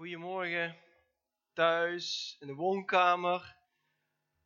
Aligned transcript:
Goedemorgen, 0.00 0.76
thuis, 1.52 2.36
in 2.38 2.46
de 2.46 2.54
woonkamer, 2.54 3.56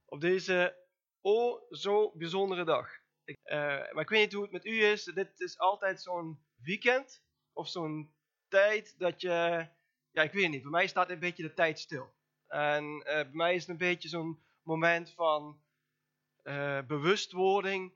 op 0.04 0.20
deze 0.20 0.76
oh 1.20 1.62
zo 1.70 2.12
bijzondere 2.14 2.64
dag. 2.64 2.90
Ik, 3.24 3.38
eh, 3.42 3.56
maar 3.66 4.00
ik 4.00 4.08
weet 4.08 4.20
niet 4.20 4.32
hoe 4.32 4.42
het 4.42 4.52
met 4.52 4.64
u 4.64 4.84
is, 4.84 5.04
dit 5.04 5.40
is 5.40 5.58
altijd 5.58 6.02
zo'n 6.02 6.44
weekend 6.54 7.22
of 7.52 7.68
zo'n 7.68 8.14
tijd 8.48 8.98
dat 8.98 9.20
je, 9.20 9.30
ja 10.10 10.22
ik 10.22 10.32
weet 10.32 10.50
niet, 10.50 10.62
bij 10.62 10.70
mij 10.70 10.86
staat 10.86 11.10
een 11.10 11.18
beetje 11.18 11.42
de 11.42 11.54
tijd 11.54 11.78
stil. 11.78 12.14
En 12.46 12.84
uh, 12.84 13.04
bij 13.04 13.30
mij 13.32 13.54
is 13.54 13.60
het 13.60 13.70
een 13.70 13.76
beetje 13.76 14.08
zo'n 14.08 14.44
moment 14.62 15.10
van 15.10 15.62
uh, 16.42 16.82
bewustwording, 16.82 17.94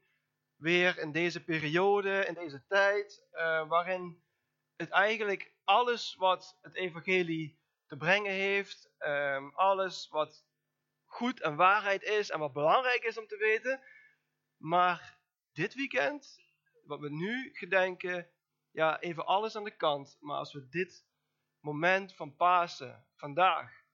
weer 0.57 0.99
in 0.99 1.13
deze 1.13 1.45
periode, 1.45 2.25
in 2.27 2.35
deze 2.35 2.67
tijd, 2.67 3.27
waarin 3.69 4.23
het 4.77 4.89
eigenlijk 4.89 5.57
alles 5.69 6.14
wat 6.14 6.59
het 6.62 6.75
evangelie 6.75 7.59
te 7.87 7.96
brengen 7.96 8.32
heeft, 8.32 8.91
um, 8.98 9.55
alles 9.55 10.09
wat 10.09 10.45
goed 11.05 11.41
en 11.41 11.56
waarheid 11.56 12.02
is 12.02 12.30
en 12.30 12.38
wat 12.38 12.52
belangrijk 12.52 13.02
is 13.02 13.19
om 13.19 13.27
te 13.27 13.37
weten. 13.37 13.80
Maar 14.57 15.19
dit 15.52 15.74
weekend, 15.74 16.41
wat 16.84 17.01
we 17.01 17.10
nu 17.10 17.51
gedenken, 17.52 18.30
ja, 18.70 19.01
even 19.01 19.27
alles 19.27 19.57
aan 19.57 19.65
de 19.65 19.77
kant. 19.77 20.16
Maar 20.20 20.37
als 20.37 20.52
we 20.52 20.69
dit 20.69 21.07
moment 21.60 22.15
van 22.15 22.37
Pasen, 22.37 23.07
vandaag, 23.15 23.85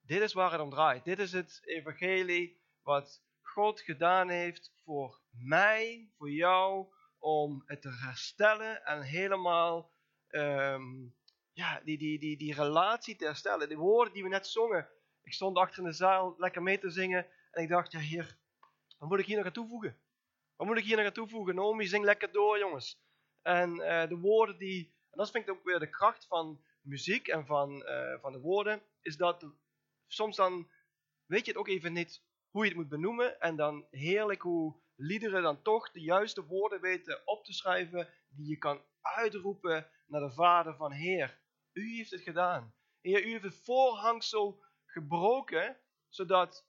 dit 0.00 0.20
is 0.20 0.32
waar 0.32 0.52
het 0.52 0.60
om 0.60 0.70
draait. 0.70 1.04
Dit 1.04 1.18
is 1.18 1.32
het 1.32 1.60
evangelie 1.64 2.60
wat 2.82 3.22
God 3.42 3.80
gedaan 3.80 4.28
heeft 4.28 4.72
voor 4.84 5.20
mij, 5.30 6.10
voor 6.16 6.30
jou, 6.30 6.92
om 7.18 7.62
het 7.66 7.82
te 7.82 7.90
herstellen 7.90 8.84
en 8.84 9.02
helemaal 9.02 9.96
um, 10.30 11.14
ja, 11.52 11.80
die, 11.84 11.98
die, 11.98 12.18
die, 12.18 12.36
die 12.36 12.54
relatie 12.54 13.16
te 13.16 13.24
herstellen. 13.24 13.68
De 13.68 13.76
woorden 13.76 14.14
die 14.14 14.22
we 14.22 14.28
net 14.28 14.46
zongen. 14.46 14.88
Ik 15.22 15.32
stond 15.32 15.56
achter 15.56 15.78
in 15.78 15.88
de 15.88 15.92
zaal 15.92 16.34
lekker 16.38 16.62
mee 16.62 16.78
te 16.78 16.90
zingen. 16.90 17.26
En 17.50 17.62
ik 17.62 17.68
dacht, 17.68 17.92
ja 17.92 17.98
heer, 17.98 18.38
wat 18.98 19.08
moet 19.08 19.18
ik 19.18 19.26
hier 19.26 19.36
nog 19.36 19.46
aan 19.46 19.52
toevoegen? 19.52 19.98
Wat 20.56 20.66
moet 20.66 20.78
ik 20.78 20.84
hier 20.84 20.96
nog 20.96 21.06
aan 21.06 21.12
toevoegen? 21.12 21.54
Naomi, 21.54 21.86
zing 21.86 22.04
lekker 22.04 22.32
door 22.32 22.58
jongens. 22.58 23.00
En 23.42 23.70
uh, 23.70 24.08
de 24.08 24.16
woorden 24.16 24.58
die, 24.58 24.94
en 25.10 25.18
dat 25.18 25.30
vind 25.30 25.44
ik 25.44 25.50
ook 25.50 25.64
weer 25.64 25.78
de 25.78 25.90
kracht 25.90 26.26
van 26.26 26.64
muziek 26.80 27.28
en 27.28 27.46
van, 27.46 27.82
uh, 27.88 28.20
van 28.20 28.32
de 28.32 28.40
woorden, 28.40 28.82
is 29.02 29.16
dat 29.16 29.46
soms 30.06 30.36
dan 30.36 30.70
weet 31.26 31.44
je 31.44 31.50
het 31.50 31.60
ook 31.60 31.68
even 31.68 31.92
niet 31.92 32.22
hoe 32.50 32.62
je 32.62 32.68
het 32.68 32.78
moet 32.78 32.88
benoemen. 32.88 33.40
En 33.40 33.56
dan 33.56 33.86
heerlijk 33.90 34.42
hoe 34.42 34.76
liederen 35.00 35.42
dan 35.42 35.62
toch 35.62 35.90
de 35.90 36.00
juiste 36.00 36.44
woorden 36.44 36.80
weten 36.80 37.26
op 37.26 37.44
te 37.44 37.52
schrijven 37.52 38.08
die 38.28 38.48
je 38.48 38.56
kan 38.56 38.82
uitroepen 39.00 39.90
naar 40.06 40.20
de 40.20 40.30
Vader 40.30 40.76
van 40.76 40.92
Heer. 40.92 41.38
U 41.72 41.96
heeft 41.96 42.10
het 42.10 42.20
gedaan. 42.20 42.74
Heer, 43.00 43.24
u 43.24 43.30
heeft 43.30 43.44
het 43.44 43.60
voorhangsel 43.64 44.62
gebroken, 44.84 45.76
zodat 46.08 46.66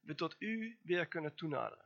we 0.00 0.14
tot 0.14 0.36
u 0.38 0.78
weer 0.82 1.06
kunnen 1.06 1.34
toenaderen. 1.34 1.84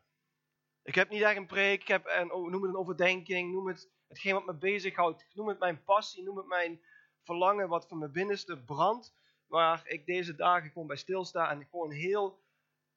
Ik 0.83 0.95
heb 0.95 1.09
niet 1.09 1.23
echt 1.23 1.37
een 1.37 1.47
preek, 1.47 1.81
ik 1.81 1.89
heb 1.89 2.07
een, 2.07 2.27
noem 2.27 2.63
het 2.63 2.71
een 2.71 2.77
overdenking, 2.77 3.53
noem 3.53 3.67
het 3.69 3.91
hetgeen 4.09 4.35
wat 4.35 4.47
me 4.47 4.55
bezighoudt, 4.55 5.27
noem 5.35 5.49
het 5.49 5.59
mijn 5.59 5.85
passie, 5.85 6.23
noem 6.23 6.37
het 6.37 6.47
mijn 6.47 6.81
verlangen 7.23 7.69
wat 7.69 7.89
van 7.89 7.99
mijn 7.99 8.13
binnenste 8.13 8.63
brandt, 8.63 9.15
waar 9.47 9.87
ik 9.87 10.07
deze 10.07 10.35
dagen 10.35 10.71
gewoon 10.71 10.87
bij 10.87 10.97
stilsta 10.97 11.51
en 11.51 11.67
gewoon 11.71 11.91
heel 11.91 12.43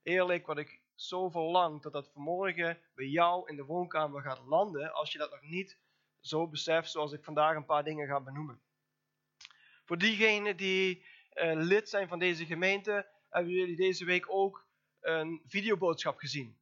eerlijk 0.02 0.46
wat 0.46 0.58
ik 0.58 0.83
zo 0.96 1.30
verlang 1.30 1.82
dat 1.82 1.94
dat 1.94 2.12
vanmorgen 2.12 2.82
bij 2.96 3.06
jou 3.06 3.50
in 3.50 3.56
de 3.56 3.66
woonkamer 3.66 4.22
gaat 4.22 4.46
landen, 4.46 4.94
als 4.94 5.12
je 5.12 5.18
dat 5.18 5.32
nog 5.32 5.42
niet 5.42 5.80
zo 6.20 6.48
beseft 6.48 6.92
zoals 6.92 7.12
ik 7.12 7.24
vandaag 7.24 7.56
een 7.56 7.66
paar 7.66 7.84
dingen 7.84 8.08
ga 8.08 8.22
benoemen. 8.22 8.62
Voor 9.86 9.98
diegenen 9.98 10.58
die 10.58 11.06
uh, 11.34 11.54
lid 11.56 11.90
zijn 11.90 12.08
van 12.08 12.20
deze 12.20 12.46
gemeente, 12.46 13.10
hebben 13.30 13.54
jullie 13.54 13.76
deze 13.76 14.06
week 14.06 14.26
ook 14.30 14.68
een 15.00 15.42
videoboodschap 15.46 16.18
gezien. 16.18 16.58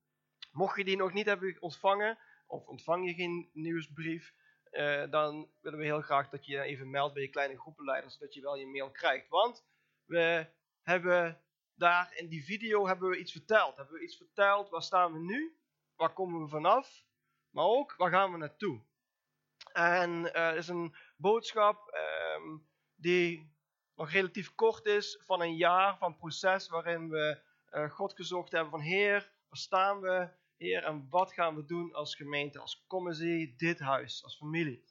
Mocht 0.52 0.78
je 0.78 0.84
die 0.84 0.98
nog 0.98 1.14
niet 1.14 1.26
hebben 1.26 1.62
ontvangen, 1.62 2.18
of 2.48 2.68
ontvang 2.68 3.08
je 3.08 3.14
geen 3.14 3.50
nieuwsbrief, 3.54 4.34
uh, 4.72 5.10
dan 5.10 5.50
willen 5.62 5.80
we 5.80 5.86
heel 5.86 6.02
graag 6.02 6.30
dat 6.30 6.46
je 6.46 6.62
even 6.62 6.90
meldt 6.90 7.14
bij 7.14 7.24
je 7.24 7.30
kleine 7.30 7.60
groepenleider, 7.60 8.12
zodat 8.12 8.34
je 8.34 8.42
wel 8.42 8.56
je 8.56 8.68
mail 8.68 8.92
krijgt. 8.92 9.28
Want 9.30 9.66
we 10.06 10.48
hebben 10.82 11.42
daar 11.82 12.14
in 12.16 12.28
die 12.28 12.44
video 12.44 12.88
hebben 12.88 13.10
we 13.10 13.18
iets 13.18 13.32
verteld. 13.32 13.76
Hebben 13.76 13.94
we 13.94 14.04
iets 14.04 14.18
verteld, 14.18 14.70
waar 14.70 14.82
staan 14.82 15.14
we 15.14 15.20
nu? 15.20 15.56
Waar 15.96 16.14
komen 16.14 16.42
we 16.42 16.48
vanaf? 16.48 17.04
Maar 17.50 17.66
ook, 17.66 17.96
waar 17.98 18.12
gaan 18.12 18.32
we 18.32 18.38
naartoe? 18.38 18.82
En 19.74 20.12
uh, 20.12 20.36
er 20.36 20.56
is 20.56 20.68
een 20.68 20.96
boodschap 21.18 22.00
um, 22.36 22.68
die 22.96 23.54
nog 23.96 24.12
relatief 24.12 24.56
kort 24.56 24.86
is, 24.86 25.20
van 25.26 25.42
een 25.42 25.56
jaar 25.56 25.98
van 25.98 26.18
proces 26.18 26.70
waarin 26.70 27.10
we 27.10 27.42
uh, 27.72 27.90
God 27.90 28.14
gezocht 28.14 28.52
hebben 28.52 28.72
van 28.72 28.82
Heer, 28.82 29.32
waar 29.50 29.60
staan 29.60 30.02
we, 30.02 30.30
Heer, 30.58 30.84
en 30.84 31.08
wat 31.10 31.34
gaan 31.34 31.56
we 31.56 31.66
doen 31.66 31.94
als 31.94 32.16
gemeente, 32.16 32.60
als 32.60 32.86
commissie, 32.88 33.56
dit 33.56 33.80
huis, 33.80 34.24
als 34.24 34.38
familie. 34.38 34.84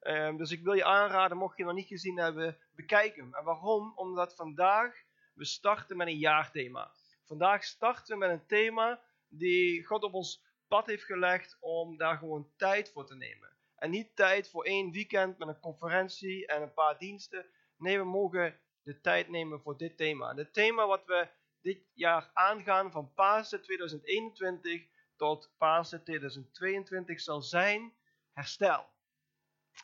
Um, 0.00 0.36
dus 0.36 0.50
ik 0.50 0.62
wil 0.62 0.72
je 0.72 0.84
aanraden, 0.84 1.36
mocht 1.36 1.56
je 1.56 1.64
nog 1.64 1.74
niet 1.74 1.86
gezien 1.86 2.18
hebben, 2.18 2.58
bekijk 2.74 3.16
hem. 3.16 3.34
En 3.34 3.44
waarom? 3.44 3.92
Omdat 3.94 4.34
vandaag 4.34 5.10
we 5.34 5.44
starten 5.44 5.96
met 5.96 6.06
een 6.06 6.18
jaarthema. 6.18 6.92
Vandaag 7.24 7.64
starten 7.64 8.18
we 8.18 8.26
met 8.26 8.30
een 8.30 8.46
thema 8.46 9.00
die 9.28 9.84
God 9.84 10.02
op 10.02 10.14
ons 10.14 10.42
pad 10.68 10.86
heeft 10.86 11.04
gelegd 11.04 11.56
om 11.60 11.96
daar 11.96 12.16
gewoon 12.18 12.50
tijd 12.56 12.90
voor 12.90 13.06
te 13.06 13.14
nemen. 13.14 13.50
En 13.76 13.90
niet 13.90 14.16
tijd 14.16 14.50
voor 14.50 14.64
één 14.64 14.92
weekend 14.92 15.38
met 15.38 15.48
een 15.48 15.60
conferentie 15.60 16.46
en 16.46 16.62
een 16.62 16.72
paar 16.72 16.98
diensten. 16.98 17.46
Nee, 17.76 17.98
we 17.98 18.04
mogen 18.04 18.60
de 18.82 19.00
tijd 19.00 19.28
nemen 19.28 19.60
voor 19.60 19.76
dit 19.76 19.96
thema. 19.96 20.34
Het 20.34 20.52
thema 20.52 20.86
wat 20.86 21.04
we 21.04 21.28
dit 21.60 21.90
jaar 21.94 22.30
aangaan 22.32 22.90
van 22.90 23.12
Pasen 23.14 23.62
2021 23.62 24.86
tot 25.16 25.50
Pasen 25.58 26.04
2022 26.04 27.20
zal 27.20 27.42
zijn 27.42 27.92
herstel. 28.32 28.86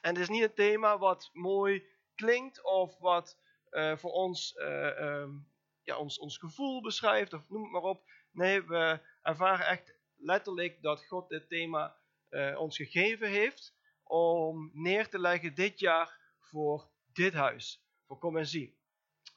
En 0.01 0.15
het 0.15 0.19
is 0.19 0.29
niet 0.29 0.43
een 0.43 0.55
thema 0.55 0.99
wat 0.99 1.31
mooi 1.33 1.87
klinkt 2.15 2.63
of 2.63 2.99
wat 2.99 3.39
uh, 3.71 3.97
voor 3.97 4.11
ons, 4.11 4.55
uh, 4.57 5.01
um, 5.01 5.49
ja, 5.83 5.97
ons, 5.97 6.19
ons 6.19 6.39
gevoel 6.39 6.83
beschrijft 6.83 7.33
of 7.33 7.49
noem 7.49 7.63
het 7.63 7.73
maar 7.73 7.83
op. 7.83 8.03
Nee, 8.31 8.63
we 8.63 9.01
ervaren 9.23 9.67
echt 9.67 9.95
letterlijk 10.17 10.83
dat 10.83 11.05
God 11.07 11.29
dit 11.29 11.49
thema 11.49 11.97
uh, 12.31 12.61
ons 12.61 12.77
gegeven 12.77 13.29
heeft 13.29 13.77
om 14.03 14.71
neer 14.73 15.09
te 15.09 15.19
leggen 15.19 15.55
dit 15.55 15.79
jaar 15.79 16.19
voor 16.39 16.89
dit 17.13 17.33
huis, 17.33 17.85
voor 18.07 18.19
Kom 18.19 18.37
en 18.37 18.47
Zie. 18.47 18.79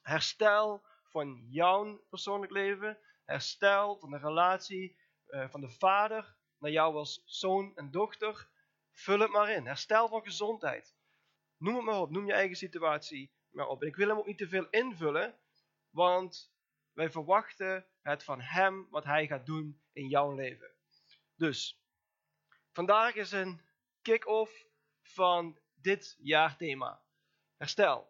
Herstel 0.02 0.86
van 1.04 1.46
jouw 1.50 2.04
persoonlijk 2.10 2.52
leven, 2.52 2.98
herstel 3.26 3.98
van 4.00 4.10
de 4.10 4.18
relatie 4.18 5.00
van 5.50 5.62
de 5.62 5.70
vader 5.70 6.36
naar 6.58 6.72
jou 6.72 6.96
als 6.96 7.22
zoon 7.26 7.72
en 7.76 7.92
dochter. 7.92 8.50
Vul 8.92 9.20
het 9.20 9.32
maar 9.32 9.50
in. 9.50 9.66
Herstel 9.66 10.08
van 10.08 10.24
gezondheid. 10.24 10.96
Noem 11.58 11.76
het 11.76 11.86
maar 11.86 12.00
op, 12.00 12.10
noem 12.10 12.26
je 12.26 12.34
eigen 12.34 12.58
situatie 12.58 13.32
maar 13.52 13.68
op. 13.68 13.82
En 13.82 13.88
ik 13.88 13.96
wil 13.96 14.08
hem 14.08 14.18
ook 14.18 14.26
niet 14.26 14.38
te 14.38 14.48
veel 14.48 14.68
invullen, 14.70 15.36
want 15.90 16.54
wij 16.94 17.12
verwachten 17.12 17.86
het 18.02 18.24
van 18.24 18.42
hem 18.42 18.88
wat 18.90 19.04
hij 19.04 19.28
gaat 19.28 19.46
doen 19.46 19.82
in 19.94 20.08
jouw 20.08 20.36
leven. 20.36 20.72
Dus, 21.36 21.82
vandaag 22.72 23.16
is 23.16 23.32
een 23.32 23.62
kick-off 24.02 24.66
van 25.02 25.60
dit 25.74 26.18
jaarthema. 26.20 27.02
Herstel. 27.58 28.10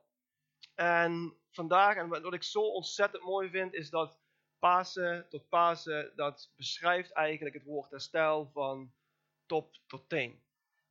En 0.75 1.37
vandaag, 1.49 1.95
en 1.95 2.07
wat 2.07 2.33
ik 2.33 2.43
zo 2.43 2.61
ontzettend 2.61 3.23
mooi 3.23 3.49
vind, 3.49 3.73
is 3.73 3.89
dat 3.89 4.19
Pasen 4.59 5.29
tot 5.29 5.49
Pasen, 5.49 6.11
dat 6.15 6.51
beschrijft 6.55 7.11
eigenlijk 7.11 7.55
het 7.55 7.63
woord 7.63 7.91
herstel 7.91 8.49
van 8.53 8.93
top 9.45 9.77
tot 9.87 10.09
teen. 10.09 10.43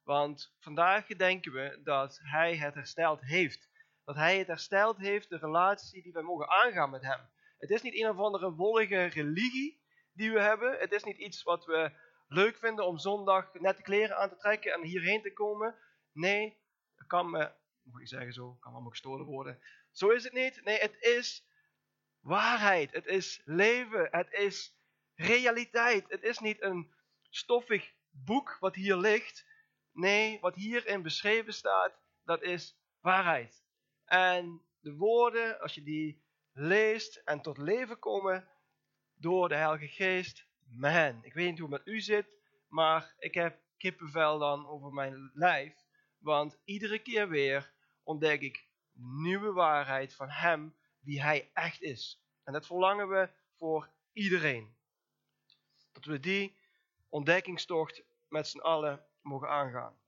Want 0.03 0.55
vandaag 0.59 1.07
gedenken 1.07 1.53
we 1.53 1.81
dat 1.83 2.21
hij 2.23 2.57
het 2.57 2.75
hersteld 2.75 3.21
heeft. 3.21 3.70
Dat 4.11 4.19
hij 4.19 4.39
het 4.39 4.47
hersteld 4.47 4.97
heeft, 4.97 5.29
de 5.29 5.37
relatie 5.37 6.03
die 6.03 6.13
wij 6.13 6.23
mogen 6.23 6.49
aangaan 6.49 6.91
met 6.91 7.03
hem. 7.03 7.21
Het 7.59 7.71
is 7.71 7.83
niet 7.83 7.95
een 7.95 8.09
of 8.09 8.19
andere 8.19 8.53
wollige 8.53 9.05
religie 9.05 9.81
die 10.13 10.33
we 10.33 10.41
hebben. 10.41 10.79
Het 10.79 10.93
is 10.93 11.05
niet 11.05 11.17
iets 11.17 11.43
wat 11.43 11.65
we 11.65 11.93
leuk 12.29 12.57
vinden 12.57 12.87
om 12.87 12.99
zondag 12.99 13.55
nette 13.55 13.83
kleren 13.83 14.17
aan 14.17 14.29
te 14.29 14.37
trekken 14.37 14.73
en 14.73 14.83
hierheen 14.83 15.23
te 15.23 15.33
komen. 15.33 15.75
Nee, 16.13 16.59
dat 16.97 17.07
kan 17.07 17.31
me, 17.31 17.53
moet 17.83 18.01
ik 18.01 18.09
zeggen 18.09 18.33
zo, 18.33 18.57
kan 18.61 18.77
ook 18.77 18.91
gestolen 18.91 19.27
worden. 19.27 19.63
Zo 19.91 20.09
is 20.09 20.25
het 20.25 20.33
niet. 20.33 20.65
Nee, 20.65 20.79
het 20.79 20.97
is 21.01 21.47
waarheid. 22.21 22.93
Het 22.93 23.07
is 23.07 23.43
leven. 23.45 24.09
Het 24.11 24.33
is 24.33 24.77
realiteit. 25.15 26.05
Het 26.09 26.23
is 26.23 26.39
niet 26.39 26.63
een 26.63 26.93
stoffig 27.29 27.93
boek 28.11 28.57
wat 28.61 28.75
hier 28.75 28.97
ligt. 28.97 29.47
Nee, 29.93 30.41
wat 30.41 30.55
hierin 30.55 31.03
beschreven 31.03 31.53
staat, 31.53 31.93
dat 32.25 32.43
is 32.43 32.77
waarheid. 33.01 33.69
En 34.11 34.63
de 34.81 34.95
woorden, 34.95 35.61
als 35.61 35.75
je 35.75 35.83
die 35.83 36.23
leest 36.53 37.17
en 37.17 37.41
tot 37.41 37.59
leven 37.59 37.99
komen 37.99 38.49
door 39.15 39.49
de 39.49 39.55
Heilige 39.55 39.89
Geest, 39.89 40.47
man, 40.69 41.25
ik 41.25 41.33
weet 41.33 41.51
niet 41.51 41.59
hoe 41.59 41.73
het 41.75 41.85
met 41.85 41.95
u 41.95 42.01
zit, 42.01 42.27
maar 42.69 43.15
ik 43.19 43.35
heb 43.35 43.61
kippenvel 43.77 44.39
dan 44.39 44.67
over 44.67 44.93
mijn 44.93 45.31
lijf. 45.35 45.75
Want 46.19 46.59
iedere 46.65 46.99
keer 46.99 47.29
weer 47.29 47.73
ontdek 48.03 48.41
ik 48.41 48.69
nieuwe 48.93 49.53
waarheid 49.53 50.15
van 50.15 50.29
Hem, 50.29 50.77
wie 51.01 51.23
Hij 51.23 51.51
echt 51.53 51.83
is. 51.83 52.23
En 52.45 52.53
dat 52.53 52.67
verlangen 52.67 53.09
we 53.09 53.31
voor 53.57 53.91
iedereen. 54.13 54.77
Dat 55.93 56.05
we 56.05 56.21
die 56.21 56.59
ontdekkingstocht 57.09 58.03
met 58.29 58.49
z'n 58.49 58.59
allen 58.59 59.07
mogen 59.23 59.49
aangaan. 59.49 59.99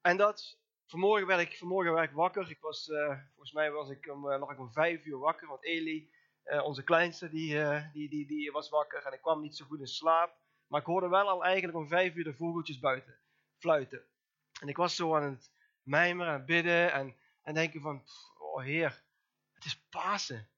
En 0.00 0.16
dat, 0.16 0.58
vanmorgen 0.88 1.26
werd 1.26 1.40
ik, 1.40 1.58
werd 1.68 2.08
ik 2.08 2.16
wakker. 2.16 2.50
Ik 2.50 2.60
was, 2.60 2.88
uh, 2.88 3.18
volgens 3.28 3.52
mij 3.52 3.70
was 3.70 3.90
ik 3.90 4.10
om, 4.12 4.28
lag 4.28 4.50
ik 4.50 4.58
om 4.58 4.72
vijf 4.72 5.04
uur 5.04 5.18
wakker, 5.18 5.48
want 5.48 5.64
Eli, 5.64 6.10
uh, 6.44 6.64
onze 6.64 6.84
kleinste, 6.84 7.28
die, 7.30 7.54
die, 7.92 8.08
die, 8.08 8.26
die 8.26 8.52
was 8.52 8.68
wakker 8.68 9.06
en 9.06 9.12
ik 9.12 9.20
kwam 9.20 9.40
niet 9.40 9.56
zo 9.56 9.64
goed 9.64 9.80
in 9.80 9.86
slaap. 9.86 10.36
Maar 10.66 10.80
ik 10.80 10.86
hoorde 10.86 11.08
wel 11.08 11.28
al 11.28 11.44
eigenlijk 11.44 11.78
om 11.78 11.88
vijf 11.88 12.14
uur 12.14 12.24
de 12.24 12.34
vogeltjes 12.34 12.78
buiten 12.78 13.18
fluiten. 13.58 14.02
En 14.60 14.68
ik 14.68 14.76
was 14.76 14.96
zo 14.96 15.16
aan 15.16 15.22
het 15.22 15.52
mijmeren 15.82 16.34
en 16.34 16.44
bidden 16.44 16.92
en, 16.92 17.16
en 17.42 17.54
denken 17.54 17.80
van, 17.80 18.04
oh 18.38 18.62
heer, 18.62 19.02
het 19.52 19.64
is 19.64 19.86
Pasen. 19.90 20.48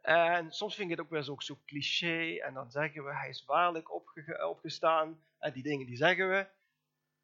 En 0.00 0.52
soms 0.52 0.74
vind 0.74 0.90
ik 0.90 0.96
het 0.96 1.06
ook 1.06 1.12
wel 1.12 1.22
zo, 1.22 1.34
zo 1.38 1.58
cliché. 1.66 2.36
En 2.36 2.54
dan 2.54 2.70
zeggen 2.70 3.04
we, 3.04 3.14
hij 3.14 3.28
is 3.28 3.44
waarlijk 3.44 3.94
opge 3.94 4.46
opgestaan. 4.48 5.22
En 5.38 5.52
die 5.52 5.62
dingen 5.62 5.86
die 5.86 5.96
zeggen 5.96 6.28
we. 6.30 6.46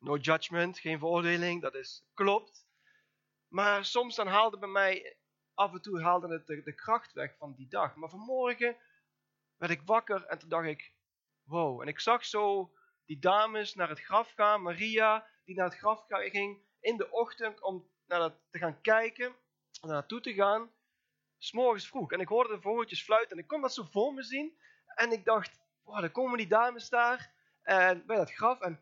No 0.05 0.17
judgment, 0.17 0.79
geen 0.79 0.99
veroordeling, 0.99 1.62
dat 1.62 1.75
is 1.75 2.05
klopt. 2.15 2.67
Maar 3.49 3.85
soms 3.85 4.15
dan 4.15 4.27
haalde 4.27 4.59
bij 4.59 4.69
mij, 4.69 5.17
af 5.55 5.73
en 5.73 5.83
toe 5.83 6.03
haalde 6.03 6.33
het 6.33 6.47
de, 6.47 6.75
kracht 6.75 7.12
weg 7.12 7.37
van 7.37 7.55
die 7.55 7.69
dag. 7.69 7.95
Maar 7.95 8.09
vanmorgen 8.09 8.77
werd 9.56 9.73
ik 9.73 9.83
wakker 9.85 10.25
en 10.25 10.39
toen 10.39 10.49
dacht 10.49 10.67
ik, 10.67 10.95
wow. 11.43 11.81
En 11.81 11.89
ik 11.89 12.01
zag 12.01 12.25
zo 12.25 12.75
die 13.05 13.19
dames 13.19 13.75
naar 13.75 13.89
het 13.89 14.01
graf 14.01 14.33
gaan. 14.33 14.62
Maria, 14.62 15.27
die 15.45 15.56
naar 15.56 15.69
het 15.69 15.79
graf 15.79 16.05
ging 16.07 16.62
in 16.81 16.97
de 16.97 17.11
ochtend 17.11 17.62
om 17.62 17.91
naar 18.07 18.31
te 18.50 18.59
gaan 18.59 18.81
kijken, 18.81 19.35
naar 19.81 19.93
naartoe 19.93 20.21
te 20.21 20.35
gaan. 20.35 20.71
S'morgens 21.39 21.89
vroeg. 21.89 22.12
En 22.12 22.21
ik 22.21 22.29
hoorde 22.29 22.55
de 22.55 22.61
vogeltjes 22.61 23.03
fluiten 23.03 23.37
en 23.37 23.43
ik 23.43 23.49
kon 23.49 23.61
dat 23.61 23.75
zo 23.75 23.87
voor 23.91 24.15
me 24.15 24.23
zien. 24.23 24.59
En 24.87 25.12
ik 25.12 25.25
dacht, 25.25 25.61
wow, 25.83 26.00
dan 26.00 26.12
komen 26.12 26.39
die 26.39 26.47
dames 26.47 26.89
daar 26.89 27.33
en 27.62 28.07
bij 28.07 28.17
dat 28.17 28.33
graf 28.33 28.61
en 28.61 28.81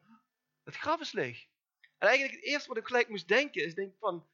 het 0.65 0.77
graf 0.77 1.01
is 1.01 1.13
leeg. 1.13 1.47
En 1.99 2.09
eigenlijk 2.09 2.41
het 2.41 2.51
eerste 2.51 2.69
wat 2.69 2.77
ik 2.77 2.87
gelijk 2.87 3.09
moest 3.09 3.29
denken 3.29 3.65
is 3.65 3.75
denk 3.75 3.95
van, 3.99 4.27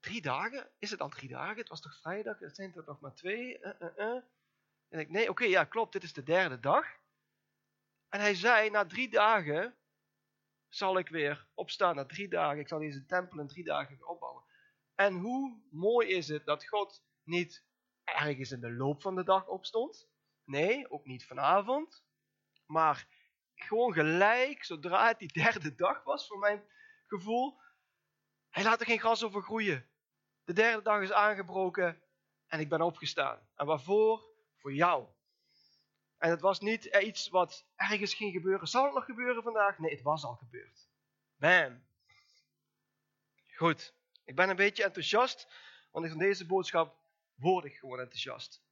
drie 0.00 0.22
dagen? 0.22 0.70
Is 0.78 0.90
het 0.90 1.00
al 1.00 1.08
drie 1.08 1.28
dagen? 1.28 1.56
Het 1.56 1.68
was 1.68 1.80
toch 1.80 2.00
vrijdag? 2.00 2.38
Het 2.38 2.56
zijn 2.56 2.74
er 2.74 2.82
nog 2.86 3.00
maar 3.00 3.14
twee? 3.14 3.58
Uh, 3.58 3.72
uh, 3.80 3.88
uh. 3.96 4.22
En 4.88 4.98
ik, 4.98 5.10
nee, 5.10 5.28
oké, 5.30 5.44
ja 5.44 5.64
klopt, 5.64 5.92
dit 5.92 6.02
is 6.02 6.12
de 6.12 6.22
derde 6.22 6.60
dag. 6.60 6.86
En 8.08 8.20
hij 8.20 8.34
zei, 8.34 8.70
na 8.70 8.86
drie 8.86 9.08
dagen 9.08 9.76
zal 10.68 10.98
ik 10.98 11.08
weer 11.08 11.46
opstaan. 11.54 11.96
Na 11.96 12.04
drie 12.04 12.28
dagen, 12.28 12.58
ik 12.58 12.68
zal 12.68 12.78
deze 12.78 13.06
tempel 13.06 13.38
in 13.38 13.48
drie 13.48 13.64
dagen 13.64 14.08
opbouwen. 14.08 14.44
En 14.94 15.14
hoe 15.14 15.60
mooi 15.70 16.08
is 16.08 16.28
het 16.28 16.44
dat 16.44 16.66
God 16.66 17.02
niet 17.22 17.64
ergens 18.04 18.50
in 18.50 18.60
de 18.60 18.72
loop 18.72 19.02
van 19.02 19.14
de 19.14 19.24
dag 19.24 19.46
opstond. 19.46 20.08
Nee, 20.44 20.90
ook 20.90 21.06
niet 21.06 21.26
vanavond. 21.26 22.04
Maar 22.66 23.08
gewoon 23.56 23.92
gelijk, 23.92 24.64
zodra 24.64 25.06
het 25.08 25.18
die 25.18 25.32
derde 25.32 25.74
dag 25.74 26.04
was, 26.04 26.26
voor 26.26 26.38
mijn 26.38 26.64
gevoel. 27.06 27.58
Hij 28.50 28.62
laat 28.62 28.80
er 28.80 28.86
geen 28.86 28.98
gras 28.98 29.24
over 29.24 29.42
groeien. 29.42 29.88
De 30.44 30.52
derde 30.52 30.82
dag 30.82 31.02
is 31.02 31.12
aangebroken 31.12 32.02
en 32.46 32.60
ik 32.60 32.68
ben 32.68 32.80
opgestaan. 32.80 33.48
En 33.54 33.66
waarvoor? 33.66 34.24
Voor 34.56 34.72
jou. 34.72 35.06
En 36.18 36.30
het 36.30 36.40
was 36.40 36.60
niet 36.60 36.84
iets 36.84 37.28
wat 37.28 37.66
ergens 37.76 38.14
ging 38.14 38.32
gebeuren. 38.32 38.68
Zal 38.68 38.84
het 38.84 38.94
nog 38.94 39.04
gebeuren 39.04 39.42
vandaag? 39.42 39.78
Nee, 39.78 39.90
het 39.90 40.02
was 40.02 40.24
al 40.24 40.34
gebeurd. 40.34 40.88
Bam. 41.36 41.84
Goed. 43.54 43.94
Ik 44.24 44.34
ben 44.34 44.48
een 44.48 44.56
beetje 44.56 44.84
enthousiast, 44.84 45.48
want 45.90 46.08
van 46.08 46.18
deze 46.18 46.46
boodschap 46.46 46.96
word 47.34 47.64
ik 47.64 47.76
gewoon 47.76 48.00
enthousiast. 48.00 48.65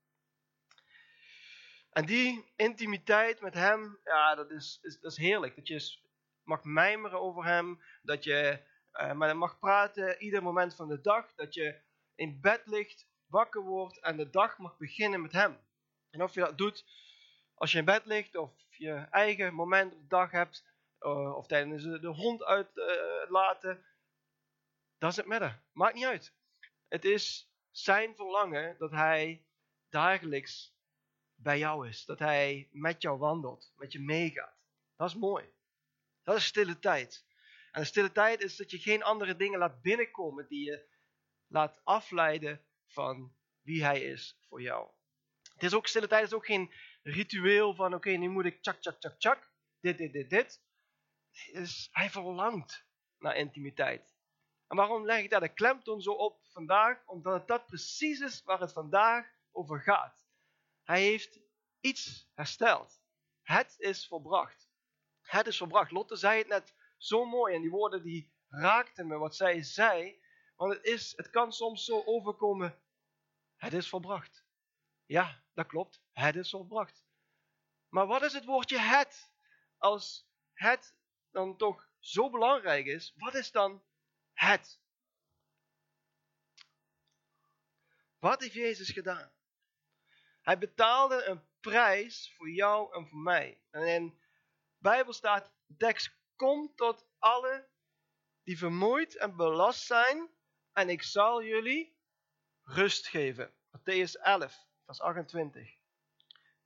En 1.94 2.06
die 2.06 2.52
intimiteit 2.56 3.40
met 3.40 3.54
hem, 3.54 3.98
ja, 4.04 4.34
dat 4.34 4.50
is, 4.50 4.78
dat 5.00 5.10
is 5.12 5.16
heerlijk. 5.16 5.56
Dat 5.56 5.68
je 5.68 5.98
mag 6.42 6.64
mijmeren 6.64 7.20
over 7.20 7.44
hem, 7.44 7.82
dat 8.02 8.24
je 8.24 8.60
uh, 8.92 9.12
met 9.12 9.28
hem 9.28 9.38
mag 9.38 9.58
praten 9.58 10.22
ieder 10.22 10.42
moment 10.42 10.74
van 10.74 10.88
de 10.88 11.00
dag, 11.00 11.34
dat 11.34 11.54
je 11.54 11.80
in 12.14 12.40
bed 12.40 12.62
ligt, 12.64 13.06
wakker 13.26 13.62
wordt 13.62 14.00
en 14.00 14.16
de 14.16 14.30
dag 14.30 14.58
mag 14.58 14.76
beginnen 14.76 15.22
met 15.22 15.32
hem. 15.32 15.58
En 16.10 16.22
of 16.22 16.34
je 16.34 16.40
dat 16.40 16.58
doet 16.58 16.84
als 17.54 17.72
je 17.72 17.78
in 17.78 17.84
bed 17.84 18.06
ligt, 18.06 18.36
of 18.36 18.50
je 18.68 18.92
eigen 18.94 19.54
moment 19.54 19.92
op 19.92 20.00
de 20.00 20.06
dag 20.06 20.30
hebt, 20.30 20.64
uh, 21.00 21.36
of 21.36 21.46
tijdens 21.46 21.82
de 21.82 22.06
hond 22.06 22.44
uitlaten, 22.44 23.76
uh, 23.76 23.84
dat 24.98 25.10
is 25.10 25.16
het 25.16 25.26
midden. 25.26 25.62
Maakt 25.72 25.94
niet 25.94 26.04
uit. 26.04 26.34
Het 26.88 27.04
is 27.04 27.52
zijn 27.70 28.16
verlangen 28.16 28.76
dat 28.78 28.90
hij 28.90 29.46
dagelijks 29.88 30.73
bij 31.44 31.58
jou 31.58 31.88
is. 31.88 32.04
Dat 32.04 32.18
hij 32.18 32.68
met 32.72 33.02
jou 33.02 33.18
wandelt, 33.18 33.72
met 33.76 33.92
je 33.92 34.00
meegaat. 34.00 34.56
Dat 34.96 35.08
is 35.08 35.14
mooi. 35.14 35.44
Dat 36.22 36.36
is 36.36 36.44
stille 36.44 36.78
tijd. 36.78 37.24
En 37.70 37.80
de 37.80 37.86
stille 37.86 38.12
tijd 38.12 38.40
is 38.40 38.56
dat 38.56 38.70
je 38.70 38.78
geen 38.78 39.02
andere 39.02 39.36
dingen 39.36 39.58
laat 39.58 39.82
binnenkomen 39.82 40.46
die 40.48 40.64
je 40.64 40.86
laat 41.46 41.80
afleiden 41.84 42.64
van 42.86 43.34
wie 43.60 43.84
hij 43.84 44.00
is 44.00 44.38
voor 44.48 44.62
jou. 44.62 44.90
Het 45.52 45.62
is 45.62 45.74
ook 45.74 45.86
stille 45.86 46.06
tijd 46.06 46.24
is 46.24 46.32
ook 46.32 46.46
geen 46.46 46.72
ritueel 47.02 47.74
van 47.74 47.94
oké, 47.94 48.10
nu 48.10 48.28
moet 48.28 48.44
ik 48.44 48.62
tjak, 48.62 48.80
tjak, 48.80 49.00
tjak, 49.00 49.18
tjak, 49.18 49.50
dit, 49.80 49.98
dit, 49.98 50.12
dit, 50.12 50.30
dit. 50.30 50.62
Is, 51.52 51.88
hij 51.92 52.10
verlangt 52.10 52.86
naar 53.18 53.36
intimiteit. 53.36 54.14
En 54.66 54.76
waarom 54.76 55.04
leg 55.04 55.22
ik 55.22 55.30
daar 55.30 55.40
de 55.40 55.54
klemtoon 55.54 56.02
zo 56.02 56.10
op 56.10 56.40
vandaag? 56.52 57.02
Omdat 57.06 57.34
het 57.34 57.48
dat 57.48 57.66
precies 57.66 58.20
is 58.20 58.42
waar 58.42 58.60
het 58.60 58.72
vandaag 58.72 59.26
over 59.52 59.80
gaat. 59.80 60.23
Hij 60.84 61.02
heeft 61.02 61.38
iets 61.80 62.30
hersteld. 62.34 63.02
Het 63.42 63.74
is 63.78 64.06
volbracht. 64.06 64.68
Het 65.20 65.46
is 65.46 65.58
volbracht. 65.58 65.90
Lotte 65.90 66.16
zei 66.16 66.38
het 66.38 66.48
net 66.48 66.74
zo 66.96 67.24
mooi 67.24 67.54
en 67.54 67.60
die 67.60 67.70
woorden 67.70 68.02
die 68.02 68.32
raakten 68.48 69.06
me 69.06 69.16
wat 69.16 69.36
zij 69.36 69.62
zei. 69.62 70.22
Want 70.56 70.74
het, 70.74 70.84
is, 70.84 71.12
het 71.16 71.30
kan 71.30 71.52
soms 71.52 71.84
zo 71.84 72.02
overkomen. 72.04 72.82
Het 73.56 73.72
is 73.72 73.88
volbracht. 73.88 74.44
Ja, 75.06 75.42
dat 75.54 75.66
klopt. 75.66 76.02
Het 76.12 76.36
is 76.36 76.50
volbracht. 76.50 77.04
Maar 77.88 78.06
wat 78.06 78.22
is 78.22 78.32
het 78.32 78.44
woordje 78.44 78.78
het? 78.78 79.32
Als 79.78 80.28
het 80.52 80.94
dan 81.30 81.56
toch 81.56 81.88
zo 81.98 82.30
belangrijk 82.30 82.86
is, 82.86 83.14
wat 83.16 83.34
is 83.34 83.50
dan 83.50 83.84
het. 84.32 84.80
Wat 88.18 88.40
heeft 88.40 88.54
Jezus 88.54 88.90
gedaan? 88.90 89.33
Hij 90.44 90.58
betaalde 90.58 91.24
een 91.24 91.42
prijs 91.60 92.34
voor 92.36 92.50
jou 92.50 92.94
en 92.94 93.08
voor 93.08 93.18
mij. 93.18 93.60
En 93.70 93.86
in 93.86 94.08
de 94.08 94.16
Bijbel 94.78 95.12
staat, 95.12 95.52
de 95.66 95.76
tekst, 95.76 96.16
kom 96.36 96.74
tot 96.74 97.06
alle 97.18 97.68
die 98.42 98.58
vermoeid 98.58 99.16
en 99.16 99.36
belast 99.36 99.86
zijn 99.86 100.30
en 100.72 100.88
ik 100.88 101.02
zal 101.02 101.42
jullie 101.42 101.96
rust 102.62 103.06
geven. 103.06 103.52
Matthäus 103.76 104.20
11, 104.22 104.66
vers 104.84 105.00
28. 105.00 105.76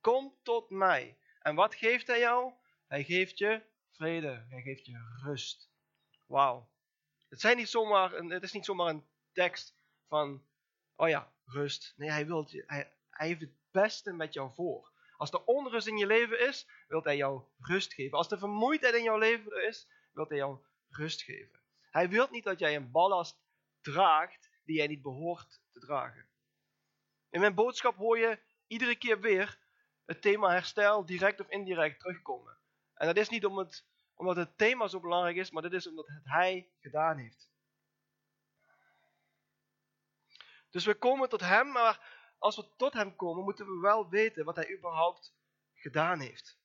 Kom 0.01 0.37
tot 0.43 0.69
mij. 0.69 1.17
En 1.41 1.55
wat 1.55 1.75
geeft 1.75 2.07
hij 2.07 2.19
jou? 2.19 2.53
Hij 2.87 3.03
geeft 3.03 3.37
je 3.37 3.61
vrede. 3.91 4.45
Hij 4.49 4.61
geeft 4.61 4.85
je 4.85 5.19
rust. 5.23 5.71
Wauw. 6.25 6.69
Het, 7.29 7.39
zijn 7.39 7.57
niet 7.57 7.69
zomaar 7.69 8.11
het 8.11 8.43
is 8.43 8.51
niet 8.51 8.65
zomaar 8.65 8.89
een 8.89 9.07
tekst 9.31 9.75
van, 10.07 10.45
oh 10.95 11.09
ja, 11.09 11.33
rust. 11.45 11.93
Nee, 11.97 12.09
hij, 12.09 12.25
wilt, 12.25 12.51
hij, 12.51 12.93
hij 13.19 13.27
heeft 13.27 13.41
het 13.41 13.55
beste 13.71 14.13
met 14.13 14.33
jou 14.33 14.53
voor. 14.53 14.91
Als 15.17 15.31
er 15.31 15.43
onrust 15.43 15.87
in 15.87 15.97
je 15.97 16.05
leven 16.05 16.47
is, 16.47 16.67
wil 16.87 17.03
hij 17.03 17.17
jou 17.17 17.43
rust 17.59 17.93
geven. 17.93 18.17
Als 18.17 18.31
er 18.31 18.37
vermoeidheid 18.37 18.95
in 18.95 19.03
jouw 19.03 19.17
leven 19.17 19.67
is, 19.67 19.87
wil 20.13 20.25
hij 20.27 20.37
jou 20.37 20.57
rust 20.89 21.21
geven. 21.21 21.59
Hij 21.91 22.09
wil 22.09 22.27
niet 22.31 22.43
dat 22.43 22.59
jij 22.59 22.75
een 22.75 22.91
ballast 22.91 23.39
draagt 23.81 24.49
die 24.63 24.75
jij 24.75 24.87
niet 24.87 25.01
behoort 25.01 25.61
te 25.71 25.79
dragen. 25.79 26.27
In 27.29 27.39
mijn 27.39 27.55
boodschap 27.55 27.95
hoor 27.95 28.17
je 28.17 28.39
iedere 28.67 28.95
keer 28.95 29.19
weer 29.19 29.59
het 30.05 30.21
thema 30.21 30.49
herstel, 30.51 31.05
direct 31.05 31.39
of 31.39 31.49
indirect, 31.49 31.99
terugkomen. 31.99 32.57
En 32.93 33.07
dat 33.07 33.17
is 33.17 33.29
niet 33.29 33.45
om 33.45 33.57
het 33.57 33.85
omdat 34.13 34.35
het 34.35 34.57
thema 34.57 34.87
zo 34.87 34.99
belangrijk 34.99 35.35
is, 35.35 35.51
maar 35.51 35.61
dit 35.61 35.73
is 35.73 35.87
omdat 35.87 36.07
het 36.07 36.23
hij 36.23 36.69
gedaan 36.79 37.17
heeft. 37.17 37.49
Dus 40.69 40.85
we 40.85 40.93
komen 40.93 41.29
tot 41.29 41.41
hem, 41.41 41.71
maar 41.71 42.18
als 42.39 42.55
we 42.55 42.75
tot 42.75 42.93
hem 42.93 43.15
komen, 43.15 43.43
moeten 43.43 43.65
we 43.65 43.79
wel 43.79 44.09
weten 44.09 44.45
wat 44.45 44.55
hij 44.55 44.71
überhaupt 44.77 45.33
gedaan 45.73 46.19
heeft. 46.19 46.57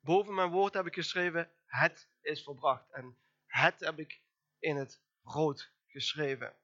Boven 0.00 0.34
mijn 0.34 0.50
woord 0.50 0.74
heb 0.74 0.86
ik 0.86 0.94
geschreven, 0.94 1.50
het 1.66 2.08
is 2.20 2.42
volbracht. 2.42 2.90
En 2.90 3.16
het 3.46 3.80
heb 3.80 3.98
ik 3.98 4.20
in 4.58 4.76
het 4.76 5.00
rood 5.22 5.70
geschreven. 5.86 6.54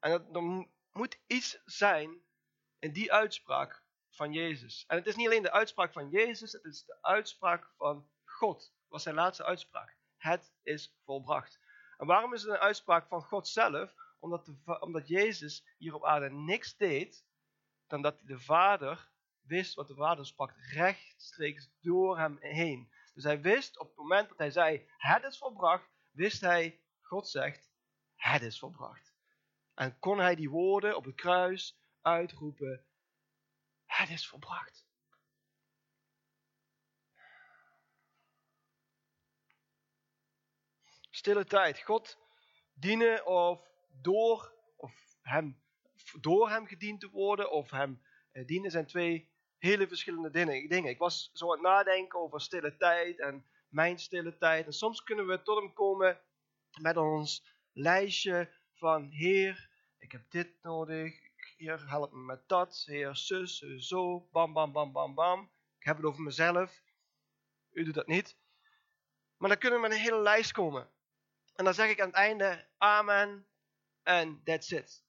En 0.00 0.10
er 0.32 0.68
moet 0.92 1.18
iets 1.26 1.62
zijn 1.64 2.22
in 2.78 2.92
die 2.92 3.12
uitspraak 3.12 3.82
van 4.10 4.32
Jezus. 4.32 4.84
En 4.86 4.96
het 4.96 5.06
is 5.06 5.16
niet 5.16 5.26
alleen 5.26 5.42
de 5.42 5.52
uitspraak 5.52 5.92
van 5.92 6.10
Jezus, 6.10 6.52
het 6.52 6.64
is 6.64 6.84
de 6.84 6.98
uitspraak 7.02 7.70
van 7.76 8.08
God. 8.24 8.72
was 8.88 9.02
zijn 9.02 9.14
laatste 9.14 9.44
uitspraak. 9.44 9.96
het 10.16 10.52
is 10.62 10.94
volbracht. 11.04 11.60
En 11.98 12.06
waarom 12.06 12.34
is 12.34 12.42
het 12.42 12.50
een 12.50 12.58
uitspraak 12.58 13.08
van 13.08 13.22
God 13.22 13.48
zelf? 13.48 13.94
Omdat, 14.24 14.46
de, 14.46 14.80
omdat 14.80 15.08
Jezus 15.08 15.64
hier 15.78 15.94
op 15.94 16.04
aarde 16.04 16.30
niks 16.30 16.76
deed 16.76 17.26
dan 17.86 18.02
dat 18.02 18.20
de 18.22 18.40
Vader 18.40 19.10
wist 19.40 19.74
wat 19.74 19.88
de 19.88 19.94
Vader 19.94 20.26
sprak 20.26 20.54
rechtstreeks 20.56 21.70
door 21.80 22.18
hem 22.18 22.36
heen. 22.40 22.92
Dus 23.14 23.24
hij 23.24 23.40
wist 23.40 23.78
op 23.78 23.86
het 23.86 23.96
moment 23.96 24.28
dat 24.28 24.38
hij 24.38 24.50
zei, 24.50 24.90
het 24.96 25.24
is 25.24 25.38
volbracht, 25.38 25.90
wist 26.12 26.40
hij, 26.40 26.80
God 27.00 27.28
zegt, 27.28 27.70
het 28.14 28.42
is 28.42 28.58
volbracht. 28.58 29.14
En 29.74 29.98
kon 29.98 30.18
hij 30.18 30.34
die 30.34 30.50
woorden 30.50 30.96
op 30.96 31.04
het 31.04 31.14
kruis 31.14 31.78
uitroepen, 32.00 32.86
het 33.84 34.10
is 34.10 34.28
volbracht. 34.28 34.86
Stille 41.10 41.44
tijd. 41.44 41.80
God 41.80 42.18
dienen 42.72 43.26
of 43.26 43.73
door 44.02 44.52
of 44.76 45.16
hem, 45.22 45.62
door 46.20 46.48
hem 46.48 46.66
gediend 46.66 47.00
te 47.00 47.10
worden 47.10 47.50
of 47.50 47.70
hem 47.70 48.02
eh, 48.32 48.46
dienen 48.46 48.70
zijn 48.70 48.86
twee 48.86 49.32
hele 49.58 49.88
verschillende 49.88 50.30
dingen. 50.30 50.90
Ik 50.90 50.98
was 50.98 51.30
zo 51.32 51.46
aan 51.46 51.52
het 51.52 51.60
nadenken 51.60 52.18
over 52.18 52.40
stille 52.40 52.76
tijd 52.76 53.20
en 53.20 53.46
mijn 53.68 53.98
stille 53.98 54.36
tijd. 54.38 54.66
En 54.66 54.72
soms 54.72 55.02
kunnen 55.02 55.26
we 55.26 55.42
tot 55.42 55.58
hem 55.58 55.72
komen 55.72 56.20
met 56.80 56.96
ons 56.96 57.44
lijstje 57.72 58.50
van 58.74 59.08
Heer, 59.08 59.70
ik 59.98 60.12
heb 60.12 60.30
dit 60.30 60.62
nodig. 60.62 61.22
Heer, 61.56 61.88
help 61.88 62.12
me 62.12 62.18
met 62.18 62.48
dat. 62.48 62.82
Heer, 62.86 63.16
zus, 63.16 63.58
zo. 63.78 64.28
Bam, 64.32 64.52
bam, 64.52 64.72
bam, 64.72 64.92
bam, 64.92 65.14
bam. 65.14 65.50
Ik 65.78 65.84
heb 65.84 65.96
het 65.96 66.06
over 66.06 66.22
mezelf. 66.22 66.82
U 67.70 67.84
doet 67.84 67.94
dat 67.94 68.06
niet. 68.06 68.36
Maar 69.36 69.48
dan 69.48 69.58
kunnen 69.58 69.80
we 69.80 69.88
met 69.88 69.96
een 69.96 70.02
hele 70.02 70.20
lijst 70.20 70.52
komen. 70.52 70.88
En 71.54 71.64
dan 71.64 71.74
zeg 71.74 71.90
ik 71.90 72.00
aan 72.00 72.06
het 72.06 72.16
einde 72.16 72.66
amen 72.78 73.46
en 74.04 74.42
that's 74.44 74.70
it. 74.70 75.04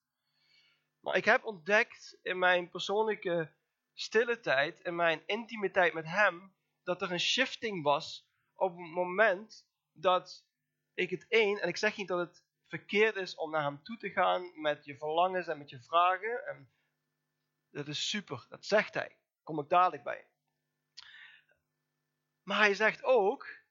Maar 1.00 1.16
ik 1.16 1.26
heb 1.26 1.46
ontdekt 1.46 2.18
in 2.22 2.40
mijn 2.40 2.70
persoonlijke 2.70 3.54
stille 3.94 4.40
tijd, 4.40 4.80
in 4.80 4.96
mijn 4.96 5.24
intimiteit 5.26 5.94
met 5.94 6.06
hem, 6.06 6.56
dat 6.84 7.02
er 7.02 7.12
een 7.12 7.20
shifting 7.20 7.84
was 7.84 8.28
op 8.56 8.78
het 8.78 8.88
moment 8.88 9.68
dat 9.92 10.46
ik 10.94 11.10
het 11.10 11.26
één, 11.28 11.62
en 11.62 11.68
ik 11.68 11.78
zeg 11.78 11.98
niet 11.98 12.08
dat 12.08 12.20
het 12.20 12.44
verkeerd 12.68 13.16
is 13.16 13.36
om 13.36 13.52
naar 13.52 13.64
hem 13.64 13.84
toe 13.84 13.98
te 13.98 14.10
gaan 14.10 14.62
met 14.62 14.86
je 14.86 14.98
verlangens 14.98 15.48
en 15.48 15.58
met 15.58 15.70
je 15.70 15.82
vragen. 15.82 16.46
En 16.48 16.72
dat 17.70 17.88
is 17.88 18.10
super, 18.10 18.46
dat 18.50 18.66
zegt 18.66 18.94
hij. 18.94 19.18
Kom 19.44 19.60
ik 19.60 19.70
dadelijk 19.70 20.04
bij. 20.04 20.28
Maar 22.44 22.58
hij 22.58 22.74
zegt 22.74 23.04
ook 23.04 23.64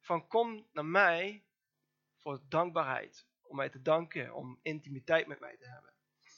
van 0.00 0.26
kom 0.26 0.68
naar 0.72 0.84
mij 0.84 1.44
voor 2.16 2.40
dankbaarheid. 2.48 3.29
Om 3.50 3.56
mij 3.56 3.68
te 3.68 3.82
danken, 3.82 4.34
om 4.34 4.58
intimiteit 4.62 5.26
met 5.26 5.40
mij 5.40 5.56
te 5.56 5.68
hebben. 5.68 5.92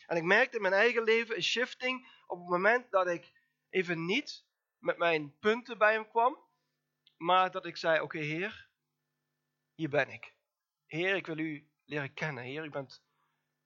En 0.06 0.16
ik 0.16 0.22
merkte 0.22 0.56
in 0.56 0.62
mijn 0.62 0.74
eigen 0.74 1.02
leven 1.02 1.36
een 1.36 1.42
shifting 1.42 2.08
op 2.26 2.38
het 2.38 2.48
moment 2.48 2.90
dat 2.90 3.06
ik 3.06 3.32
even 3.70 4.04
niet 4.04 4.44
met 4.78 4.98
mijn 4.98 5.38
punten 5.38 5.78
bij 5.78 5.92
hem 5.92 6.08
kwam. 6.08 6.38
Maar 7.16 7.50
dat 7.50 7.66
ik 7.66 7.76
zei, 7.76 8.00
oké 8.00 8.18
heer, 8.18 8.68
hier 9.74 9.88
ben 9.88 10.08
ik. 10.08 10.34
Heer, 10.86 11.16
ik 11.16 11.26
wil 11.26 11.38
u 11.38 11.70
leren 11.84 12.14
kennen. 12.14 12.44
Heer, 12.44 12.64
u 12.64 12.70
bent 12.70 13.04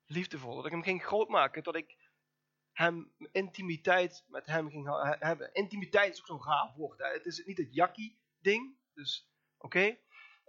liefdevol. 0.07 0.57
Dat 0.57 0.65
ik 0.65 0.71
hem 0.71 0.83
ging 0.83 1.05
grootmaken. 1.05 1.63
Dat 1.63 1.77
ik 1.77 1.97
hem 2.73 3.13
intimiteit 3.33 4.25
met 4.29 4.47
hem 4.47 4.71
ging 4.71 4.89
hebben. 5.19 5.53
Intimiteit 5.53 6.13
is 6.13 6.21
ook 6.21 6.27
zo'n 6.27 6.45
raar 6.45 6.73
woord. 6.77 6.99
Het 6.99 7.27
is 7.27 7.45
niet 7.45 7.59
het 7.59 7.75
jakkie 7.75 8.19
ding. 8.39 8.79
Dus 8.95 9.31
oké. 9.59 9.99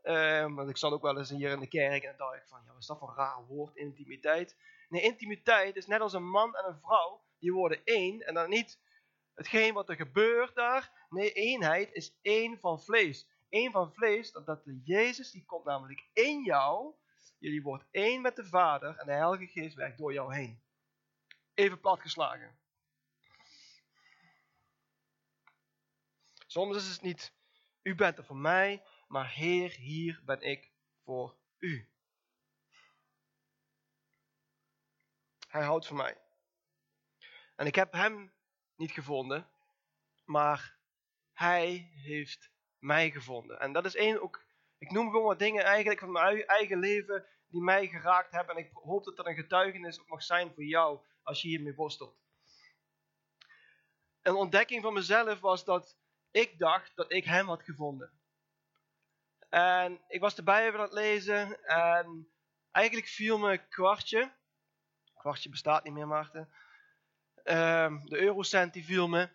Ehm, 0.08 0.54
want 0.54 0.70
ik 0.70 0.78
zat 0.78 0.92
ook 0.92 1.02
wel 1.02 1.18
eens 1.18 1.30
hier 1.30 1.52
in 1.52 1.60
de 1.60 1.68
kerk 1.68 2.04
en 2.04 2.18
dacht 2.18 2.36
ik 2.36 2.48
van, 2.48 2.62
ja, 2.66 2.72
wat 2.72 2.82
is 2.82 2.88
dat 2.88 3.00
voor 3.00 3.10
een 3.10 3.16
raar 3.16 3.46
woord, 3.46 3.76
intimiteit? 3.76 4.58
Nee, 4.90 5.02
intimiteit 5.02 5.76
is 5.76 5.88
net 5.88 6.02
als 6.02 6.14
een 6.14 6.30
man 6.30 6.56
en 6.56 6.66
een 6.66 6.80
vrouw, 6.80 7.24
die 7.40 7.54
worden 7.54 7.84
één. 7.84 8.22
En 8.22 8.34
dan 8.34 8.50
niet 8.50 8.80
hetgeen 9.34 9.74
wat 9.74 9.90
er 9.90 9.96
gebeurt 9.96 10.56
daar. 10.56 11.06
Nee, 11.10 11.32
eenheid 11.32 11.92
is 11.92 12.18
één 12.22 12.60
van 12.60 12.82
vlees. 12.82 13.28
Eén 13.50 13.72
van 13.72 13.94
vlees, 13.94 14.32
dat, 14.32 14.46
dat 14.46 14.64
de 14.64 14.82
Jezus, 14.84 15.32
die 15.32 15.46
komt 15.46 15.66
namelijk 15.66 16.10
in 16.14 16.44
jou. 16.44 16.96
Jullie 17.38 17.62
wordt 17.62 17.86
één 17.92 18.22
met 18.22 18.36
de 18.36 18.46
Vader 18.46 18.98
en 18.98 19.06
de 19.06 19.12
Heilige 19.12 19.48
Geest 19.48 19.76
werkt 19.76 19.98
door 19.98 20.14
jou 20.14 20.36
heen. 20.36 20.62
Even 21.54 21.80
platgeslagen. 21.80 22.60
Soms 26.46 26.76
is 26.76 26.88
het 26.88 27.02
niet, 27.02 27.34
u 27.82 27.96
bent 27.96 28.18
er 28.18 28.26
voor 28.26 28.38
mij, 28.38 28.84
maar 29.08 29.30
Heer, 29.30 29.72
hier 29.72 30.22
ben 30.26 30.42
ik 30.42 30.72
voor 31.04 31.36
u. 31.58 31.90
Hij 35.48 35.64
houdt 35.64 35.88
van 35.88 35.98
mij. 35.98 36.18
En 37.56 37.66
ik 37.66 37.76
heb 37.76 37.94
hem 37.94 38.34
niet 38.76 38.92
gevonden, 38.92 39.50
maar 40.26 40.78
hij 41.34 41.92
heeft 41.94 42.52
mij 42.80 43.12
gevonden. 43.12 43.60
En 43.60 43.74
dat 43.74 43.86
is 43.86 43.96
één 43.96 44.22
ook, 44.22 44.46
ik 44.78 44.92
noem 44.92 45.10
gewoon 45.10 45.26
wat 45.26 45.40
dingen 45.40 45.64
eigenlijk 45.64 46.00
van 46.00 46.12
mijn 46.12 46.46
eigen 46.46 46.80
leven 46.80 47.26
die 47.48 47.62
mij 47.62 47.88
geraakt 47.88 48.32
hebben. 48.32 48.56
En 48.56 48.64
ik 48.66 48.72
hoop 48.74 49.04
dat 49.04 49.16
dat 49.16 49.26
een 49.26 49.36
getuigenis 49.36 50.00
ook 50.00 50.08
mag 50.08 50.24
zijn 50.24 50.54
voor 50.54 50.64
jou 50.64 51.06
als 51.24 51.42
je 51.42 51.48
hiermee 51.48 51.76
worstelt. 51.76 52.20
Een 54.22 54.36
ontdekking 54.36 54.82
van 54.82 54.94
mezelf 54.94 55.40
was 55.40 55.66
dat 55.66 55.98
ik 56.32 56.60
dacht 56.60 56.96
dat 56.96 57.12
ik 57.12 57.26
hem 57.26 57.48
had 57.48 57.64
gevonden. 57.64 58.17
En 59.50 60.02
ik 60.08 60.22
was 60.22 60.36
de 60.36 60.44
Bijbel 60.44 60.80
aan 60.80 60.86
het 60.86 60.94
lezen 60.94 61.64
en 61.64 62.32
eigenlijk 62.72 63.08
viel 63.08 63.38
me 63.38 63.68
kwartje. 63.68 64.32
Kwartje 65.14 65.50
bestaat 65.50 65.84
niet 65.84 65.94
meer, 65.94 66.08
Maarten. 66.08 66.50
Um, 67.44 68.10
de 68.10 68.18
eurocent 68.18 68.74
die 68.74 68.86
viel 68.86 69.08
me. 69.08 69.30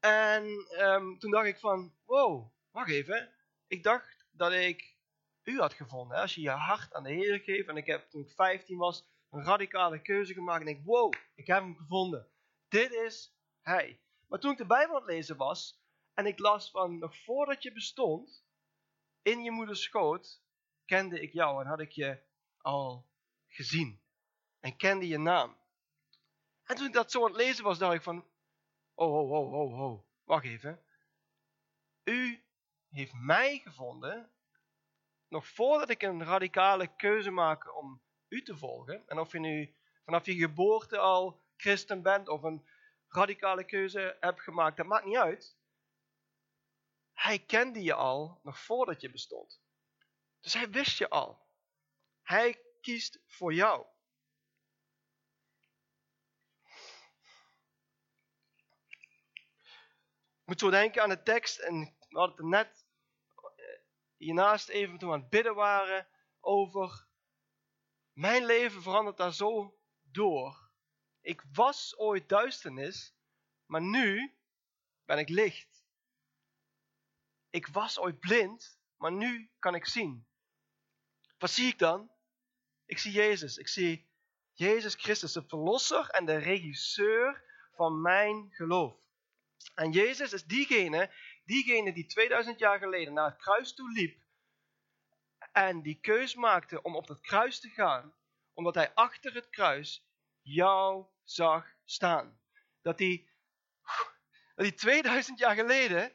En 0.00 0.44
um, 0.78 1.18
toen 1.18 1.30
dacht 1.30 1.46
ik 1.46 1.58
van, 1.58 1.94
wow, 2.04 2.50
wacht 2.70 2.90
even. 2.90 3.34
Ik 3.66 3.82
dacht 3.82 4.26
dat 4.30 4.52
ik 4.52 4.96
u 5.42 5.60
had 5.60 5.72
gevonden. 5.72 6.16
Als 6.16 6.34
je 6.34 6.40
je 6.40 6.50
hart 6.50 6.94
aan 6.94 7.02
de 7.02 7.12
Heer 7.12 7.40
geeft. 7.40 7.68
En 7.68 7.76
ik 7.76 7.86
heb 7.86 8.10
toen 8.10 8.20
ik 8.20 8.30
15 8.30 8.78
was 8.78 9.06
een 9.30 9.44
radicale 9.44 10.02
keuze 10.02 10.32
gemaakt. 10.32 10.60
En 10.60 10.68
ik, 10.68 10.84
wow, 10.84 11.12
ik 11.34 11.46
heb 11.46 11.58
hem 11.58 11.76
gevonden. 11.76 12.28
Dit 12.68 12.92
is 12.92 13.34
hij. 13.62 14.00
Maar 14.26 14.38
toen 14.38 14.50
ik 14.50 14.58
de 14.58 14.66
Bijbel 14.66 14.94
aan 14.94 15.02
het 15.02 15.10
lezen 15.10 15.36
was. 15.36 15.84
En 16.14 16.26
ik 16.26 16.38
las 16.38 16.70
van, 16.70 16.98
nog 16.98 17.16
voordat 17.16 17.62
je 17.62 17.72
bestond 17.72 18.45
in 19.26 19.42
je 19.42 19.50
moeders 19.50 19.82
schoot 19.82 20.42
kende 20.84 21.20
ik 21.20 21.32
jou 21.32 21.60
en 21.60 21.68
had 21.68 21.80
ik 21.80 21.90
je 21.90 22.22
al 22.58 23.06
gezien. 23.48 24.00
En 24.60 24.76
kende 24.76 25.08
je 25.08 25.18
naam. 25.18 25.56
En 26.64 26.76
toen 26.76 26.86
ik 26.86 26.92
dat 26.92 27.10
zo 27.10 27.20
aan 27.20 27.26
het 27.26 27.36
lezen 27.36 27.64
was, 27.64 27.78
dacht 27.78 27.94
ik 27.94 28.02
van, 28.02 28.24
oh, 28.94 29.14
oh, 29.14 29.30
oh, 29.30 29.52
oh, 29.52 29.80
oh, 29.80 30.02
wacht 30.24 30.44
even. 30.44 30.82
U 32.04 32.44
heeft 32.90 33.12
mij 33.14 33.58
gevonden, 33.58 34.30
nog 35.28 35.46
voordat 35.46 35.90
ik 35.90 36.02
een 36.02 36.24
radicale 36.24 36.96
keuze 36.96 37.30
maak 37.30 37.76
om 37.76 38.02
u 38.28 38.42
te 38.42 38.56
volgen. 38.56 39.08
En 39.08 39.18
of 39.18 39.32
je 39.32 39.38
nu 39.38 39.74
vanaf 40.04 40.26
je 40.26 40.34
geboorte 40.34 40.98
al 40.98 41.42
christen 41.56 42.02
bent 42.02 42.28
of 42.28 42.42
een 42.42 42.66
radicale 43.08 43.64
keuze 43.64 44.16
hebt 44.20 44.40
gemaakt, 44.40 44.76
dat 44.76 44.86
maakt 44.86 45.04
niet 45.04 45.16
uit. 45.16 45.55
Hij 47.16 47.38
kende 47.38 47.82
je 47.82 47.94
al 47.94 48.40
nog 48.42 48.58
voordat 48.58 49.00
je 49.00 49.10
bestond. 49.10 49.60
Dus 50.40 50.54
hij 50.54 50.70
wist 50.70 50.98
je 50.98 51.08
al. 51.08 51.46
Hij 52.22 52.62
kiest 52.80 53.20
voor 53.26 53.54
jou. 53.54 53.86
Moet 60.44 60.60
zo 60.60 60.70
denken 60.70 61.02
aan 61.02 61.08
de 61.08 61.22
tekst, 61.22 61.58
en 61.58 61.96
we 62.08 62.18
hadden 62.18 62.36
het 62.36 62.46
net 62.46 62.86
eh, 63.34 63.64
hiernaast 64.16 64.68
even 64.68 64.98
toen 64.98 65.12
aan 65.12 65.20
het 65.20 65.30
bidden 65.30 65.54
waren 65.54 66.08
over 66.40 67.06
mijn 68.12 68.44
leven 68.44 68.82
verandert 68.82 69.16
daar 69.16 69.32
zo 69.32 69.78
door. 70.02 70.70
Ik 71.20 71.42
was 71.52 71.96
ooit 71.98 72.28
duisternis, 72.28 73.14
maar 73.64 73.82
nu 73.82 74.36
ben 75.04 75.18
ik 75.18 75.28
licht. 75.28 75.75
Ik 77.50 77.66
was 77.66 77.98
ooit 77.98 78.18
blind, 78.18 78.78
maar 78.96 79.12
nu 79.12 79.50
kan 79.58 79.74
ik 79.74 79.86
zien. 79.86 80.26
Wat 81.38 81.50
zie 81.50 81.68
ik 81.68 81.78
dan? 81.78 82.10
Ik 82.86 82.98
zie 82.98 83.12
Jezus. 83.12 83.56
Ik 83.56 83.68
zie 83.68 84.08
Jezus 84.52 84.94
Christus, 84.94 85.32
de 85.32 85.44
verlosser 85.46 86.08
en 86.08 86.26
de 86.26 86.36
regisseur 86.36 87.44
van 87.74 88.00
mijn 88.00 88.48
geloof. 88.50 88.94
En 89.74 89.90
Jezus 89.90 90.32
is 90.32 90.44
diegene, 90.44 91.14
diegene 91.44 91.92
die 91.92 92.06
2000 92.06 92.58
jaar 92.58 92.78
geleden 92.78 93.12
naar 93.12 93.30
het 93.30 93.36
kruis 93.36 93.74
toe 93.74 93.92
liep 93.92 94.24
en 95.56 95.82
die 95.82 95.98
keus 96.00 96.34
maakte 96.34 96.82
om 96.82 96.96
op 96.96 97.08
het 97.08 97.20
kruis 97.20 97.60
te 97.60 97.68
gaan, 97.68 98.14
omdat 98.54 98.74
hij 98.74 98.94
achter 98.94 99.34
het 99.34 99.48
kruis 99.48 100.06
jou 100.42 101.06
zag 101.24 101.66
staan. 101.84 102.40
Dat 102.82 102.98
hij, 102.98 103.28
dat 104.54 104.66
hij 104.66 104.72
2000 104.72 105.38
jaar 105.38 105.54
geleden 105.54 106.12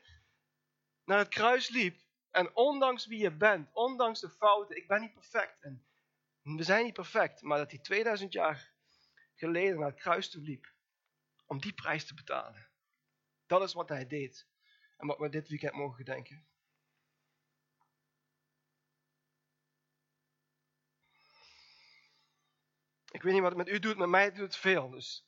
naar 1.06 1.18
het 1.18 1.28
kruis 1.28 1.70
liep 1.70 2.00
En 2.32 2.56
ondanks 2.56 3.06
wie 3.06 3.20
je 3.20 3.32
bent, 3.32 3.70
ondanks 3.74 4.20
de 4.20 4.30
fouten, 4.30 4.76
ik 4.76 4.88
ben 4.88 5.02
niet 5.02 5.14
perfect. 5.14 5.62
En 5.62 5.86
we 6.42 6.64
zijn 6.64 6.84
niet 6.84 6.94
perfect, 6.94 7.42
maar 7.42 7.58
dat 7.58 7.72
hij 7.72 7.80
2000 7.80 8.34
jaar 8.34 8.72
geleden 9.36 9.80
naar 9.80 9.90
het 9.90 10.00
kruis 10.00 10.30
toe 10.30 10.42
liep. 10.42 10.74
Om 11.46 11.60
die 11.62 11.74
prijs 11.74 12.06
te 12.06 12.14
betalen. 12.14 12.70
Dat 13.46 13.62
is 13.62 13.74
wat 13.74 13.90
hij 13.90 14.08
deed. 14.08 14.48
En 14.98 15.08
wat 15.08 15.18
we 15.18 15.30
dit 15.30 15.48
weekend 15.48 15.74
mogen 15.74 15.96
gedenken. 15.96 16.46
Ik 23.12 23.22
weet 23.22 23.34
niet 23.34 23.42
wat 23.42 23.52
het 23.52 23.66
met 23.66 23.70
u 23.76 23.80
doet, 23.80 23.98
met 23.98 24.10
mij 24.10 24.32
doet 24.32 24.38
het 24.38 24.56
veel. 24.56 24.90
Dus. 24.90 25.26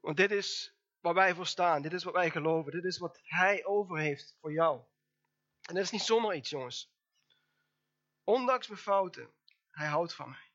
Want 0.00 0.16
dit 0.16 0.30
is 0.30 0.77
waar 1.14 1.24
wij 1.24 1.34
voor 1.34 1.46
staan. 1.46 1.82
Dit 1.82 1.92
is 1.92 2.04
wat 2.04 2.14
wij 2.14 2.30
geloven. 2.30 2.72
Dit 2.72 2.84
is 2.84 2.98
wat 2.98 3.20
hij 3.22 3.64
over 3.64 3.98
heeft 3.98 4.36
voor 4.40 4.52
jou. 4.52 4.82
En 5.62 5.74
dat 5.74 5.84
is 5.84 5.90
niet 5.90 6.02
zomaar 6.02 6.36
iets, 6.36 6.50
jongens. 6.50 6.92
Ondanks 8.24 8.68
mijn 8.68 8.80
fouten, 8.80 9.32
hij 9.70 9.86
houdt 9.86 10.14
van 10.14 10.28
mij. 10.28 10.50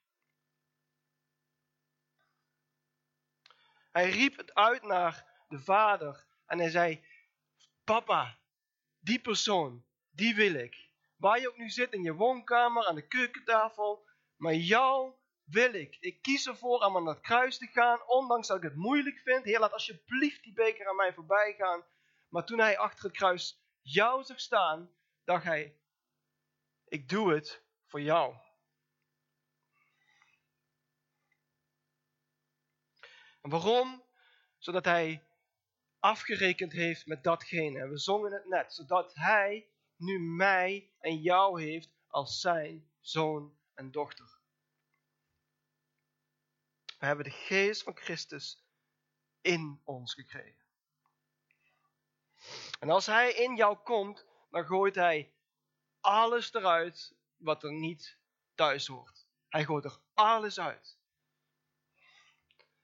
Hij 3.91 4.09
riep 4.09 4.37
het 4.37 4.53
uit 4.53 4.83
naar 4.83 5.45
de 5.47 5.59
vader 5.59 6.25
en 6.45 6.59
hij 6.59 6.69
zei: 6.69 7.05
Papa, 7.83 8.37
die 8.99 9.21
persoon, 9.21 9.85
die 10.09 10.35
wil 10.35 10.53
ik. 10.53 10.89
Waar 11.15 11.39
je 11.39 11.49
ook 11.49 11.57
nu 11.57 11.69
zit, 11.69 11.93
in 11.93 12.03
je 12.03 12.13
woonkamer, 12.13 12.85
aan 12.85 12.95
de 12.95 13.07
keukentafel, 13.07 14.07
maar 14.35 14.53
jou 14.53 15.13
wil 15.53 15.73
ik. 15.73 15.97
Ik 15.99 16.21
kies 16.21 16.47
ervoor 16.47 16.79
om 16.79 16.95
aan 16.95 17.07
het 17.07 17.21
kruis 17.21 17.57
te 17.57 17.67
gaan, 17.67 18.07
ondanks 18.07 18.47
dat 18.47 18.57
ik 18.57 18.63
het 18.63 18.75
moeilijk 18.75 19.19
vind. 19.19 19.45
Heer, 19.45 19.59
laat 19.59 19.73
alsjeblieft 19.73 20.43
die 20.43 20.53
beker 20.53 20.87
aan 20.87 20.95
mij 20.95 21.13
voorbij 21.13 21.53
gaan. 21.57 21.83
Maar 22.29 22.45
toen 22.45 22.59
hij 22.59 22.77
achter 22.77 23.03
het 23.03 23.17
kruis 23.17 23.61
jou 23.81 24.23
zag 24.23 24.39
staan, 24.39 24.95
dacht 25.23 25.43
hij, 25.43 25.77
ik 26.85 27.09
doe 27.09 27.33
het 27.33 27.63
voor 27.85 28.01
jou. 28.01 28.35
En 33.41 33.49
waarom? 33.49 34.03
Zodat 34.57 34.85
hij 34.85 35.27
afgerekend 35.99 36.71
heeft 36.71 37.05
met 37.05 37.23
datgene. 37.23 37.79
En 37.79 37.89
we 37.89 37.97
zongen 37.97 38.31
het 38.31 38.45
net. 38.45 38.73
Zodat 38.73 39.15
hij 39.15 39.69
nu 39.95 40.19
mij 40.19 40.91
en 40.99 41.21
jou 41.21 41.61
heeft 41.61 41.89
als 42.07 42.39
zijn 42.39 42.91
zoon 42.99 43.57
en 43.73 43.91
dochter. 43.91 44.32
We 47.03 47.09
hebben 47.09 47.25
de 47.25 47.37
geest 47.37 47.83
van 47.83 47.97
Christus 47.97 48.63
in 49.41 49.81
ons 49.83 50.13
gekregen. 50.13 50.65
En 52.79 52.89
als 52.89 53.05
hij 53.05 53.33
in 53.33 53.55
jou 53.55 53.77
komt, 53.77 54.25
dan 54.49 54.65
gooit 54.65 54.95
hij 54.95 55.33
alles 55.99 56.53
eruit 56.53 57.15
wat 57.37 57.63
er 57.63 57.73
niet 57.73 58.17
thuis 58.55 58.87
hoort. 58.87 59.27
Hij 59.49 59.65
gooit 59.65 59.85
er 59.85 59.99
alles 60.13 60.59
uit. 60.59 60.97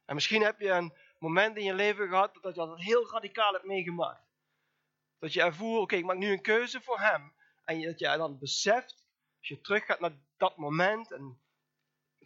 En 0.05 0.15
misschien 0.15 0.43
heb 0.43 0.59
je 0.59 0.69
een 0.69 0.93
moment 1.19 1.57
in 1.57 1.63
je 1.63 1.73
leven 1.73 2.07
gehad 2.07 2.33
dat 2.33 2.55
je 2.55 2.61
dat 2.61 2.79
heel 2.79 3.09
radicaal 3.09 3.53
hebt 3.53 3.65
meegemaakt. 3.65 4.27
Dat 5.19 5.33
je 5.33 5.41
ervoer, 5.41 5.79
oké, 5.79 5.95
ik 5.95 6.05
maak 6.05 6.17
nu 6.17 6.31
een 6.31 6.41
keuze 6.41 6.81
voor 6.81 6.99
hem. 6.99 7.33
En 7.63 7.81
dat 7.81 7.99
je 7.99 8.17
dan 8.17 8.39
beseft, 8.39 9.05
als 9.37 9.47
je 9.47 9.61
teruggaat 9.61 9.99
naar 9.99 10.17
dat 10.37 10.57
moment, 10.57 11.11
en 11.11 11.41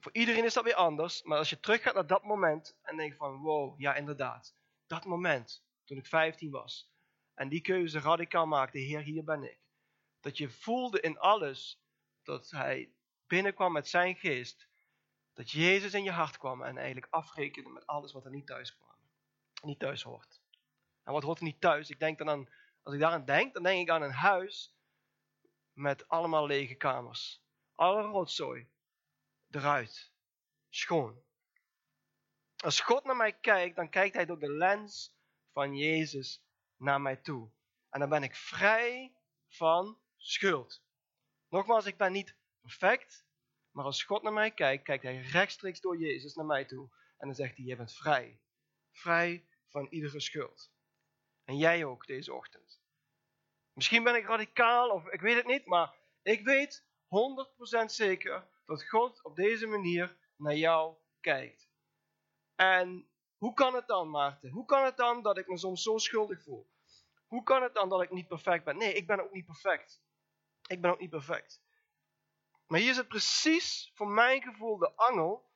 voor 0.03 0.13
iedereen 0.13 0.43
is 0.43 0.53
dat 0.53 0.63
weer 0.63 0.75
anders, 0.75 1.23
maar 1.23 1.37
als 1.37 1.49
je 1.49 1.59
teruggaat 1.59 1.93
naar 1.93 2.07
dat 2.07 2.23
moment 2.23 2.77
en 2.81 2.97
denkt 2.97 3.17
van, 3.17 3.37
wow, 3.37 3.79
ja 3.79 3.95
inderdaad, 3.95 4.55
dat 4.87 5.05
moment, 5.05 5.63
toen 5.83 5.97
ik 5.97 6.05
15 6.05 6.51
was, 6.51 6.91
en 7.33 7.49
die 7.49 7.61
keuze 7.61 7.99
radicaal 7.99 8.45
maakte, 8.45 8.77
Heer, 8.77 9.01
hier 9.01 9.23
ben 9.23 9.43
ik. 9.43 9.59
Dat 10.19 10.37
je 10.37 10.49
voelde 10.49 10.99
in 10.99 11.19
alles 11.19 11.81
dat 12.23 12.49
hij 12.49 12.93
binnenkwam 13.27 13.71
met 13.71 13.87
zijn 13.87 14.15
geest, 14.15 14.67
dat 15.33 15.51
Jezus 15.51 15.93
in 15.93 16.03
je 16.03 16.11
hart 16.11 16.37
kwam 16.37 16.63
en 16.63 16.77
eigenlijk 16.77 17.13
afrekende 17.13 17.69
met 17.69 17.87
alles 17.87 18.11
wat 18.11 18.25
er 18.25 18.31
niet 18.31 18.47
thuis 18.47 18.75
kwam. 18.75 18.95
Niet 19.61 19.79
thuis 19.79 20.03
hoort. 20.03 20.41
En 21.03 21.13
wat 21.13 21.23
hoort 21.23 21.37
er 21.37 21.43
niet 21.43 21.61
thuis? 21.61 21.89
Ik 21.89 21.99
denk 21.99 22.17
dan 22.17 22.29
aan, 22.29 22.49
als 22.83 22.93
ik 22.93 22.99
daaraan 22.99 23.25
denk, 23.25 23.53
dan 23.53 23.63
denk 23.63 23.81
ik 23.81 23.89
aan 23.89 24.01
een 24.01 24.11
huis 24.11 24.75
met 25.73 26.07
allemaal 26.07 26.45
lege 26.45 26.75
kamers. 26.75 27.41
Alle 27.75 28.01
rotzooi 28.01 28.71
eruit. 29.55 30.11
Schoon. 30.69 31.23
Als 32.57 32.79
God 32.79 33.03
naar 33.03 33.15
mij 33.15 33.33
kijkt, 33.33 33.75
dan 33.75 33.89
kijkt 33.89 34.15
hij 34.15 34.25
door 34.25 34.39
de 34.39 34.51
lens 34.51 35.15
van 35.51 35.75
Jezus 35.75 36.43
naar 36.77 37.01
mij 37.01 37.15
toe. 37.15 37.51
En 37.89 37.99
dan 37.99 38.09
ben 38.09 38.23
ik 38.23 38.35
vrij 38.35 39.15
van 39.47 39.99
schuld. 40.17 40.83
Nogmaals, 41.49 41.85
ik 41.85 41.97
ben 41.97 42.11
niet 42.11 42.35
perfect, 42.61 43.25
maar 43.71 43.85
als 43.85 44.03
God 44.03 44.21
naar 44.21 44.33
mij 44.33 44.51
kijkt, 44.51 44.83
kijkt 44.83 45.03
hij 45.03 45.21
rechtstreeks 45.21 45.81
door 45.81 45.97
Jezus 45.97 46.33
naar 46.33 46.45
mij 46.45 46.65
toe. 46.65 46.89
En 47.17 47.27
dan 47.27 47.35
zegt 47.35 47.57
hij, 47.57 47.65
je 47.65 47.75
bent 47.75 47.93
vrij. 47.93 48.41
Vrij 48.91 49.47
van 49.67 49.87
iedere 49.89 50.19
schuld. 50.19 50.71
En 51.43 51.57
jij 51.57 51.85
ook 51.85 52.05
deze 52.05 52.33
ochtend. 52.33 52.81
Misschien 53.73 54.03
ben 54.03 54.15
ik 54.15 54.25
radicaal 54.25 54.89
of 54.89 55.07
ik 55.07 55.21
weet 55.21 55.35
het 55.35 55.45
niet, 55.45 55.65
maar 55.65 55.95
ik 56.21 56.45
weet 56.45 56.85
100% 56.85 57.85
zeker 57.85 58.47
dat 58.65 58.89
God 58.89 59.23
op 59.23 59.35
deze 59.35 59.67
manier 59.67 60.17
naar 60.35 60.55
jou 60.55 60.95
kijkt. 61.19 61.69
En 62.55 63.07
hoe 63.37 63.53
kan 63.53 63.75
het 63.75 63.87
dan, 63.87 64.09
Maarten? 64.09 64.49
Hoe 64.49 64.65
kan 64.65 64.83
het 64.83 64.97
dan 64.97 65.21
dat 65.21 65.37
ik 65.37 65.47
me 65.47 65.57
soms 65.57 65.83
zo 65.83 65.97
schuldig 65.97 66.43
voel? 66.43 66.71
Hoe 67.27 67.43
kan 67.43 67.63
het 67.63 67.73
dan 67.73 67.89
dat 67.89 68.01
ik 68.01 68.11
niet 68.11 68.27
perfect 68.27 68.63
ben? 68.63 68.77
Nee, 68.77 68.93
ik 68.93 69.07
ben 69.07 69.23
ook 69.23 69.31
niet 69.31 69.45
perfect. 69.45 70.01
Ik 70.67 70.81
ben 70.81 70.91
ook 70.91 70.99
niet 70.99 71.09
perfect. 71.09 71.61
Maar 72.67 72.79
hier 72.79 72.93
zit 72.93 73.07
precies 73.07 73.91
voor 73.93 74.07
mijn 74.07 74.41
gevoel 74.41 74.77
de 74.77 74.95
angel 74.95 75.51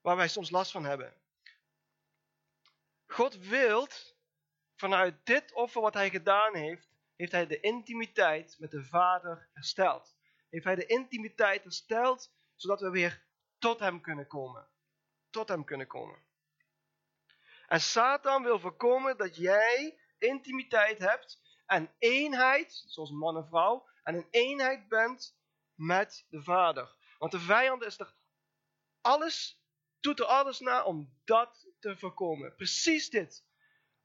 waar 0.00 0.16
wij 0.16 0.28
soms 0.28 0.50
last 0.50 0.70
van 0.70 0.84
hebben. 0.84 1.14
God 3.06 3.36
wilt 3.36 4.16
vanuit 4.74 5.26
dit 5.26 5.52
offer 5.52 5.80
wat 5.80 5.94
hij 5.94 6.10
gedaan 6.10 6.54
heeft, 6.54 6.88
heeft 7.16 7.32
hij 7.32 7.46
de 7.46 7.60
intimiteit 7.60 8.56
met 8.58 8.70
de 8.70 8.84
Vader 8.84 9.48
hersteld. 9.52 10.16
Heeft 10.50 10.64
hij 10.64 10.74
de 10.74 10.86
intimiteit 10.86 11.62
hersteld, 11.62 12.32
zodat 12.54 12.80
we 12.80 12.90
weer 12.90 13.22
tot 13.58 13.78
hem 13.78 14.00
kunnen 14.00 14.26
komen. 14.26 14.68
Tot 15.30 15.48
hem 15.48 15.64
kunnen 15.64 15.86
komen. 15.86 16.18
En 17.66 17.80
Satan 17.80 18.42
wil 18.42 18.60
voorkomen 18.60 19.16
dat 19.16 19.36
jij 19.36 20.00
intimiteit 20.18 20.98
hebt 20.98 21.40
en 21.66 21.94
eenheid, 21.98 22.84
zoals 22.86 23.10
man 23.10 23.36
en 23.36 23.46
vrouw, 23.46 23.88
en 24.02 24.14
een 24.14 24.28
eenheid 24.30 24.88
bent 24.88 25.36
met 25.74 26.26
de 26.28 26.42
Vader. 26.42 26.94
Want 27.18 27.32
de 27.32 27.40
vijand 27.40 27.84
is 27.84 27.98
er 27.98 28.14
alles, 29.00 29.60
doet 30.00 30.18
er 30.18 30.24
alles 30.24 30.60
naar 30.60 30.84
om 30.84 31.18
dat 31.24 31.66
te 31.78 31.96
voorkomen. 31.96 32.54
Precies 32.54 33.10
dit. 33.10 33.44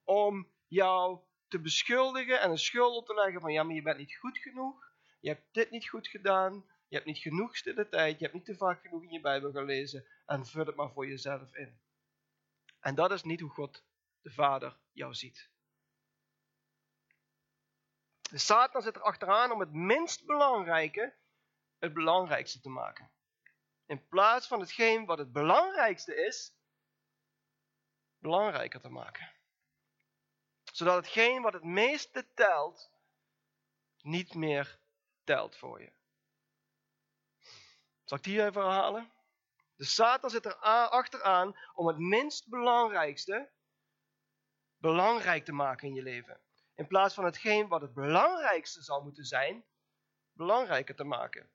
Om 0.04 0.52
jou 0.68 1.20
te 1.48 1.60
beschuldigen 1.60 2.42
en 2.42 2.50
een 2.50 2.58
schuld 2.58 2.96
op 2.96 3.06
te 3.06 3.14
leggen 3.14 3.42
van 3.42 3.54
ja, 3.54 3.64
maar 3.64 3.76
je 3.76 3.82
bent 3.82 3.98
niet 3.98 4.16
goed 4.16 4.38
genoeg. 4.38 4.85
Je 5.26 5.32
hebt 5.32 5.54
dit 5.54 5.70
niet 5.72 5.90
goed 5.90 6.08
gedaan. 6.08 6.54
Je 6.88 6.96
hebt 6.96 7.08
niet 7.08 7.18
genoeg 7.18 7.58
stille 7.58 7.90
tijd. 7.90 8.18
Je 8.18 8.24
hebt 8.24 8.34
niet 8.34 8.46
te 8.46 8.56
vaak 8.56 8.82
genoeg 8.82 9.04
in 9.04 9.12
je 9.12 9.20
Bijbel 9.20 9.52
gelezen. 9.52 10.06
En 10.26 10.46
vul 10.46 10.66
het 10.66 10.76
maar 10.76 10.92
voor 10.92 11.08
jezelf 11.08 11.56
in. 11.56 11.80
En 12.80 12.96
dat 12.96 13.12
is 13.12 13.24
niet 13.24 13.40
hoe 13.40 13.50
God 13.50 13.84
de 14.22 14.32
Vader 14.32 14.78
jou 14.92 15.14
ziet. 15.14 15.50
De 18.22 18.38
Satan 18.38 18.82
zit 18.82 18.96
er 18.96 19.02
achteraan 19.02 19.52
om 19.52 19.60
het 19.60 19.74
minst 19.74 20.26
belangrijke 20.26 21.16
het 21.80 21.94
belangrijkste 21.94 22.62
te 22.62 22.70
maken. 22.70 23.12
In 23.86 24.08
plaats 24.08 24.48
van 24.48 24.60
hetgeen 24.60 25.06
wat 25.06 25.18
het 25.18 25.32
belangrijkste 25.32 26.16
is, 26.16 26.54
belangrijker 28.18 28.82
te 28.82 28.90
maken. 28.90 29.32
Zodat 30.72 30.96
hetgeen 30.96 31.42
wat 31.42 31.54
het 31.54 31.64
meeste 31.64 32.34
telt, 32.34 32.92
niet 34.02 34.34
meer 34.34 34.84
telt 35.26 35.56
voor 35.56 35.82
je. 35.82 35.92
Zal 38.04 38.18
ik 38.18 38.24
die 38.24 38.46
even 38.46 38.62
herhalen? 38.62 39.12
De 39.76 39.86
Satan 39.86 40.30
zit 40.30 40.46
er 40.46 40.56
achteraan 40.56 41.58
om 41.74 41.88
het 41.88 41.98
minst 41.98 42.50
belangrijkste 42.50 43.52
belangrijk 44.78 45.46
te 45.46 45.52
maken 45.52 45.88
in 45.88 45.94
je 45.94 46.02
leven. 46.02 46.42
In 46.76 46.88
plaats 46.88 47.14
van 47.14 47.26
hetgeen 47.26 47.68
wat 47.68 47.82
het 47.82 47.94
belangrijkste 47.94 48.84
zou 48.84 49.04
moeten 49.04 49.26
zijn, 49.26 49.66
belangrijker 50.32 50.96
te 50.96 51.04
maken. 51.04 51.50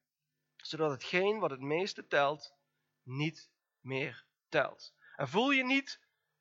Zodat 0.56 0.90
hetgeen 0.90 1.38
wat 1.38 1.50
het 1.50 1.60
meeste 1.60 2.06
telt, 2.06 2.54
niet 3.02 3.50
meer 3.80 4.26
telt. 4.48 4.94
En 5.16 5.28
voel 5.28 5.50
je 5.50 5.64
niet 5.64 6.00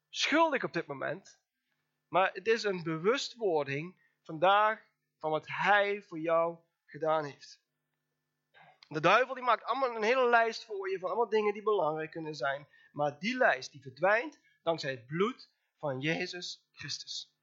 schuldig 0.09 0.63
op 0.63 0.73
dit 0.73 0.87
moment, 0.87 1.39
maar 2.07 2.33
het 2.33 2.47
is 2.47 2.63
een 2.63 2.83
bewustwording 2.83 4.01
vandaag 4.21 4.87
van 5.17 5.31
wat 5.31 5.47
Hij 5.47 6.01
voor 6.01 6.19
jou 6.19 6.59
gedaan 6.89 7.23
heeft. 7.23 7.61
De 8.87 8.99
duivel 8.99 9.33
die 9.33 9.43
maakt 9.43 9.63
allemaal 9.63 9.95
een 9.95 10.03
hele 10.03 10.29
lijst 10.29 10.65
voor 10.65 10.89
je 10.89 10.99
van 10.99 11.09
allemaal 11.09 11.29
dingen 11.29 11.53
die 11.53 11.63
belangrijk 11.63 12.11
kunnen 12.11 12.35
zijn. 12.35 12.67
Maar 12.91 13.19
die 13.19 13.37
lijst 13.37 13.71
die 13.71 13.81
verdwijnt 13.81 14.39
dankzij 14.63 14.91
het 14.91 15.05
bloed 15.05 15.49
van 15.77 15.99
Jezus 15.99 16.67
Christus. 16.71 17.33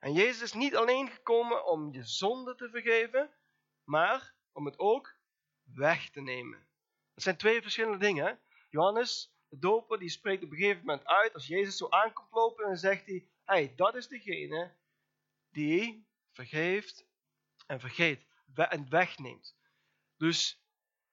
En 0.00 0.12
Jezus 0.12 0.42
is 0.42 0.52
niet 0.52 0.76
alleen 0.76 1.10
gekomen 1.10 1.66
om 1.66 1.92
je 1.92 2.04
zonde 2.04 2.54
te 2.54 2.70
vergeven, 2.70 3.30
maar 3.84 4.34
om 4.52 4.66
het 4.66 4.78
ook 4.78 5.16
weg 5.62 6.10
te 6.10 6.20
nemen. 6.20 6.66
Dat 7.14 7.22
zijn 7.22 7.36
twee 7.36 7.62
verschillende 7.62 7.98
dingen. 7.98 8.40
Johannes, 8.70 9.34
de 9.48 9.58
doper, 9.58 9.98
die 9.98 10.08
spreekt 10.08 10.44
op 10.44 10.50
een 10.50 10.56
gegeven 10.56 10.84
moment 10.84 11.06
uit, 11.06 11.34
als 11.34 11.46
Jezus 11.46 11.76
zo 11.76 11.88
aankomt 11.88 12.30
lopen, 12.30 12.64
en 12.64 12.70
dan 12.70 12.78
zegt 12.78 13.06
hij, 13.06 13.28
hey, 13.44 13.72
dat 13.76 13.94
is 13.94 14.08
degene 14.08 14.76
die 15.50 16.06
vergeeft 16.30 17.06
en 17.72 17.80
vergeet 17.80 18.26
en 18.54 18.90
wegneemt. 18.90 19.56
Dus 20.16 20.62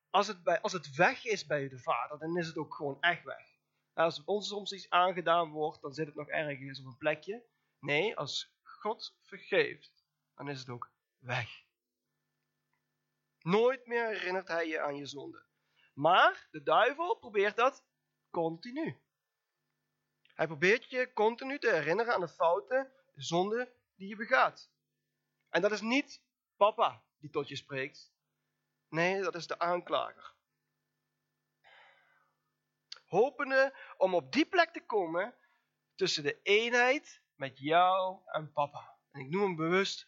als 0.09 0.27
het, 0.27 0.43
bij, 0.43 0.61
als 0.61 0.73
het 0.73 0.95
weg 0.95 1.25
is 1.25 1.45
bij 1.45 1.67
de 1.67 1.79
Vader, 1.79 2.19
dan 2.19 2.37
is 2.37 2.47
het 2.47 2.57
ook 2.57 2.73
gewoon 2.73 3.01
echt 3.01 3.23
weg. 3.23 3.57
Als 3.93 4.23
ons 4.23 4.47
soms 4.47 4.71
iets 4.71 4.89
aangedaan 4.89 5.49
wordt, 5.49 5.81
dan 5.81 5.93
zit 5.93 6.05
het 6.05 6.15
nog 6.15 6.27
ergens 6.27 6.79
op 6.79 6.85
een 6.85 6.97
plekje. 6.97 7.45
Nee, 7.79 8.15
als 8.17 8.53
God 8.61 9.17
vergeeft, 9.21 10.05
dan 10.35 10.49
is 10.49 10.59
het 10.59 10.69
ook 10.69 10.91
weg. 11.17 11.63
Nooit 13.39 13.85
meer 13.85 14.07
herinnert 14.07 14.47
hij 14.47 14.67
je 14.67 14.81
aan 14.81 14.95
je 14.95 15.05
zonde. 15.05 15.43
Maar 15.93 16.47
de 16.51 16.63
duivel 16.63 17.15
probeert 17.15 17.55
dat 17.55 17.83
continu. 18.29 19.01
Hij 20.33 20.47
probeert 20.47 20.89
je 20.89 21.13
continu 21.13 21.59
te 21.59 21.71
herinneren 21.71 22.13
aan 22.13 22.21
de 22.21 22.27
fouten, 22.27 22.91
de 23.13 23.23
zonden 23.23 23.69
die 23.95 24.07
je 24.07 24.15
begaat. 24.15 24.71
En 25.49 25.61
dat 25.61 25.71
is 25.71 25.81
niet 25.81 26.27
papa 26.59 27.03
die 27.17 27.29
tot 27.29 27.47
je 27.47 27.55
spreekt. 27.55 28.11
Nee, 28.89 29.21
dat 29.21 29.35
is 29.35 29.47
de 29.47 29.59
aanklager. 29.59 30.35
Hopende 33.05 33.75
om 33.97 34.13
op 34.13 34.31
die 34.31 34.45
plek 34.45 34.73
te 34.73 34.85
komen 34.85 35.35
tussen 35.95 36.23
de 36.23 36.41
eenheid 36.41 37.21
met 37.35 37.59
jou 37.59 38.19
en 38.25 38.51
papa. 38.51 38.97
En 39.11 39.19
ik 39.19 39.29
noem 39.29 39.43
hem 39.43 39.55
bewust 39.55 40.07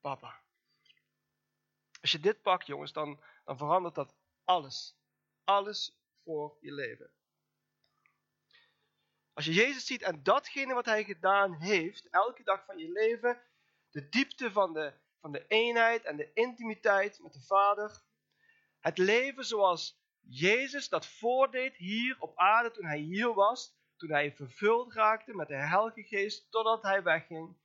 papa. 0.00 0.42
Als 2.00 2.12
je 2.12 2.20
dit 2.20 2.42
pakt, 2.42 2.66
jongens, 2.66 2.92
dan, 2.92 3.22
dan 3.44 3.56
verandert 3.56 3.94
dat 3.94 4.14
alles. 4.44 4.96
Alles 5.44 5.98
voor 6.22 6.56
je 6.60 6.72
leven. 6.72 7.10
Als 9.32 9.44
je 9.44 9.52
Jezus 9.52 9.86
ziet 9.86 10.02
en 10.02 10.22
datgene 10.22 10.74
wat 10.74 10.84
hij 10.84 11.04
gedaan 11.04 11.52
heeft, 11.54 12.08
elke 12.10 12.42
dag 12.42 12.64
van 12.64 12.78
je 12.78 12.92
leven, 12.92 13.42
de 13.90 14.08
diepte 14.08 14.52
van 14.52 14.72
de, 14.72 14.94
van 15.26 15.34
de 15.34 15.46
eenheid 15.46 16.04
en 16.04 16.16
de 16.16 16.32
intimiteit 16.32 17.18
met 17.22 17.32
de 17.32 17.40
Vader, 17.40 18.02
het 18.80 18.98
leven 18.98 19.44
zoals 19.44 20.00
Jezus 20.20 20.88
dat 20.88 21.06
voordeed 21.06 21.76
hier 21.76 22.16
op 22.20 22.38
aarde 22.38 22.70
toen 22.70 22.84
hij 22.84 22.98
hier 22.98 23.34
was, 23.34 23.76
toen 23.96 24.10
hij 24.10 24.32
vervuld 24.32 24.92
raakte 24.92 25.34
met 25.34 25.48
de 25.48 25.56
Heilige 25.56 26.02
Geest 26.02 26.50
totdat 26.50 26.82
hij 26.82 27.02
wegging 27.02 27.56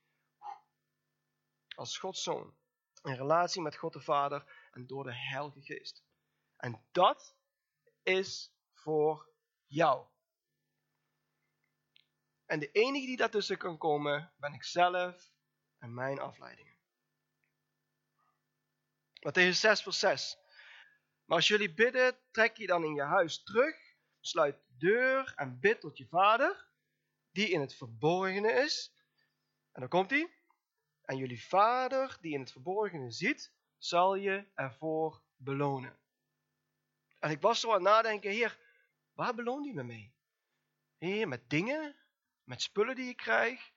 als 1.76 1.98
Gods 1.98 2.24
Zoon. 2.24 2.56
In 3.04 3.14
relatie 3.14 3.62
met 3.62 3.78
God 3.78 3.94
de 3.94 4.02
Vader 4.02 4.70
en 4.72 4.88
door 4.88 5.04
de 5.04 5.16
Heilige 5.16 5.62
Geest. 5.62 6.04
En 6.58 6.86
dat 6.92 7.38
is 8.04 8.54
voor 8.74 9.30
jou. 9.66 10.06
En 12.46 12.60
de 12.60 12.72
enige 12.72 13.06
die 13.06 13.18
daartussen 13.18 13.58
kan 13.58 13.78
komen, 13.78 14.34
ben 14.38 14.54
ik 14.54 14.64
zelf 14.64 15.32
en 15.78 15.94
mijn 15.94 16.20
afleidingen. 16.20 16.81
Matthäus 19.22 19.60
6 19.60 19.82
vers 19.82 20.00
6. 20.00 20.38
Maar 21.26 21.38
als 21.38 21.48
jullie 21.48 21.74
bidden, 21.74 22.18
trek 22.32 22.58
je 22.58 22.68
dan 22.68 22.84
in 22.84 22.94
je 22.94 23.02
huis 23.02 23.44
terug, 23.44 23.76
sluit 24.20 24.56
de 24.56 24.78
deur 24.78 25.34
en 25.36 25.60
bid 25.60 25.80
tot 25.80 25.98
je 25.98 26.08
vader, 26.08 26.68
die 27.32 27.50
in 27.50 27.60
het 27.62 27.76
verborgene 27.76 28.52
is. 28.52 28.94
En 29.72 29.82
dan 29.82 29.90
komt 29.90 30.10
hij. 30.10 30.34
En 31.02 31.18
jullie 31.18 31.46
vader, 31.46 32.18
die 32.22 32.34
in 32.34 32.40
het 32.40 32.52
verborgene 32.52 33.12
ziet, 33.12 33.54
zal 33.78 34.16
je 34.16 34.48
ervoor 34.56 35.24
belonen. 35.36 36.00
En 37.20 37.32
ik 37.32 37.42
was 37.42 37.60
zo 37.60 37.68
aan 37.68 37.74
het 37.74 37.84
nadenken, 37.84 38.32
heer, 38.32 38.60
waar 39.14 39.36
beloont 39.36 39.66
hij 39.66 39.74
me 39.74 39.84
mee? 39.84 40.14
Heer, 40.98 41.28
met 41.28 41.50
dingen, 41.50 41.96
met 42.44 42.62
spullen 42.62 42.96
die 42.96 43.10
ik 43.10 43.18
krijg. 43.18 43.72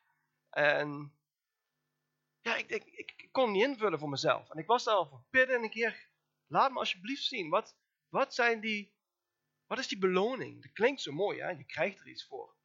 En 0.50 1.18
ja, 2.44 2.56
ik, 2.56 2.68
ik, 2.70 3.28
kon 3.30 3.52
niet 3.52 3.62
invullen 3.62 3.98
voor 3.98 4.08
mezelf. 4.08 4.50
En 4.50 4.58
ik 4.58 4.66
was 4.66 4.84
daar 4.84 4.94
al 4.94 5.08
voor 5.08 5.24
bidden 5.30 5.56
en 5.56 5.62
ik, 5.62 5.74
heer, 5.74 6.12
Laat 6.46 6.72
me 6.72 6.78
alsjeblieft 6.78 7.24
zien. 7.24 7.50
Wat, 7.50 7.76
wat, 8.08 8.34
zijn 8.34 8.60
die, 8.60 8.94
wat 9.66 9.78
is 9.78 9.88
die 9.88 9.98
beloning? 9.98 10.62
Dat 10.62 10.72
klinkt 10.72 11.00
zo 11.00 11.12
mooi, 11.12 11.40
hè? 11.40 11.48
je 11.48 11.64
krijgt 11.64 12.00
er 12.00 12.08
iets 12.08 12.26
voor. 12.26 12.56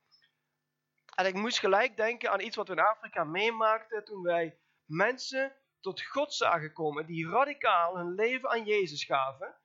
En 1.15 1.25
ik 1.25 1.33
moest 1.33 1.59
gelijk 1.59 1.97
denken 1.97 2.31
aan 2.31 2.39
iets 2.39 2.55
wat 2.55 2.67
we 2.67 2.73
in 2.73 2.79
Afrika 2.79 3.23
meemaakten 3.23 4.05
toen 4.05 4.21
wij 4.23 4.59
mensen 4.85 5.55
tot 5.79 6.01
God 6.01 6.33
zagen 6.33 6.73
komen 6.73 7.05
die 7.05 7.29
radicaal 7.29 7.97
hun 7.97 8.13
leven 8.13 8.49
aan 8.49 8.65
Jezus 8.65 9.03
gaven. 9.03 9.57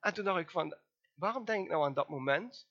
En 0.00 0.14
toen 0.14 0.24
dacht 0.24 0.40
ik 0.40 0.50
van, 0.50 0.78
waarom 1.14 1.44
denk 1.44 1.64
ik 1.64 1.70
nou 1.70 1.84
aan 1.84 1.94
dat 1.94 2.08
moment? 2.08 2.70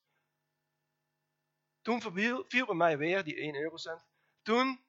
Toen 1.82 2.02
viel 2.48 2.66
bij 2.66 2.76
mij 2.76 2.98
weer 2.98 3.24
die 3.24 3.36
1 3.36 3.56
eurocent. 3.56 4.06
Toen 4.42 4.87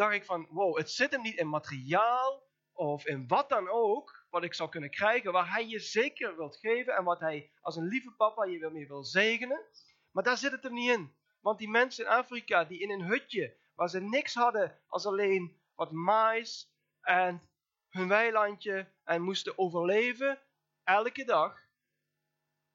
dacht 0.00 0.14
ik 0.14 0.24
van, 0.24 0.46
wow, 0.50 0.76
het 0.76 0.90
zit 0.90 1.10
hem 1.10 1.22
niet 1.22 1.38
in 1.38 1.48
materiaal 1.48 2.48
of 2.72 3.06
in 3.06 3.26
wat 3.26 3.48
dan 3.48 3.68
ook, 3.68 4.26
wat 4.30 4.44
ik 4.44 4.54
zou 4.54 4.68
kunnen 4.68 4.90
krijgen, 4.90 5.32
waar 5.32 5.50
hij 5.50 5.66
je 5.66 5.78
zeker 5.78 6.36
wilt 6.36 6.56
geven 6.56 6.94
en 6.94 7.04
wat 7.04 7.20
hij 7.20 7.50
als 7.60 7.76
een 7.76 7.88
lieve 7.88 8.10
papa 8.10 8.44
je 8.44 8.70
mee 8.72 8.86
wil 8.86 9.04
zegenen. 9.04 9.64
Maar 10.10 10.24
daar 10.24 10.36
zit 10.36 10.52
het 10.52 10.64
er 10.64 10.72
niet 10.72 10.90
in. 10.90 11.14
Want 11.40 11.58
die 11.58 11.68
mensen 11.68 12.04
in 12.04 12.10
Afrika 12.10 12.64
die 12.64 12.80
in 12.80 12.90
een 12.90 13.04
hutje, 13.04 13.56
waar 13.74 13.88
ze 13.88 14.00
niks 14.00 14.34
hadden 14.34 14.78
als 14.86 15.06
alleen 15.06 15.60
wat 15.74 15.92
mais 15.92 16.72
en 17.00 17.48
hun 17.88 18.08
weilandje 18.08 18.92
en 19.04 19.22
moesten 19.22 19.58
overleven 19.58 20.38
elke 20.84 21.24
dag, 21.24 21.58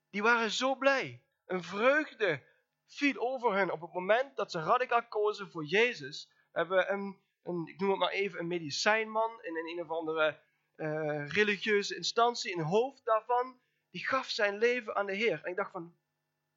die 0.09 0.23
waren 0.23 0.51
zo 0.51 0.75
blij. 0.75 1.23
Een 1.45 1.63
vreugde 1.63 2.43
viel 2.85 3.17
over 3.17 3.53
hen 3.53 3.71
op 3.71 3.81
het 3.81 3.93
moment 3.93 4.35
dat 4.35 4.51
ze 4.51 4.59
radicaal 4.59 5.07
kozen 5.07 5.51
voor 5.51 5.65
Jezus. 5.65 6.33
Hebben 6.55 6.93
een, 6.93 7.21
een 7.43 7.67
ik 7.67 7.79
noem 7.79 7.89
het 7.89 7.99
maar 7.99 8.09
even, 8.09 8.39
een 8.39 8.47
medicijnman 8.47 9.43
in 9.43 9.57
een, 9.57 9.67
een 9.67 9.81
of 9.81 9.89
andere 9.89 10.39
uh, 10.75 11.27
religieuze 11.27 11.95
instantie, 11.95 12.57
een 12.57 12.63
hoofd 12.63 13.05
daarvan, 13.05 13.59
die 13.89 14.07
gaf 14.07 14.29
zijn 14.29 14.57
leven 14.57 14.95
aan 14.95 15.05
de 15.05 15.15
Heer. 15.15 15.43
En 15.43 15.49
ik 15.49 15.55
dacht 15.55 15.71
van, 15.71 15.97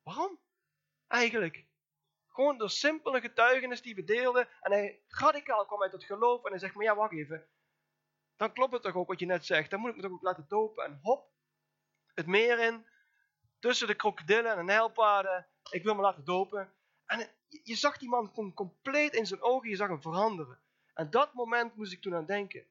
waarom? 0.03 0.39
Eigenlijk. 1.07 1.67
Gewoon 2.29 2.59
door 2.59 2.71
simpele 2.71 3.21
getuigenis 3.21 3.83
die 3.83 3.95
we 3.95 4.05
deelden. 4.05 4.49
En 4.61 4.73
hij 4.73 5.03
radicaal 5.09 5.67
kwam 5.67 5.83
uit 5.83 5.93
het 5.93 6.05
geloof. 6.05 6.45
En 6.45 6.51
hij 6.51 6.59
zegt, 6.59 6.75
maar 6.75 6.85
ja, 6.85 6.95
wacht 6.95 7.13
even. 7.13 7.49
Dan 8.37 8.53
klopt 8.53 8.73
het 8.73 8.83
toch 8.83 8.95
ook 8.95 9.09
wat 9.09 9.19
je 9.19 9.27
net 9.27 9.47
zegt. 9.47 9.71
Dan 9.71 9.81
moet 9.81 9.91
ik 9.91 9.97
me 9.97 10.03
toch 10.03 10.13
ook 10.13 10.23
laten 10.23 10.45
dopen. 10.49 10.85
En 10.85 10.99
hop, 11.03 11.31
het 12.15 12.27
meer 12.27 12.59
in. 12.59 12.87
Tussen 13.59 13.87
de 13.87 13.95
krokodillen 13.95 14.51
en 14.51 14.57
de 14.57 14.63
nijlpaarden. 14.63 15.47
Ik 15.71 15.83
wil 15.83 15.95
me 15.95 16.01
laten 16.01 16.25
dopen. 16.25 16.73
En 17.07 17.31
je 17.49 17.75
zag 17.75 17.99
die 17.99 18.09
man 18.09 18.55
compleet 18.55 19.15
in 19.15 19.27
zijn 19.27 19.43
ogen. 19.43 19.69
Je 19.69 19.77
zag 19.77 19.89
hem 19.89 20.03
veranderen. 20.03 20.59
En 20.95 21.11
dat 21.11 21.35
moment 21.35 21.77
moest 21.77 21.93
ik 21.93 22.01
toen 22.01 22.15
aan 22.15 22.27
denken. 22.27 22.67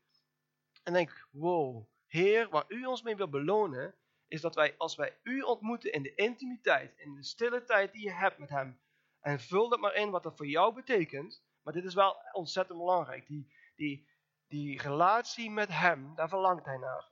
En 0.84 0.94
denk, 0.94 1.28
wow, 1.32 1.86
Heer, 2.08 2.50
waar 2.50 2.66
u 2.68 2.86
ons 2.86 3.02
mee 3.02 3.16
wil 3.16 3.30
belonen, 3.30 3.96
is 4.28 4.42
dat 4.42 4.56
wij, 4.56 4.76
als 4.78 4.96
wij 4.96 5.18
u 5.24 5.42
ontmoeten 5.42 5.92
in 5.92 6.04
de 6.04 6.16
intimiteit, 6.16 6.98
in 6.98 7.16
de 7.16 7.24
stille 7.24 7.64
tijd 7.64 7.92
die 7.92 8.04
je 8.04 8.14
hebt 8.14 8.38
met 8.38 8.50
hem, 8.50 8.80
en 9.20 9.40
vul 9.40 9.70
dat 9.70 9.80
maar 9.80 9.96
in 9.96 10.10
wat 10.10 10.24
dat 10.24 10.38
voor 10.38 10.48
jou 10.48 10.74
betekent, 10.74 11.44
maar 11.62 11.74
dit 11.74 11.84
is 11.84 11.94
wel 11.94 12.16
ontzettend 12.32 12.78
belangrijk, 12.78 13.28
die, 13.28 13.54
die, 13.76 14.08
die 14.48 14.82
relatie 14.82 15.52
met 15.52 15.70
hem, 15.70 16.16
daar 16.16 16.30
verlangt 16.30 16.66
hij 16.66 16.78
naar. 16.78 17.12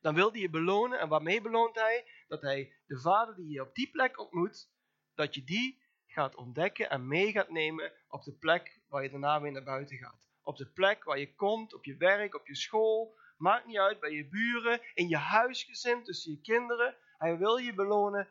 Dan 0.00 0.14
wil 0.14 0.30
hij 0.30 0.40
je 0.40 0.50
belonen, 0.50 0.98
en 0.98 1.08
waarmee 1.08 1.40
beloont 1.40 1.74
hij? 1.74 2.10
Dat 2.28 2.42
hij 2.42 2.72
de 2.86 3.00
vader 3.00 3.36
die 3.36 3.50
je 3.50 3.60
op 3.60 3.74
die 3.74 3.90
plek 3.90 4.18
ontmoet, 4.18 4.70
dat 5.14 5.34
je 5.34 5.44
die 5.44 5.82
gaat 6.18 6.34
ontdekken 6.34 6.90
en 6.90 7.06
mee 7.06 7.32
gaat 7.32 7.50
nemen 7.50 7.92
op 8.08 8.22
de 8.22 8.32
plek 8.32 8.80
waar 8.88 9.02
je 9.02 9.10
daarna 9.10 9.40
weer 9.40 9.52
naar 9.52 9.62
buiten 9.62 9.96
gaat 9.96 10.28
op 10.48 10.56
de 10.56 10.66
plek 10.66 11.04
waar 11.04 11.18
je 11.18 11.34
komt, 11.34 11.74
op 11.74 11.84
je 11.84 11.96
werk, 11.96 12.34
op 12.34 12.46
je 12.46 12.54
school. 12.54 13.16
Maakt 13.36 13.66
niet 13.66 13.78
uit, 13.78 14.00
bij 14.00 14.10
je 14.10 14.28
buren, 14.28 14.80
in 14.94 15.08
je 15.08 15.16
huisgezin, 15.16 16.02
tussen 16.02 16.32
je 16.32 16.40
kinderen. 16.40 16.96
Hij 17.18 17.38
wil 17.38 17.56
je 17.56 17.74
belonen. 17.74 18.28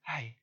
Hey, 0.00 0.38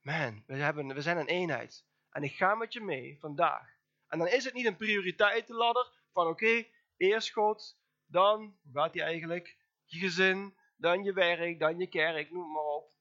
man, 0.00 0.42
we, 0.46 0.56
hebben, 0.56 0.94
we 0.94 1.02
zijn 1.02 1.16
een 1.16 1.26
eenheid. 1.26 1.84
En 2.10 2.22
ik 2.22 2.32
ga 2.32 2.54
met 2.54 2.72
je 2.72 2.80
mee 2.80 3.18
vandaag. 3.20 3.68
En 4.08 4.18
dan 4.18 4.28
is 4.28 4.44
het 4.44 4.54
niet 4.54 4.66
een 4.66 4.76
prioriteitenladder 4.76 5.90
van 6.12 6.26
oké, 6.26 6.66
eerst 6.96 7.32
God, 7.32 7.78
dan, 8.06 8.58
hoe 8.62 8.72
gaat 8.72 8.92
die 8.92 9.02
eigenlijk? 9.02 9.56
Je 9.84 9.98
gezin, 9.98 10.54
dan 10.76 11.04
je 11.04 11.12
werk, 11.12 11.58
dan 11.58 11.78
je 11.78 11.86
kerk, 11.86 12.30
noem 12.30 12.52
maar 12.52 12.62
op. 12.62 12.92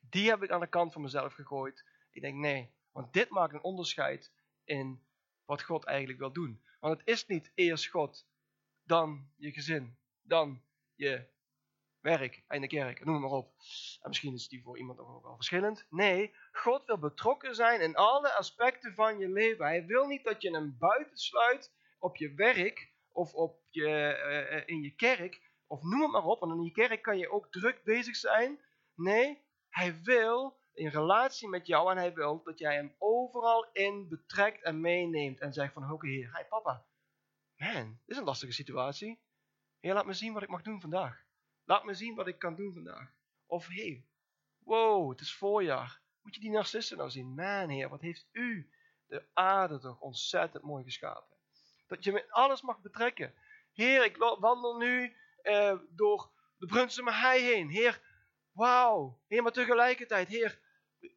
Die 0.00 0.28
heb 0.28 0.42
ik 0.42 0.50
aan 0.50 0.60
de 0.60 0.66
kant 0.66 0.92
van 0.92 1.02
mezelf 1.02 1.34
gegooid. 1.34 1.84
Ik 2.12 2.22
denk 2.22 2.36
nee, 2.36 2.70
want 2.92 3.12
dit 3.12 3.28
maakt 3.28 3.54
een 3.54 3.62
onderscheid 3.62 4.32
in 4.64 5.02
wat 5.44 5.62
God 5.62 5.84
eigenlijk 5.84 6.18
wil 6.18 6.32
doen. 6.32 6.62
Want 6.80 6.98
het 6.98 7.08
is 7.08 7.26
niet 7.26 7.52
eerst 7.54 7.86
God, 7.86 8.26
dan 8.82 9.30
je 9.36 9.52
gezin, 9.52 9.96
dan 10.22 10.62
je 10.94 11.30
werk 12.00 12.42
en 12.46 12.60
de 12.60 12.66
kerk, 12.66 13.04
noem 13.04 13.20
maar 13.20 13.30
op. 13.30 13.54
En 14.00 14.08
misschien 14.08 14.34
is 14.34 14.48
die 14.48 14.62
voor 14.62 14.78
iemand 14.78 14.98
ook 14.98 15.22
wel 15.22 15.34
verschillend. 15.34 15.86
Nee, 15.90 16.34
God 16.52 16.84
wil 16.84 16.98
betrokken 16.98 17.54
zijn 17.54 17.80
in 17.80 17.96
alle 17.96 18.32
aspecten 18.32 18.94
van 18.94 19.18
je 19.18 19.28
leven. 19.28 19.64
Hij 19.64 19.86
wil 19.86 20.06
niet 20.06 20.24
dat 20.24 20.42
je 20.42 20.50
hem 20.50 20.76
buitensluit 20.78 21.72
op 21.98 22.16
je 22.16 22.34
werk 22.34 22.90
of 23.12 23.34
op 23.34 23.60
je, 23.68 23.88
eh, 23.88 24.56
eh, 24.56 24.62
in 24.66 24.82
je 24.82 24.94
kerk, 24.94 25.40
of 25.66 25.82
noem 25.82 26.02
het 26.02 26.10
maar 26.10 26.24
op, 26.24 26.40
want 26.40 26.52
in 26.52 26.64
je 26.64 26.72
kerk 26.72 27.02
kan 27.02 27.18
je 27.18 27.30
ook 27.30 27.52
druk 27.52 27.82
bezig 27.84 28.16
zijn. 28.16 28.60
Nee, 28.94 29.42
hij 29.68 30.02
wil 30.02 30.60
in 30.74 30.88
relatie 30.88 31.48
met 31.48 31.66
jou 31.66 31.90
en 31.90 31.96
hij 31.96 32.14
wil 32.14 32.42
dat 32.42 32.58
jij 32.58 32.74
hem 32.74 32.94
overal 32.98 33.66
in 33.72 34.08
betrekt 34.08 34.62
en 34.62 34.80
meeneemt 34.80 35.40
en 35.40 35.52
zegt 35.52 35.72
van, 35.72 35.92
oké 35.92 36.06
heer, 36.06 36.32
hey 36.32 36.46
papa, 36.46 36.84
man, 37.56 37.84
dit 37.84 38.00
is 38.06 38.16
een 38.16 38.24
lastige 38.24 38.52
situatie. 38.52 39.20
Heer, 39.80 39.94
laat 39.94 40.06
me 40.06 40.12
zien 40.12 40.32
wat 40.32 40.42
ik 40.42 40.48
mag 40.48 40.62
doen 40.62 40.80
vandaag. 40.80 41.24
Laat 41.64 41.84
me 41.84 41.94
zien 41.94 42.14
wat 42.14 42.26
ik 42.26 42.38
kan 42.38 42.54
doen 42.54 42.72
vandaag. 42.72 43.12
Of 43.46 43.66
hey, 43.66 44.06
wow, 44.58 45.10
het 45.10 45.20
is 45.20 45.34
voorjaar. 45.34 46.00
Moet 46.22 46.34
je 46.34 46.40
die 46.40 46.50
narcissen 46.50 46.96
nou 46.96 47.10
zien? 47.10 47.34
Man, 47.34 47.68
heer, 47.68 47.88
wat 47.88 48.00
heeft 48.00 48.28
u 48.32 48.70
de 49.06 49.24
aarde 49.32 49.78
toch 49.78 50.00
ontzettend 50.00 50.62
mooi 50.62 50.84
geschapen. 50.84 51.36
Dat 51.86 52.04
je 52.04 52.12
met 52.12 52.30
alles 52.30 52.62
mag 52.62 52.80
betrekken. 52.80 53.34
Heer, 53.72 54.04
ik 54.04 54.16
wandel 54.16 54.76
nu 54.76 55.16
eh, 55.42 55.78
door 55.90 56.30
de 56.58 56.66
Brunsum 56.66 57.08
Hei 57.08 57.42
heen. 57.42 57.68
Heer, 57.68 58.00
wauw. 58.52 59.20
Heer, 59.26 59.42
maar 59.42 59.52
tegelijkertijd, 59.52 60.28
Heer, 60.28 60.60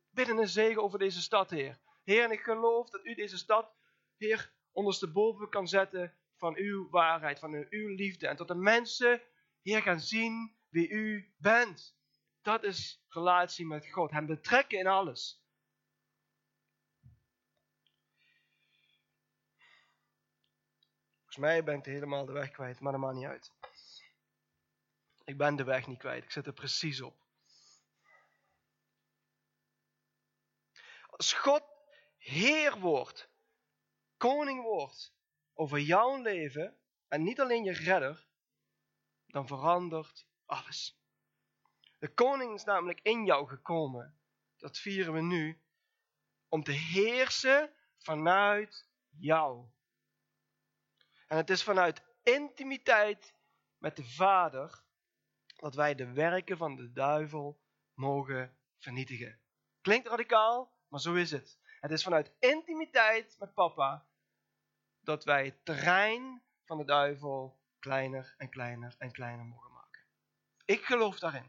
bidden 0.09 0.37
een 0.37 0.47
zegen 0.47 0.83
over 0.83 0.99
deze 0.99 1.21
stad, 1.21 1.49
Heer. 1.49 1.79
Heer, 2.03 2.23
en 2.23 2.31
ik 2.31 2.41
geloof 2.41 2.89
dat 2.89 3.05
u 3.05 3.15
deze 3.15 3.37
stad, 3.37 3.75
Heer, 4.17 4.53
ondersteboven 4.71 5.49
kan 5.49 5.67
zetten 5.67 6.13
van 6.35 6.55
uw 6.55 6.89
waarheid, 6.89 7.39
van 7.39 7.65
uw 7.69 7.87
liefde. 7.87 8.27
En 8.27 8.35
tot 8.35 8.47
de 8.47 8.55
mensen, 8.55 9.21
Heer, 9.61 9.81
gaan 9.81 9.99
zien 9.99 10.55
wie 10.69 10.89
u 10.89 11.33
bent. 11.37 11.95
Dat 12.41 12.63
is 12.63 13.05
relatie 13.07 13.65
met 13.65 13.87
God. 13.87 14.11
Hem 14.11 14.25
betrekken 14.25 14.79
in 14.79 14.87
alles. 14.87 15.43
Volgens 21.15 21.37
mij 21.37 21.63
ben 21.63 21.77
ik 21.77 21.85
helemaal 21.85 22.25
de 22.25 22.31
weg 22.31 22.51
kwijt, 22.51 22.79
maar 22.79 22.91
dat 22.91 23.01
maakt 23.01 23.15
niet 23.15 23.25
uit. 23.25 23.51
Ik 25.23 25.37
ben 25.37 25.55
de 25.55 25.63
weg 25.63 25.87
niet 25.87 25.97
kwijt. 25.97 26.23
Ik 26.23 26.31
zit 26.31 26.45
er 26.45 26.53
precies 26.53 27.01
op. 27.01 27.24
Als 31.15 31.33
God 31.33 31.63
Heer 32.17 32.79
wordt, 32.79 33.29
koning 34.17 34.61
wordt 34.61 35.13
over 35.53 35.79
jouw 35.79 36.21
leven 36.21 36.77
en 37.07 37.23
niet 37.23 37.39
alleen 37.39 37.63
je 37.63 37.71
redder, 37.71 38.27
dan 39.25 39.47
verandert 39.47 40.27
alles. 40.45 40.99
De 41.97 42.13
koning 42.13 42.53
is 42.53 42.63
namelijk 42.63 42.99
in 43.01 43.25
jou 43.25 43.47
gekomen. 43.47 44.19
Dat 44.57 44.77
vieren 44.77 45.13
we 45.13 45.21
nu. 45.21 45.63
Om 46.47 46.63
te 46.63 46.71
heersen 46.71 47.73
vanuit 47.97 48.87
jou. 49.09 49.69
En 51.27 51.37
het 51.37 51.49
is 51.49 51.63
vanuit 51.63 52.03
intimiteit 52.23 53.35
met 53.77 53.95
de 53.95 54.03
Vader 54.03 54.83
dat 55.55 55.75
wij 55.75 55.95
de 55.95 56.11
werken 56.11 56.57
van 56.57 56.75
de 56.75 56.91
duivel 56.91 57.61
mogen 57.93 58.57
vernietigen. 58.77 59.39
Klinkt 59.81 60.07
radicaal, 60.07 60.74
maar 60.95 61.03
zo 61.03 61.13
is 61.13 61.31
het. 61.31 61.57
Het 61.79 61.91
is 61.91 62.03
vanuit 62.03 62.31
intimiteit 62.39 63.35
met 63.39 63.53
papa 63.53 64.05
dat 65.01 65.23
wij 65.23 65.45
het 65.45 65.65
terrein 65.65 66.41
van 66.65 66.77
de 66.77 66.85
duivel 66.85 67.59
kleiner 67.79 68.35
en 68.37 68.49
kleiner 68.49 68.95
en 68.97 69.11
kleiner 69.11 69.45
mogen 69.45 69.71
maken. 69.71 70.01
Ik 70.65 70.85
geloof 70.85 71.19
daarin. 71.19 71.43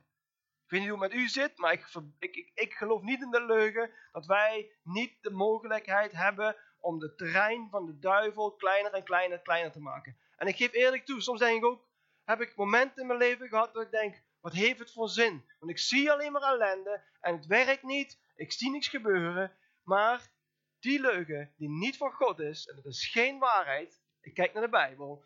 Ik 0.64 0.70
weet 0.70 0.80
niet 0.80 0.90
hoe 0.90 1.02
het 1.02 1.12
met 1.12 1.20
u 1.20 1.28
zit, 1.28 1.58
maar 1.58 1.72
ik, 1.72 1.88
ik, 2.18 2.50
ik, 2.54 2.74
geloof 2.74 3.02
niet 3.02 3.22
in 3.22 3.30
de 3.30 3.44
leugen 3.44 3.90
dat 4.12 4.26
wij 4.26 4.70
niet 4.82 5.22
de 5.22 5.30
mogelijkheid 5.30 6.12
hebben 6.12 6.56
om 6.80 6.98
de 6.98 7.14
terrein 7.14 7.68
van 7.70 7.86
de 7.86 7.98
duivel 7.98 8.52
kleiner 8.52 8.92
en 8.92 9.04
kleiner 9.04 9.38
en 9.38 9.44
kleiner 9.44 9.72
te 9.72 9.80
maken. 9.80 10.16
En 10.36 10.46
ik 10.46 10.56
geef 10.56 10.72
eerlijk 10.72 11.04
toe, 11.04 11.20
soms 11.20 11.38
denk 11.38 11.56
ik 11.56 11.64
ook, 11.64 11.88
heb 12.24 12.40
ik 12.40 12.56
momenten 12.56 13.00
in 13.00 13.06
mijn 13.06 13.18
leven 13.18 13.48
gehad 13.48 13.74
dat 13.74 13.82
ik 13.82 13.90
denk, 13.90 14.22
wat 14.40 14.52
heeft 14.52 14.78
het 14.78 14.92
voor 14.92 15.08
zin? 15.08 15.50
Want 15.58 15.70
ik 15.70 15.78
zie 15.78 16.12
alleen 16.12 16.32
maar 16.32 16.42
ellende 16.42 17.02
en 17.20 17.36
het 17.36 17.46
werkt 17.46 17.82
niet, 17.82 18.24
ik 18.36 18.52
zie 18.52 18.70
niks 18.70 18.88
gebeuren, 18.88 19.56
maar 19.82 20.32
die 20.78 21.00
leugen 21.00 21.52
die 21.56 21.68
niet 21.68 21.96
van 21.96 22.12
God 22.12 22.40
is, 22.40 22.66
en 22.66 22.76
het 22.76 22.84
is 22.84 23.10
geen 23.10 23.38
waarheid, 23.38 24.02
ik 24.20 24.34
kijk 24.34 24.52
naar 24.52 24.62
de 24.62 24.68
Bijbel, 24.68 25.24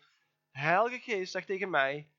de 0.51 0.59
Heilige 0.59 0.99
Geest 0.99 1.31
zegt 1.31 1.47
tegen 1.47 1.69
mij, 1.69 2.11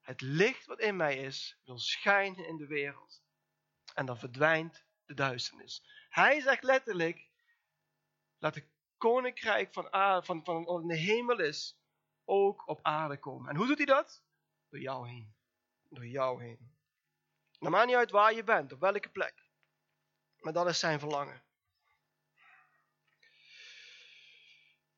het 0.00 0.20
licht 0.20 0.66
wat 0.66 0.80
in 0.80 0.96
mij 0.96 1.16
is, 1.16 1.60
wil 1.64 1.78
schijnen 1.78 2.46
in 2.46 2.56
de 2.56 2.66
wereld. 2.66 3.22
En 3.94 4.06
dan 4.06 4.18
verdwijnt 4.18 4.84
de 5.04 5.14
duisternis. 5.14 5.84
Hij 6.08 6.40
zegt 6.40 6.62
letterlijk, 6.62 7.30
laat 8.38 8.54
de 8.54 8.68
koninkrijk 8.96 9.72
van, 9.72 9.92
aarde, 9.92 10.26
van, 10.26 10.44
van 10.44 10.86
de 10.86 10.96
hemel 10.96 11.40
is, 11.40 11.78
ook 12.24 12.68
op 12.68 12.78
aarde 12.82 13.18
komen. 13.18 13.50
En 13.50 13.56
hoe 13.56 13.66
doet 13.66 13.76
hij 13.76 13.86
dat? 13.86 14.24
Door 14.68 14.80
jou 14.80 15.08
heen. 15.08 15.34
Door 15.88 16.06
jou 16.06 16.42
heen. 16.42 16.78
Nou 17.58 17.72
maakt 17.72 17.86
niet 17.86 17.96
uit 17.96 18.10
waar 18.10 18.34
je 18.34 18.44
bent, 18.44 18.72
op 18.72 18.80
welke 18.80 19.10
plek. 19.10 19.49
Maar 20.40 20.52
dat 20.52 20.68
is 20.68 20.78
zijn 20.78 20.98
verlangen. 20.98 21.42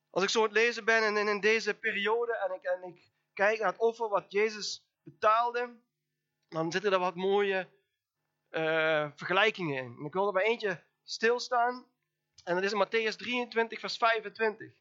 Als 0.09 0.23
ik 0.23 0.29
zo 0.29 0.39
aan 0.39 0.45
het 0.45 0.53
lezen 0.53 0.85
ben 0.85 1.03
en 1.03 1.27
in 1.27 1.39
deze 1.39 1.73
periode 1.73 2.37
en 2.37 2.53
ik, 2.53 2.63
en 2.63 2.83
ik 2.83 3.11
kijk 3.33 3.59
naar 3.59 3.71
het 3.71 3.81
offer 3.81 4.09
wat 4.09 4.31
Jezus 4.31 4.85
betaalde, 5.03 5.75
dan 6.49 6.71
zitten 6.71 6.93
er 6.93 6.99
wat 6.99 7.15
mooie 7.15 7.69
uh, 8.51 9.09
vergelijkingen 9.15 9.83
in. 9.83 10.05
Ik 10.05 10.13
wil 10.13 10.27
er 10.27 10.33
bij 10.33 10.43
eentje 10.43 10.83
stilstaan. 11.03 11.91
En 12.43 12.55
dat 12.55 12.63
is 12.63 12.71
in 12.71 12.85
Matthäus 12.85 13.15
23, 13.15 13.79
vers 13.79 13.97
25. 13.97 14.73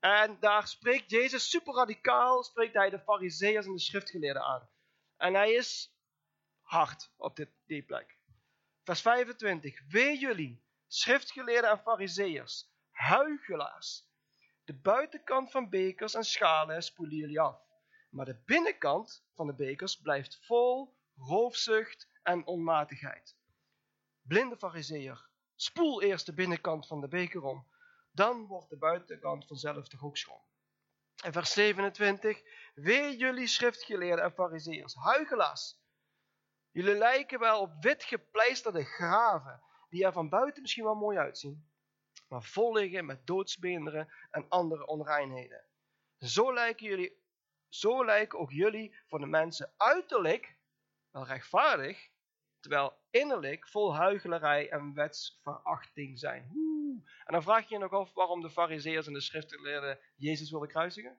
En 0.00 0.36
daar 0.40 0.68
spreekt 0.68 1.10
Jezus 1.10 1.50
super 1.50 1.74
radicaal, 1.74 2.42
spreekt 2.42 2.74
hij 2.74 2.90
de 2.90 2.98
fariseeërs 3.00 3.66
en 3.66 3.72
de 3.72 3.78
schriftgeleerden 3.78 4.42
aan. 4.42 4.68
En 5.16 5.34
hij 5.34 5.52
is 5.52 5.92
hard 6.60 7.10
op 7.16 7.36
dit, 7.36 7.48
die 7.66 7.82
plek. 7.82 8.17
Vers 8.88 9.00
25. 9.00 9.80
Wee 9.88 10.18
jullie, 10.18 10.62
schriftgeleerden 10.86 11.70
en 11.70 11.78
fariseeërs, 11.78 12.68
huigelaars. 12.90 14.06
De 14.64 14.74
buitenkant 14.74 15.50
van 15.50 15.68
bekers 15.68 16.14
en 16.14 16.24
schalen 16.24 16.82
spoelen 16.82 17.16
jullie 17.16 17.40
af. 17.40 17.60
Maar 18.10 18.24
de 18.24 18.42
binnenkant 18.44 19.24
van 19.34 19.46
de 19.46 19.54
bekers 19.54 20.00
blijft 20.00 20.38
vol 20.46 20.96
roofzucht 21.16 22.08
en 22.22 22.46
onmatigheid. 22.46 23.36
Blinde 24.22 24.56
fariseer, 24.56 25.28
spoel 25.54 26.02
eerst 26.02 26.26
de 26.26 26.34
binnenkant 26.34 26.86
van 26.86 27.00
de 27.00 27.08
beker 27.08 27.42
om 27.42 27.66
dan 28.10 28.46
wordt 28.46 28.70
de 28.70 28.78
buitenkant 28.78 29.46
vanzelf 29.46 29.88
toch 29.88 30.04
ook 30.04 30.16
schoon. 30.16 30.42
En 31.24 31.32
vers 31.32 31.52
27, 31.52 32.42
wee 32.74 33.16
jullie 33.16 33.46
schriftgeleerden 33.46 34.24
en 34.24 34.32
fariseërs, 34.32 34.94
huigelaars. 34.94 35.77
Jullie 36.78 36.94
lijken 36.94 37.38
wel 37.38 37.60
op 37.60 37.72
wit 37.80 38.04
gepleisterde 38.04 38.84
graven, 38.84 39.62
die 39.88 40.04
er 40.04 40.12
van 40.12 40.28
buiten 40.28 40.62
misschien 40.62 40.84
wel 40.84 40.94
mooi 40.94 41.18
uitzien, 41.18 41.68
maar 42.28 42.42
vol 42.42 42.72
liggen 42.72 43.06
met 43.06 43.26
doodsbeenderen 43.26 44.08
en 44.30 44.48
andere 44.48 44.86
onreinheden. 44.86 45.64
Zo 46.18 46.54
lijken, 46.54 46.86
jullie, 46.86 47.22
zo 47.68 48.04
lijken 48.04 48.38
ook 48.38 48.50
jullie 48.50 48.96
voor 49.06 49.18
de 49.18 49.26
mensen 49.26 49.72
uiterlijk 49.76 50.56
wel 51.10 51.26
rechtvaardig, 51.26 52.10
terwijl 52.60 52.96
innerlijk 53.10 53.68
vol 53.68 53.94
huichelarij 53.94 54.70
en 54.70 54.94
wetsverachting 54.94 56.18
zijn. 56.18 56.42
En 57.24 57.32
dan 57.32 57.42
vraag 57.42 57.68
je 57.68 57.74
je 57.74 57.80
nog 57.80 57.92
af 57.92 58.12
waarom 58.14 58.40
de 58.40 58.50
fariseërs 58.50 59.06
en 59.06 59.12
de 59.12 59.20
schriftgeleerden 59.20 59.98
Jezus 60.16 60.50
wilden 60.50 60.68
kruisigen. 60.68 61.18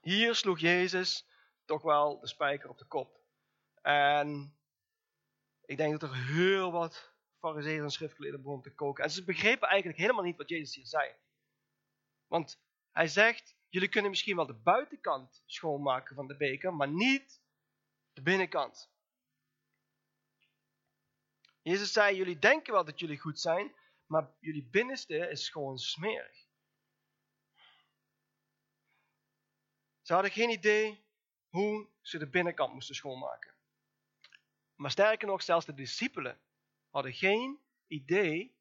Hier 0.00 0.34
sloeg 0.34 0.58
Jezus 0.58 1.27
toch 1.68 1.82
wel 1.82 2.20
de 2.20 2.26
spijker 2.26 2.68
op 2.68 2.78
de 2.78 2.86
kop. 2.86 3.20
En 3.82 4.58
ik 5.64 5.76
denk 5.76 6.00
dat 6.00 6.10
er 6.10 6.16
heel 6.16 6.72
wat 6.72 7.12
fariseërs 7.38 7.82
en 7.82 7.90
schriftgeleerden 7.90 8.40
begonnen 8.40 8.64
te 8.64 8.74
koken. 8.74 9.04
En 9.04 9.10
ze 9.10 9.24
begrepen 9.24 9.68
eigenlijk 9.68 10.00
helemaal 10.00 10.22
niet 10.22 10.36
wat 10.36 10.48
Jezus 10.48 10.74
hier 10.74 10.86
zei. 10.86 11.14
Want 12.26 12.60
hij 12.92 13.06
zegt, 13.06 13.56
jullie 13.68 13.88
kunnen 13.88 14.10
misschien 14.10 14.36
wel 14.36 14.46
de 14.46 14.54
buitenkant 14.54 15.42
schoonmaken 15.46 16.14
van 16.14 16.26
de 16.26 16.36
beker, 16.36 16.74
maar 16.74 16.88
niet 16.88 17.42
de 18.12 18.22
binnenkant. 18.22 18.90
Jezus 21.62 21.92
zei, 21.92 22.16
jullie 22.16 22.38
denken 22.38 22.72
wel 22.72 22.84
dat 22.84 23.00
jullie 23.00 23.18
goed 23.18 23.40
zijn, 23.40 23.74
maar 24.06 24.30
jullie 24.40 24.68
binnenste 24.70 25.16
is 25.16 25.48
gewoon 25.48 25.78
smerig. 25.78 26.46
Ze 30.02 30.12
hadden 30.12 30.32
geen 30.32 30.50
idee 30.50 31.07
hoe 31.48 31.88
ze 32.00 32.18
de 32.18 32.28
binnenkant 32.28 32.72
moesten 32.72 32.94
schoonmaken. 32.94 33.54
Maar 34.74 34.90
sterker 34.90 35.26
nog, 35.26 35.42
zelfs 35.42 35.66
de 35.66 35.74
discipelen 35.74 36.40
hadden 36.90 37.12
geen 37.12 37.58
idee 37.86 38.56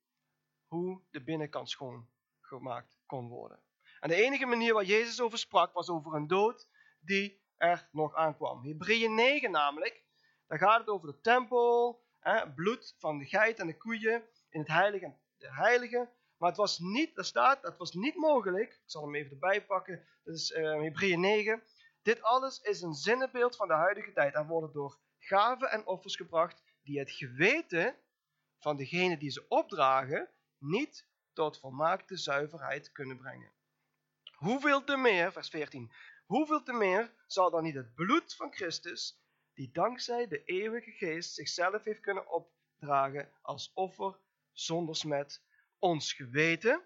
hoe 0.67 1.01
de 1.11 1.23
binnenkant 1.23 1.69
schoongemaakt 1.69 2.97
kon 3.05 3.27
worden. 3.27 3.59
En 3.99 4.09
de 4.09 4.15
enige 4.15 4.45
manier 4.45 4.73
waar 4.73 4.83
Jezus 4.83 5.21
over 5.21 5.37
sprak, 5.37 5.73
was 5.73 5.89
over 5.89 6.13
een 6.13 6.27
dood 6.27 6.67
die 6.99 7.41
er 7.57 7.89
nog 7.91 8.15
aankwam. 8.15 8.63
Hebreeën 8.65 9.15
9 9.15 9.51
namelijk, 9.51 10.03
daar 10.47 10.57
gaat 10.57 10.79
het 10.79 10.87
over 10.87 11.07
de 11.07 11.21
tempel, 11.21 12.05
bloed 12.55 12.95
van 12.97 13.17
de 13.17 13.25
geit 13.25 13.59
en 13.59 13.67
de 13.67 13.77
koeien 13.77 14.23
in 14.49 14.59
het 14.59 14.69
heilige 14.69 15.15
de 15.37 15.53
heilige. 15.53 16.09
Maar 16.37 16.49
het 16.49 16.57
was 16.57 16.79
niet, 16.79 17.17
er 17.17 17.25
staat, 17.25 17.61
het 17.61 17.77
was 17.77 17.93
niet 17.93 18.15
mogelijk, 18.15 18.71
ik 18.71 18.81
zal 18.85 19.03
hem 19.03 19.15
even 19.15 19.31
erbij 19.31 19.65
pakken, 19.65 20.05
dat 20.23 20.35
is 20.35 20.51
uh, 20.51 20.81
Hebreeën 20.81 21.19
9. 21.19 21.63
Dit 22.07 22.21
alles 22.21 22.59
is 22.61 22.81
een 22.81 22.93
zinnebeeld 22.93 23.55
van 23.55 23.67
de 23.67 23.73
huidige 23.73 24.11
tijd 24.11 24.33
en 24.33 24.47
worden 24.47 24.71
door 24.71 24.99
gaven 25.17 25.71
en 25.71 25.85
offers 25.85 26.15
gebracht 26.15 26.63
die 26.83 26.99
het 26.99 27.11
geweten 27.11 27.95
van 28.57 28.77
degene 28.77 29.17
die 29.17 29.29
ze 29.29 29.47
opdragen 29.47 30.29
niet 30.57 31.07
tot 31.33 31.59
volmaakte 31.59 32.17
zuiverheid 32.17 32.91
kunnen 32.91 33.17
brengen. 33.17 33.51
Hoeveel 34.31 34.83
te 34.83 34.97
meer, 34.97 35.31
vers 35.31 35.49
14, 35.49 35.91
hoeveel 36.25 36.63
te 36.63 36.73
meer 36.73 37.13
zal 37.25 37.49
dan 37.49 37.63
niet 37.63 37.75
het 37.75 37.93
bloed 37.93 38.35
van 38.35 38.53
Christus, 38.53 39.19
die 39.53 39.71
dankzij 39.71 40.27
de 40.27 40.43
eeuwige 40.43 40.91
geest 40.91 41.33
zichzelf 41.33 41.83
heeft 41.83 42.01
kunnen 42.01 42.31
opdragen 42.31 43.31
als 43.41 43.71
offer 43.73 44.19
zonder 44.51 44.95
smet, 44.95 45.41
ons 45.79 46.13
geweten 46.13 46.81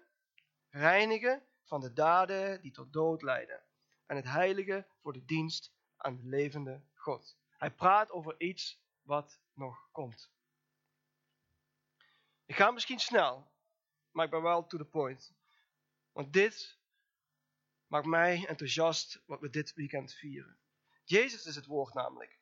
reinigen 0.70 1.42
van 1.64 1.80
de 1.80 1.92
daden 1.92 2.60
die 2.60 2.72
tot 2.72 2.92
dood 2.92 3.22
leiden 3.22 3.62
en 4.06 4.16
het 4.16 4.24
heilige 4.24 4.86
voor 5.00 5.12
de 5.12 5.24
dienst 5.24 5.72
aan 5.96 6.16
de 6.16 6.26
levende 6.26 6.82
God. 6.94 7.36
Hij 7.58 7.70
praat 7.70 8.10
over 8.10 8.40
iets 8.40 8.80
wat 9.02 9.40
nog 9.54 9.88
komt. 9.92 10.30
Ik 12.44 12.56
ga 12.56 12.70
misschien 12.70 12.98
snel, 12.98 13.50
maar 14.10 14.24
ik 14.24 14.30
ben 14.30 14.42
wel 14.42 14.66
to 14.66 14.78
the 14.78 14.84
point. 14.84 15.34
Want 16.12 16.32
dit 16.32 16.78
maakt 17.86 18.06
mij 18.06 18.46
enthousiast 18.46 19.22
wat 19.26 19.40
we 19.40 19.50
dit 19.50 19.74
weekend 19.74 20.12
vieren. 20.12 20.58
Jezus 21.04 21.46
is 21.46 21.54
het 21.54 21.66
woord 21.66 21.94
namelijk. 21.94 22.38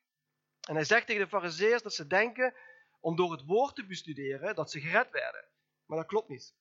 En 0.61 0.75
hij 0.75 0.83
zegt 0.83 1.07
tegen 1.07 1.21
de 1.21 1.29
fariseërs 1.29 1.81
dat 1.81 1.93
ze 1.93 2.07
denken 2.07 2.55
om 2.99 3.15
door 3.15 3.31
het 3.31 3.45
woord 3.45 3.75
te 3.75 3.85
bestuderen 3.85 4.55
dat 4.55 4.71
ze 4.71 4.79
gered 4.79 5.09
werden. 5.09 5.47
Maar 5.85 5.97
dat 5.97 6.07
klopt 6.07 6.29
niet. 6.29 6.55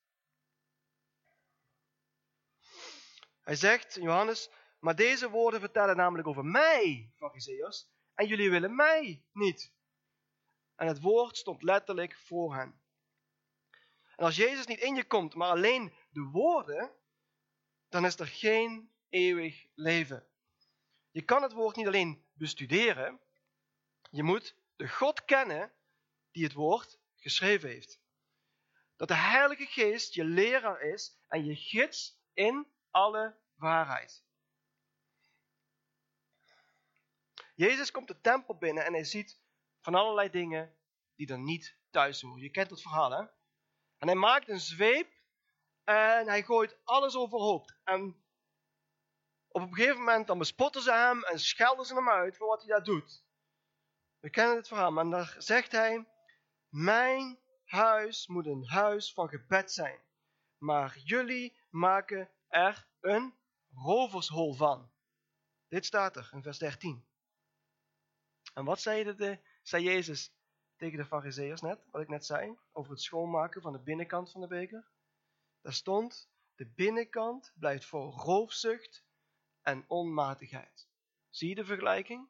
Hij 3.41 3.57
zegt, 3.57 3.95
Johannes, 3.95 4.51
maar 4.81 4.97
deze 4.97 5.31
woorden 5.31 5.61
vertellen 5.61 5.97
namelijk 5.97 6.29
over 6.29 6.45
mij, 6.45 7.13
fariseërs, 7.17 7.89
en 8.15 8.27
jullie 8.27 8.51
willen 8.51 8.75
mij 8.75 9.25
niet. 9.33 9.73
En 10.75 10.87
het 10.87 11.01
woord 11.01 11.37
stond 11.37 11.63
letterlijk 11.63 12.17
voor 12.17 12.55
hen. 12.55 12.81
En 14.17 14.25
als 14.25 14.37
Jezus 14.37 14.67
niet 14.67 14.81
in 14.81 14.95
je 14.95 15.05
komt, 15.05 15.35
maar 15.35 15.49
alleen 15.49 15.93
de 16.11 16.23
woorden, 16.23 16.91
dan 17.89 18.05
is 18.05 18.19
er 18.19 18.27
geen 18.27 18.93
eeuwig 19.09 19.67
leven. 19.75 20.27
Je 21.11 21.23
kan 21.23 21.43
het 21.43 21.53
woord 21.53 21.77
niet 21.77 21.87
alleen 21.87 22.25
bestuderen, 22.33 23.21
je 24.11 24.23
moet 24.23 24.55
de 24.77 24.89
God 24.89 25.25
kennen 25.25 25.73
die 26.31 26.45
het 26.45 26.53
woord 26.53 26.99
geschreven 27.17 27.69
heeft. 27.69 28.01
Dat 28.97 29.09
de 29.09 29.17
Heilige 29.17 29.67
Geest 29.67 30.15
je 30.15 30.25
leraar 30.25 30.81
is 30.81 31.19
en 31.29 31.45
je 31.45 31.57
gids 31.57 32.21
in 32.33 32.67
alle 32.91 33.37
waarheid. 33.55 34.25
Jezus 37.61 37.91
komt 37.91 38.09
de 38.09 38.21
tempel 38.21 38.57
binnen 38.57 38.85
en 38.85 38.93
hij 38.93 39.05
ziet 39.05 39.41
van 39.81 39.95
allerlei 39.95 40.31
dingen 40.31 40.77
die 41.15 41.29
er 41.29 41.39
niet 41.39 41.77
thuis 41.91 42.21
horen. 42.21 42.43
Je 42.43 42.51
kent 42.51 42.71
het 42.71 42.83
verhaal, 42.83 43.11
hè? 43.11 43.25
En 43.99 44.07
hij 44.07 44.15
maakt 44.15 44.49
een 44.49 44.61
zweep 44.61 45.13
en 45.85 46.29
hij 46.29 46.43
gooit 46.43 46.79
alles 46.85 47.17
overhoop. 47.17 47.77
En 47.85 48.25
op 49.49 49.61
een 49.61 49.75
gegeven 49.75 49.99
moment 49.99 50.27
dan 50.27 50.39
bespotten 50.39 50.83
ze 50.83 50.93
hem 50.93 51.25
en 51.25 51.41
schelden 51.41 51.85
ze 51.85 51.95
hem 51.95 52.09
uit 52.09 52.37
voor 52.37 52.47
wat 52.47 52.61
hij 52.61 52.69
daar 52.69 52.85
doet. 52.85 53.25
We 54.19 54.31
kennen 54.31 54.57
het 54.57 54.69
verhaal, 54.69 54.93
maar 54.93 55.11
dan 55.11 55.43
zegt 55.43 55.73
hij: 55.73 56.09
Mijn 56.69 57.39
huis 57.65 58.27
moet 58.27 58.47
een 58.47 58.67
huis 58.67 59.13
van 59.13 59.29
gebed 59.29 59.73
zijn, 59.73 60.01
maar 60.59 60.99
jullie 60.99 61.59
maken 61.71 62.31
er 62.49 62.89
een 63.01 63.35
rovershol 63.75 64.55
van. 64.55 64.91
Dit 65.69 65.87
staat 65.87 66.17
er 66.17 66.31
in 66.33 66.43
vers 66.43 66.59
13. 66.59 67.09
En 68.53 68.65
wat 68.65 68.81
zei, 68.81 69.15
de, 69.15 69.39
zei 69.63 69.83
Jezus 69.83 70.33
tegen 70.77 70.99
de 70.99 71.05
fariseërs 71.05 71.61
net, 71.61 71.85
wat 71.91 72.03
ik 72.03 72.09
net 72.09 72.27
zei, 72.27 72.59
over 72.73 72.93
het 72.93 73.01
schoonmaken 73.01 73.63
van 73.63 73.73
de 73.73 73.79
binnenkant 73.79 74.31
van 74.31 74.41
de 74.41 74.47
beker? 74.47 74.89
Daar 75.61 75.73
stond, 75.73 76.31
de 76.55 76.67
binnenkant 76.67 77.53
blijft 77.55 77.85
voor 77.85 78.13
roofzucht 78.13 79.05
en 79.63 79.85
onmatigheid. 79.89 80.89
Zie 81.29 81.49
je 81.49 81.55
de 81.55 81.65
vergelijking? 81.65 82.29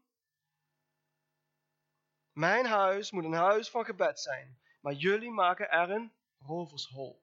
Mijn 2.32 2.66
huis 2.66 3.10
moet 3.10 3.24
een 3.24 3.32
huis 3.32 3.70
van 3.70 3.84
gebed 3.84 4.20
zijn, 4.20 4.60
maar 4.80 4.92
jullie 4.92 5.30
maken 5.30 5.70
er 5.70 5.90
een 5.90 6.12
rovershol 6.38 7.22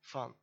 van. 0.00 0.36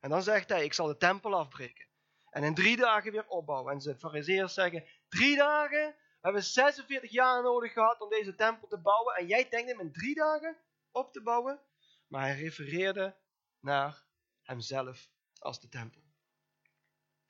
En 0.00 0.10
dan 0.10 0.22
zegt 0.22 0.48
hij, 0.48 0.64
ik 0.64 0.72
zal 0.72 0.86
de 0.86 0.96
tempel 0.96 1.34
afbreken 1.34 1.86
en 2.30 2.42
in 2.42 2.54
drie 2.54 2.76
dagen 2.76 3.12
weer 3.12 3.26
opbouwen. 3.26 3.72
En 3.72 3.78
de 3.78 3.98
fariseërs 3.98 4.54
zeggen, 4.54 4.84
drie 5.08 5.36
dagen? 5.36 5.94
We 6.22 6.28
hebben 6.28 6.46
46 6.46 7.10
jaar 7.10 7.42
nodig 7.42 7.72
gehad 7.72 8.00
om 8.00 8.08
deze 8.08 8.34
tempel 8.34 8.68
te 8.68 8.78
bouwen 8.78 9.14
en 9.14 9.26
jij 9.26 9.48
denkt 9.48 9.70
hem 9.70 9.80
in 9.80 9.92
drie 9.92 10.14
dagen 10.14 10.56
op 10.90 11.12
te 11.12 11.22
bouwen? 11.22 11.60
Maar 12.06 12.22
hij 12.22 12.36
refereerde 12.36 13.16
naar 13.60 14.04
hemzelf 14.42 15.08
als 15.38 15.60
de 15.60 15.68
tempel. 15.68 16.02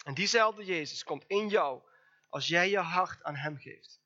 En 0.04 0.14
diezelfde 0.14 0.64
Jezus 0.64 1.04
komt 1.04 1.24
in 1.26 1.48
jou 1.48 1.82
als 2.28 2.48
jij 2.48 2.70
je 2.70 2.78
hart 2.78 3.22
aan 3.22 3.36
hem 3.36 3.56
geeft. 3.56 4.02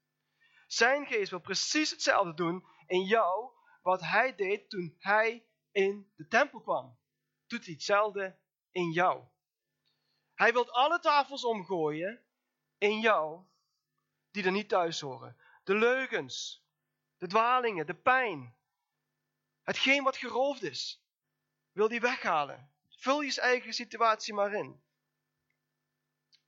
Zijn 0.66 1.06
geest 1.06 1.30
wil 1.30 1.40
precies 1.40 1.90
hetzelfde 1.90 2.34
doen 2.34 2.66
in 2.86 3.04
jou 3.04 3.50
wat 3.82 4.00
hij 4.00 4.34
deed 4.34 4.70
toen 4.70 4.96
hij 4.98 5.46
in 5.70 6.12
de 6.16 6.28
tempel 6.28 6.60
kwam. 6.60 6.98
Doet 7.46 7.64
hij 7.64 7.74
hetzelfde 7.74 8.38
in 8.70 8.92
jou. 8.92 9.24
Hij 10.34 10.52
wil 10.52 10.70
alle 10.70 11.00
tafels 11.00 11.44
omgooien 11.44 12.24
in 12.78 13.00
jou 13.00 13.46
die 14.36 14.44
er 14.44 14.52
niet 14.52 14.68
thuis 14.68 15.00
horen. 15.00 15.36
De 15.64 15.74
leugens, 15.74 16.64
de 17.16 17.26
dwalingen, 17.26 17.86
de 17.86 17.94
pijn. 17.94 18.56
Hetgeen 19.62 20.02
wat 20.02 20.16
geroofd 20.16 20.62
is, 20.62 21.04
wil 21.72 21.88
hij 21.88 22.00
weghalen. 22.00 22.70
Vul 22.88 23.20
je 23.20 23.40
eigen 23.40 23.72
situatie 23.72 24.34
maar 24.34 24.52
in. 24.52 24.82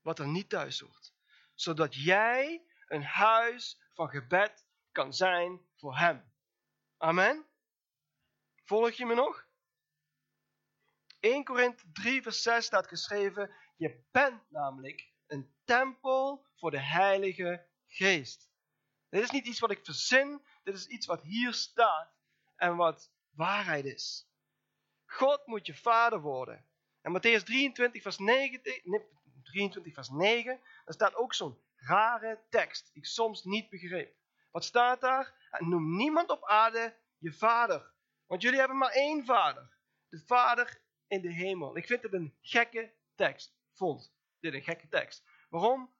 Wat 0.00 0.18
er 0.18 0.28
niet 0.28 0.48
thuis 0.48 0.80
hoort. 0.80 1.12
Zodat 1.54 1.94
jij 1.94 2.62
een 2.86 3.04
huis 3.04 3.80
van 3.94 4.08
gebed 4.08 4.66
kan 4.92 5.14
zijn 5.14 5.60
voor 5.76 5.96
hem. 5.96 6.32
Amen. 6.96 7.46
Volg 8.64 8.92
je 8.92 9.06
me 9.06 9.14
nog? 9.14 9.46
1 11.20 11.44
Korinthe 11.44 11.84
3 11.92 12.22
vers 12.22 12.42
6 12.42 12.64
staat 12.64 12.86
geschreven, 12.86 13.54
je 13.76 14.04
bent 14.10 14.50
namelijk 14.50 15.12
een 15.26 15.54
tempel 15.64 16.46
voor 16.54 16.70
de 16.70 16.80
Heilige 16.80 17.67
Geest. 17.88 18.50
Dit 19.08 19.22
is 19.22 19.30
niet 19.30 19.46
iets 19.46 19.58
wat 19.58 19.70
ik 19.70 19.84
verzin, 19.84 20.42
dit 20.62 20.74
is 20.74 20.86
iets 20.86 21.06
wat 21.06 21.22
hier 21.22 21.52
staat 21.52 22.10
en 22.56 22.76
wat 22.76 23.10
waarheid 23.30 23.84
is. 23.84 24.28
God 25.04 25.46
moet 25.46 25.66
je 25.66 25.74
vader 25.74 26.20
worden. 26.20 26.66
En 27.00 27.12
Matthäus 27.12 27.42
23 27.44 28.02
vers 28.02 28.18
9, 28.18 28.62
23 29.42 29.94
vers 29.94 30.08
9, 30.08 30.60
daar 30.84 30.94
staat 30.94 31.14
ook 31.14 31.34
zo'n 31.34 31.58
rare 31.76 32.44
tekst 32.50 32.86
die 32.92 33.02
ik 33.02 33.08
soms 33.08 33.44
niet 33.44 33.68
begreep. 33.68 34.16
Wat 34.50 34.64
staat 34.64 35.00
daar? 35.00 35.48
Noem 35.58 35.96
niemand 35.96 36.30
op 36.30 36.44
aarde 36.44 36.96
je 37.18 37.32
vader. 37.32 37.92
Want 38.26 38.42
jullie 38.42 38.58
hebben 38.58 38.76
maar 38.76 38.90
één 38.90 39.24
vader. 39.24 39.76
De 40.08 40.22
vader 40.26 40.82
in 41.06 41.20
de 41.20 41.32
hemel. 41.32 41.76
Ik 41.76 41.86
vind 41.86 42.02
het 42.02 42.12
een 42.12 42.36
gekke 42.40 42.94
tekst. 43.14 43.56
Vond 43.72 44.12
dit 44.40 44.54
een 44.54 44.62
gekke 44.62 44.88
tekst. 44.88 45.24
Waarom? 45.48 45.96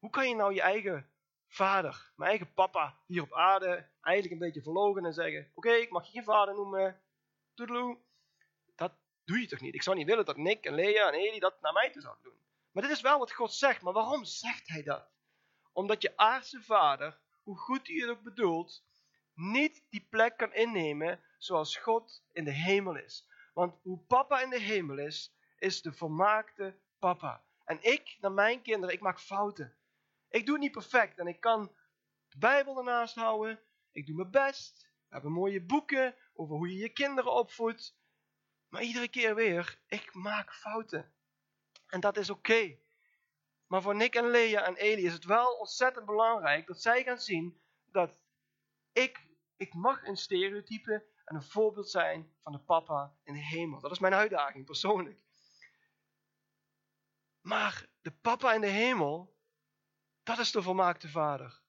Hoe 0.00 0.10
kan 0.10 0.28
je 0.28 0.34
nou 0.34 0.54
je 0.54 0.60
eigen 0.60 1.10
vader, 1.46 2.10
mijn 2.16 2.30
eigen 2.30 2.52
papa 2.52 2.98
hier 3.06 3.22
op 3.22 3.32
aarde 3.32 3.88
eigenlijk 4.00 4.34
een 4.34 4.46
beetje 4.46 4.62
verlogen 4.62 5.04
en 5.04 5.12
zeggen: 5.12 5.50
Oké, 5.54 5.70
ik 5.70 5.90
mag 5.90 6.06
je 6.06 6.12
geen 6.12 6.24
vader 6.24 6.54
noemen. 6.54 7.00
Toedeloe. 7.54 7.98
Dat 8.76 8.92
doe 9.24 9.40
je 9.40 9.46
toch 9.46 9.60
niet? 9.60 9.74
Ik 9.74 9.82
zou 9.82 9.96
niet 9.96 10.06
willen 10.06 10.24
dat 10.24 10.36
Nick 10.36 10.64
en 10.64 10.74
Lea 10.74 11.06
en 11.06 11.14
Eli 11.14 11.38
dat 11.38 11.60
naar 11.60 11.72
mij 11.72 11.90
toe 11.90 12.02
zouden 12.02 12.24
doen. 12.24 12.38
Maar 12.72 12.82
dit 12.82 12.92
is 12.92 13.00
wel 13.00 13.18
wat 13.18 13.32
God 13.32 13.52
zegt. 13.52 13.82
Maar 13.82 13.92
waarom 13.92 14.24
zegt 14.24 14.68
hij 14.68 14.82
dat? 14.82 15.08
Omdat 15.72 16.02
je 16.02 16.16
aardse 16.16 16.62
vader, 16.62 17.18
hoe 17.42 17.56
goed 17.56 17.86
hij 17.86 17.96
het 17.96 18.08
ook 18.08 18.22
bedoelt, 18.22 18.82
niet 19.34 19.84
die 19.90 20.06
plek 20.10 20.36
kan 20.36 20.54
innemen 20.54 21.20
zoals 21.38 21.76
God 21.76 22.22
in 22.32 22.44
de 22.44 22.50
hemel 22.50 22.96
is. 22.96 23.26
Want 23.54 23.74
hoe 23.82 23.98
papa 23.98 24.40
in 24.40 24.50
de 24.50 24.60
hemel 24.60 24.98
is, 24.98 25.32
is 25.58 25.82
de 25.82 25.92
volmaakte 25.92 26.74
papa. 26.98 27.44
En 27.64 27.78
ik, 27.82 28.16
naar 28.20 28.32
mijn 28.32 28.62
kinderen, 28.62 28.94
ik 28.94 29.00
maak 29.00 29.20
fouten. 29.20 29.74
Ik 30.30 30.44
doe 30.46 30.54
het 30.54 30.62
niet 30.62 30.72
perfect 30.72 31.18
en 31.18 31.26
ik 31.26 31.40
kan 31.40 31.72
de 32.28 32.38
Bijbel 32.38 32.78
ernaast 32.78 33.14
houden. 33.14 33.60
Ik 33.92 34.06
doe 34.06 34.16
mijn 34.16 34.30
best. 34.30 34.82
We 34.82 35.14
hebben 35.14 35.32
mooie 35.32 35.62
boeken 35.62 36.16
over 36.34 36.56
hoe 36.56 36.68
je 36.68 36.78
je 36.78 36.88
kinderen 36.88 37.32
opvoedt. 37.32 37.98
Maar 38.68 38.82
iedere 38.82 39.08
keer 39.08 39.34
weer, 39.34 39.80
ik 39.86 40.14
maak 40.14 40.54
fouten. 40.54 41.12
En 41.86 42.00
dat 42.00 42.16
is 42.16 42.30
oké. 42.30 42.78
Maar 43.66 43.82
voor 43.82 43.96
Nick 43.96 44.14
en 44.14 44.30
Lea 44.30 44.64
en 44.64 44.76
Eli 44.76 45.04
is 45.04 45.12
het 45.12 45.24
wel 45.24 45.52
ontzettend 45.52 46.06
belangrijk 46.06 46.66
dat 46.66 46.82
zij 46.82 47.02
gaan 47.02 47.20
zien 47.20 47.60
dat 47.84 48.18
ik, 48.92 49.26
ik 49.56 49.74
mag 49.74 50.06
een 50.06 50.16
stereotype 50.16 51.06
en 51.24 51.34
een 51.34 51.42
voorbeeld 51.42 51.90
zijn 51.90 52.32
van 52.38 52.52
de 52.52 52.58
papa 52.58 53.14
in 53.24 53.32
de 53.32 53.44
hemel. 53.44 53.80
Dat 53.80 53.90
is 53.90 53.98
mijn 53.98 54.14
uitdaging 54.14 54.64
persoonlijk. 54.64 55.20
Maar 57.40 57.88
de 58.00 58.12
papa 58.12 58.52
in 58.52 58.60
de 58.60 58.66
hemel, 58.66 59.38
dat 60.22 60.38
is 60.38 60.50
de 60.50 60.62
volmaakte 60.62 61.08
vader. 61.08 61.60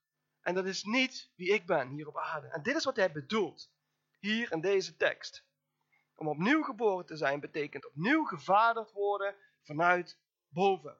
En 0.42 0.56
dat 0.56 0.66
is 0.66 0.84
niet 0.84 1.32
wie 1.36 1.54
ik 1.54 1.66
ben 1.66 1.90
hier 1.90 2.08
op 2.08 2.18
aarde. 2.18 2.48
En 2.48 2.64
dit 2.64 2.76
is 2.76 2.84
wat 2.84 2.96
hij 2.96 3.12
bedoelt, 3.12 3.72
hier 4.20 4.52
in 4.52 4.62
deze 4.62 4.96
tekst. 4.96 5.46
Om 6.16 6.28
opnieuw 6.28 6.64
geboren 6.64 7.06
te 7.06 7.18
zijn 7.18 7.40
betekent 7.40 7.88
opnieuw 7.88 8.26
gevaderd 8.26 8.92
worden 8.92 9.36
vanuit 9.62 10.20
boven. 10.48 11.00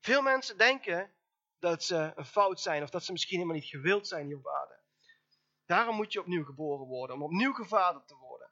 Veel 0.00 0.22
mensen 0.22 0.58
denken 0.58 1.14
dat 1.58 1.84
ze 1.84 2.12
een 2.14 2.24
fout 2.24 2.60
zijn 2.60 2.82
of 2.82 2.90
dat 2.90 3.04
ze 3.04 3.12
misschien 3.12 3.36
helemaal 3.36 3.58
niet 3.58 3.68
gewild 3.68 4.06
zijn 4.06 4.26
hier 4.26 4.36
op 4.36 4.48
aarde. 4.48 4.82
Daarom 5.66 5.96
moet 5.96 6.12
je 6.12 6.20
opnieuw 6.20 6.44
geboren 6.44 6.86
worden, 6.86 7.16
om 7.16 7.22
opnieuw 7.22 7.52
gevaderd 7.52 8.08
te 8.08 8.14
worden. 8.14 8.50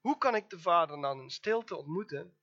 Hoe 0.00 0.18
kan 0.18 0.34
ik 0.34 0.50
de 0.50 0.60
vader 0.60 1.00
dan 1.00 1.20
in 1.20 1.30
stilte 1.30 1.76
ontmoeten 1.76 2.38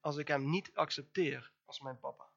als 0.00 0.16
ik 0.16 0.28
hem 0.28 0.50
niet 0.50 0.74
accepteer 0.74 1.52
als 1.64 1.80
mijn 1.80 1.98
papa? 1.98 2.34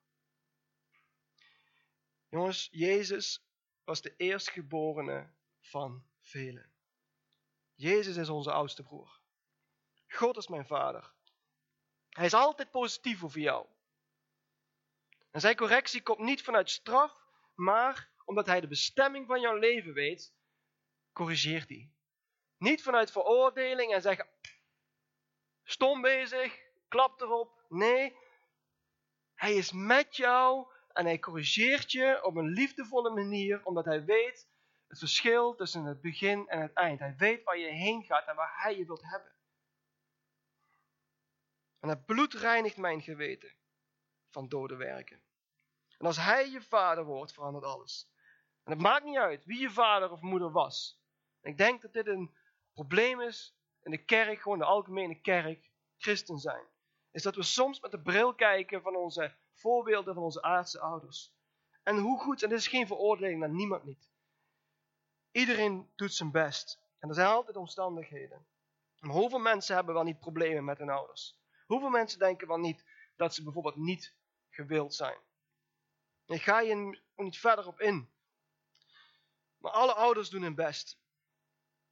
Jongens, 2.30 2.68
Jezus 2.72 3.44
was 3.84 4.02
de 4.02 4.14
eerstgeborene 4.18 5.30
van 5.60 6.06
velen. 6.22 6.72
Jezus 7.76 8.16
is 8.16 8.30
onze 8.30 8.52
oudste 8.52 8.84
broer. 8.84 9.20
God 10.08 10.38
is 10.38 10.48
mijn 10.48 10.66
vader. 10.66 11.14
Hij 12.10 12.26
is 12.26 12.34
altijd 12.34 12.72
positief 12.72 13.24
over 13.24 13.40
jou. 13.40 13.68
En 15.32 15.42
zijn 15.42 15.56
correctie 15.56 16.02
komt 16.02 16.20
niet 16.20 16.42
vanuit 16.42 16.70
straf, 16.70 17.26
maar 17.56 18.10
omdat 18.26 18.46
hij 18.46 18.62
de 18.62 18.68
bestemming 18.68 19.28
van 19.28 19.42
jouw 19.42 19.56
leven 19.56 19.94
weet, 19.94 20.34
corrigeert 21.14 21.70
hij. 21.70 21.92
Niet 22.58 22.82
vanuit 22.82 23.12
veroordeling 23.12 23.94
en 23.94 24.02
zeggen, 24.02 24.30
stom 25.64 26.02
bezig, 26.02 26.60
klap 26.88 27.22
erop. 27.22 27.66
Nee, 27.70 28.16
hij 29.36 29.54
is 29.54 29.72
met 29.72 30.16
jou 30.16 30.68
en 30.94 31.06
hij 31.06 31.20
corrigeert 31.20 31.92
je 31.92 32.24
op 32.24 32.36
een 32.36 32.50
liefdevolle 32.50 33.10
manier, 33.10 33.66
omdat 33.66 33.86
hij 33.86 34.06
weet 34.06 34.50
het 34.88 35.00
verschil 35.00 35.56
tussen 35.56 35.84
het 35.84 36.02
begin 36.02 36.48
en 36.48 36.62
het 36.62 36.74
eind. 36.74 37.00
Hij 37.00 37.16
weet 37.18 37.44
waar 37.44 37.58
je 37.58 37.68
heen 37.68 38.04
gaat 38.04 38.28
en 38.28 38.36
waar 38.36 38.62
hij 38.62 38.78
je 38.78 38.86
wilt 38.86 39.04
hebben. 39.04 39.32
En 41.80 41.90
het 41.90 42.06
bloed 42.06 42.34
reinigt 42.34 42.78
mijn 42.78 43.02
geweten 43.02 43.54
van 44.30 44.48
dode 44.48 44.76
werken. 44.76 45.22
En 45.98 46.06
als 46.06 46.18
hij 46.18 46.50
je 46.50 46.62
vader 46.62 47.04
wordt, 47.04 47.34
verandert 47.34 47.66
alles. 47.66 48.10
En 48.64 48.72
het 48.72 48.82
maakt 48.82 49.06
niet 49.06 49.18
uit 49.18 49.46
wie 49.46 49.60
je 49.60 49.72
vader 49.72 50.12
of 50.12 50.22
moeder 50.22 50.52
was. 50.52 51.02
ik 51.42 51.58
denk 51.58 51.82
dat 51.82 51.94
dit 51.94 52.08
een 52.08 52.36
probleem 52.74 53.22
is 53.22 53.56
in 53.82 53.92
de 53.92 54.04
kerk, 54.04 54.42
gewoon 54.42 54.60
de 54.60 54.66
algemene 54.66 55.22
kerk, 55.22 55.70
christen 55.98 56.38
zijn. 56.38 56.66
Is 57.12 57.24
dat 57.24 57.36
we 57.36 57.44
soms 57.44 57.80
met 57.80 57.92
de 57.92 58.02
bril 58.02 58.36
kijken 58.36 58.82
van 58.82 58.96
onze 58.96 59.36
voorbeelden 59.60 60.14
van 60.14 60.24
onze 60.24 60.42
aardse 60.42 60.80
ouders. 60.80 61.34
En 61.84 61.98
hoe 61.98 62.20
goed, 62.20 62.44
en 62.44 62.50
dit 62.50 62.58
is 62.58 62.68
geen 62.68 62.88
veroordeling 62.88 63.40
naar 63.40 63.50
niemand 63.50 63.84
niet. 63.84 64.10
Iedereen 65.32 65.92
doet 65.96 66.14
zijn 66.14 66.32
best. 66.32 66.80
En 67.00 67.10
er 67.10 67.16
zijn 67.16 67.28
altijd 67.28 67.58
omstandigheden. 67.58 68.46
Maar 69.00 69.16
hoeveel 69.16 69.40
mensen 69.40 69.76
hebben 69.76 69.94
wel 69.94 70.04
niet 70.04 70.20
problemen 70.20 70.64
met 70.64 70.78
hun 70.78 70.90
ouders? 70.90 71.38
Hoeveel 71.66 71.90
mensen 71.90 72.20
denken 72.20 72.48
wel 72.48 72.58
niet 72.58 72.86
dat 73.16 73.34
ze 73.34 73.44
bijvoorbeeld 73.44 73.76
niet 73.76 74.14
gewild 74.50 74.94
zijn? 74.94 75.18
Ik 76.26 76.42
ga 76.42 76.60
je 76.60 77.00
niet 77.16 77.38
verder 77.38 77.68
op 77.68 77.80
in. 77.80 78.10
Maar 79.58 79.72
alle 79.72 79.94
ouders 79.94 80.30
doen 80.30 80.42
hun 80.42 80.56
best. 80.56 81.00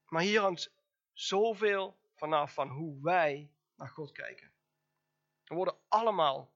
Maar 0.06 0.22
hier 0.22 0.42
hangt 0.42 0.72
zoveel 1.14 1.98
vanaf 2.16 2.54
van 2.54 2.70
hoe 2.70 3.02
wij 3.02 3.52
naar 3.76 3.90
God 3.90 4.12
kijken. 4.12 4.52
We 5.44 5.56
worden 5.56 5.78
allemaal 5.88 6.52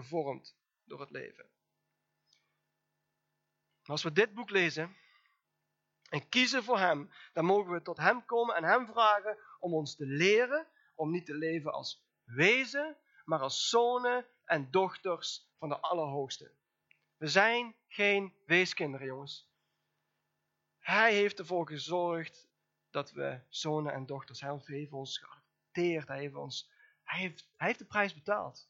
gevormd 0.00 0.56
door 0.84 1.00
het 1.00 1.10
leven. 1.10 1.48
als 3.82 4.02
we 4.02 4.12
dit 4.12 4.34
boek 4.34 4.50
lezen 4.50 4.96
en 6.08 6.28
kiezen 6.28 6.64
voor 6.64 6.78
Hem, 6.78 7.10
dan 7.32 7.44
mogen 7.44 7.72
we 7.72 7.82
tot 7.82 7.96
Hem 7.96 8.24
komen 8.24 8.56
en 8.56 8.64
Hem 8.64 8.86
vragen 8.86 9.38
om 9.58 9.74
ons 9.74 9.96
te 9.96 10.06
leren 10.06 10.68
om 11.00 11.10
niet 11.10 11.26
te 11.26 11.34
leven 11.34 11.72
als 11.72 12.04
wezen, 12.24 12.96
maar 13.24 13.40
als 13.40 13.68
zonen 13.68 14.26
en 14.44 14.70
dochters 14.70 15.48
van 15.58 15.68
de 15.68 15.80
Allerhoogste. 15.80 16.54
We 17.16 17.26
zijn 17.26 17.76
geen 17.88 18.34
weeskinderen, 18.46 19.06
jongens. 19.06 19.48
Hij 20.78 21.14
heeft 21.14 21.38
ervoor 21.38 21.66
gezorgd 21.66 22.48
dat 22.90 23.12
we 23.12 23.40
zonen 23.48 23.92
en 23.92 24.06
dochters, 24.06 24.40
hij 24.40 24.60
heeft 24.66 24.92
ons 24.92 25.18
geadopteerd, 25.18 26.08
hij 26.08 26.18
heeft, 26.18 26.34
ons, 26.34 26.70
hij 27.02 27.20
heeft, 27.20 27.48
hij 27.56 27.66
heeft 27.66 27.78
de 27.78 27.86
prijs 27.86 28.14
betaald. 28.14 28.68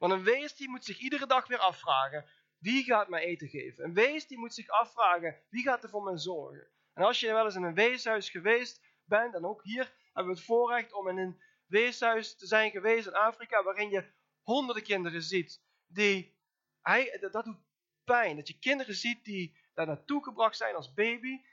Want 0.00 0.12
een 0.12 0.22
wees 0.22 0.56
die 0.56 0.68
moet 0.68 0.84
zich 0.84 0.98
iedere 0.98 1.26
dag 1.26 1.46
weer 1.46 1.58
afvragen, 1.58 2.26
wie 2.58 2.84
gaat 2.84 3.08
mij 3.08 3.22
eten 3.22 3.48
geven? 3.48 3.84
Een 3.84 3.94
wees 3.94 4.26
die 4.26 4.38
moet 4.38 4.54
zich 4.54 4.68
afvragen, 4.68 5.42
wie 5.48 5.62
gaat 5.62 5.82
er 5.82 5.88
voor 5.88 6.02
mij 6.02 6.18
zorgen? 6.18 6.68
En 6.94 7.04
als 7.04 7.20
je 7.20 7.32
wel 7.32 7.44
eens 7.44 7.54
in 7.54 7.62
een 7.62 7.74
weeshuis 7.74 8.30
geweest 8.30 8.80
bent, 9.04 9.34
en 9.34 9.44
ook 9.44 9.62
hier 9.64 9.92
hebben 10.04 10.32
we 10.32 10.38
het 10.38 10.46
voorrecht 10.46 10.92
om 10.92 11.08
in 11.08 11.18
een 11.18 11.40
weeshuis 11.66 12.36
te 12.36 12.46
zijn 12.46 12.70
geweest 12.70 13.06
in 13.06 13.14
Afrika, 13.14 13.62
waarin 13.62 13.90
je 13.90 14.12
honderden 14.42 14.82
kinderen 14.82 15.22
ziet, 15.22 15.62
die, 15.86 16.36
hij, 16.82 17.18
dat 17.30 17.44
doet 17.44 17.60
pijn, 18.04 18.36
dat 18.36 18.48
je 18.48 18.58
kinderen 18.58 18.94
ziet 18.94 19.24
die 19.24 19.56
daar 19.74 19.86
naartoe 19.86 20.24
gebracht 20.24 20.56
zijn 20.56 20.74
als 20.74 20.94
baby, 20.94 21.44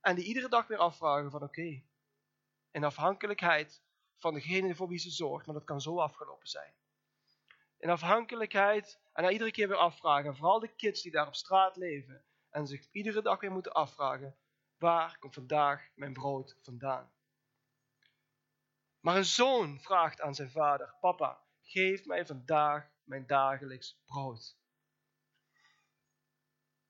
en 0.00 0.14
die 0.14 0.24
iedere 0.24 0.48
dag 0.48 0.66
weer 0.66 0.78
afvragen 0.78 1.30
van 1.30 1.42
oké, 1.42 1.82
in 2.70 2.84
afhankelijkheid 2.84 3.82
van 4.16 4.34
degene 4.34 4.74
voor 4.74 4.88
wie 4.88 4.98
ze 4.98 5.10
zorgt, 5.10 5.46
maar 5.46 5.54
dat 5.54 5.64
kan 5.64 5.80
zo 5.80 5.98
afgelopen 5.98 6.48
zijn 6.48 6.74
in 7.78 7.90
afhankelijkheid 7.90 9.00
en 9.12 9.22
dan 9.22 9.32
iedere 9.32 9.50
keer 9.50 9.68
weer 9.68 9.76
afvragen. 9.76 10.36
Vooral 10.36 10.60
de 10.60 10.74
kids 10.74 11.02
die 11.02 11.12
daar 11.12 11.26
op 11.26 11.34
straat 11.34 11.76
leven 11.76 12.24
en 12.50 12.66
zich 12.66 12.88
iedere 12.90 13.22
dag 13.22 13.40
weer 13.40 13.52
moeten 13.52 13.72
afvragen, 13.72 14.36
waar 14.78 15.18
komt 15.18 15.34
vandaag 15.34 15.88
mijn 15.94 16.12
brood 16.12 16.56
vandaan? 16.62 17.12
Maar 19.00 19.16
een 19.16 19.24
zoon 19.24 19.80
vraagt 19.80 20.20
aan 20.20 20.34
zijn 20.34 20.50
vader, 20.50 20.94
papa, 21.00 21.44
geef 21.62 22.04
mij 22.04 22.26
vandaag 22.26 22.90
mijn 23.02 23.26
dagelijks 23.26 24.00
brood. 24.04 24.56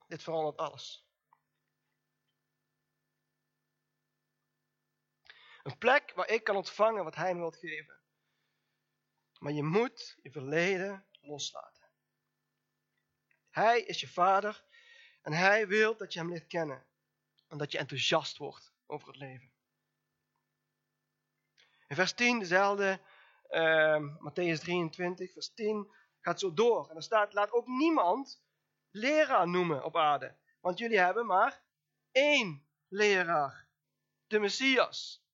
Dit 0.07 0.23
verandert 0.23 0.57
alles. 0.57 1.07
Een 5.63 5.79
plek 5.79 6.13
waar 6.15 6.29
ik 6.29 6.45
kan 6.45 6.57
ontvangen 6.57 7.05
wat 7.05 7.15
hij 7.15 7.35
me 7.35 7.41
wilt 7.41 7.57
geven. 7.57 7.96
Maar 9.39 9.53
je 9.53 9.63
moet 9.63 10.19
je 10.23 10.31
verleden 10.31 11.07
loslaten. 11.21 11.85
Hij 13.51 13.81
is 13.81 14.01
je 14.01 14.09
vader 14.09 14.65
en 15.23 15.33
hij 15.33 15.67
wil 15.67 15.97
dat 15.97 16.13
je 16.13 16.19
hem 16.19 16.29
leert 16.29 16.47
kennen. 16.47 16.87
En 17.49 17.59
dat 17.59 17.73
je 17.73 17.79
enthousiast 17.79 18.37
wordt 18.37 18.73
over 18.87 19.09
het 19.09 19.17
leven. 19.17 19.51
In 21.89 21.97
vers 21.97 22.13
10, 22.13 22.39
dezelfde 22.39 23.01
uh, 23.51 24.19
Matthäus 24.19 24.61
23, 24.61 25.33
vers 25.33 25.55
10, 25.55 25.93
gaat 26.21 26.41
zo 26.41 26.55
door. 26.55 26.91
En 26.91 26.97
er 26.97 27.03
staat, 27.03 27.33
laat 27.33 27.53
ook 27.53 27.67
niemand 27.67 28.43
leraar 28.91 29.49
noemen 29.49 29.85
op 29.85 29.97
aarde. 29.97 30.37
Want 30.61 30.79
jullie 30.79 30.99
hebben 30.99 31.27
maar 31.27 31.63
één 32.13 32.67
leraar, 32.89 33.69
de 34.27 34.39
Messias. 34.39 35.26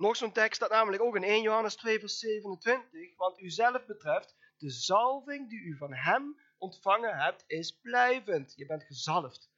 Nog 0.00 0.16
zo'n 0.16 0.32
tekst 0.32 0.56
staat 0.56 0.70
namelijk 0.70 1.02
ook 1.02 1.16
in 1.16 1.22
1 1.22 1.42
Johannes 1.42 1.74
2 1.74 1.98
vers 1.98 2.18
27. 2.18 3.16
Want 3.16 3.40
u 3.40 3.50
zelf 3.50 3.86
betreft, 3.86 4.36
de 4.58 4.70
zalving 4.70 5.48
die 5.48 5.60
u 5.60 5.76
van 5.76 5.92
hem 5.92 6.40
ontvangen 6.58 7.18
hebt, 7.18 7.44
is 7.46 7.78
blijvend. 7.80 8.52
Je 8.56 8.66
bent 8.66 8.84
gezalfd. 8.84 9.50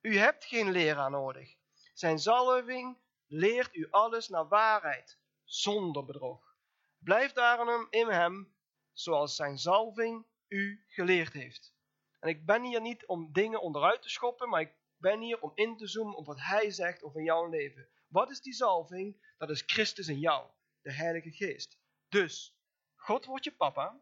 U 0.00 0.16
hebt 0.16 0.44
geen 0.44 0.70
leraar 0.70 1.10
nodig. 1.10 1.56
Zijn 1.94 2.18
zalving 2.18 2.98
leert 3.26 3.74
u 3.74 3.88
alles 3.90 4.28
naar 4.28 4.48
waarheid, 4.48 5.18
zonder 5.44 6.04
bedrog. 6.04 6.56
Blijf 6.98 7.32
daarom 7.32 7.86
in 7.90 8.08
hem, 8.08 8.54
zoals 8.92 9.36
zijn 9.36 9.58
zalving 9.58 10.26
u 10.48 10.84
geleerd 10.86 11.32
heeft. 11.32 11.74
En 12.20 12.28
ik 12.28 12.46
ben 12.46 12.62
hier 12.62 12.80
niet 12.80 13.06
om 13.06 13.32
dingen 13.32 13.60
onderuit 13.60 14.02
te 14.02 14.10
schoppen, 14.10 14.48
maar 14.48 14.60
ik 14.60 14.74
ben 14.96 15.20
hier 15.20 15.40
om 15.40 15.52
in 15.54 15.76
te 15.76 15.86
zoomen 15.86 16.16
op 16.16 16.26
wat 16.26 16.40
hij 16.40 16.70
zegt 16.70 17.02
over 17.02 17.22
jouw 17.22 17.48
leven. 17.48 17.88
Wat 18.06 18.30
is 18.30 18.40
die 18.40 18.52
zalving? 18.52 19.34
Dat 19.38 19.50
is 19.50 19.62
Christus 19.66 20.08
in 20.08 20.18
jou, 20.18 20.50
de 20.80 20.92
Heilige 20.92 21.32
Geest. 21.32 21.78
Dus, 22.08 22.56
God 22.94 23.24
wordt 23.24 23.44
je 23.44 23.52
papa 23.52 24.00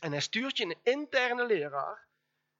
en 0.00 0.10
hij 0.10 0.20
stuurt 0.20 0.56
je 0.56 0.64
een 0.64 0.78
interne 0.82 1.46
leraar, 1.46 2.08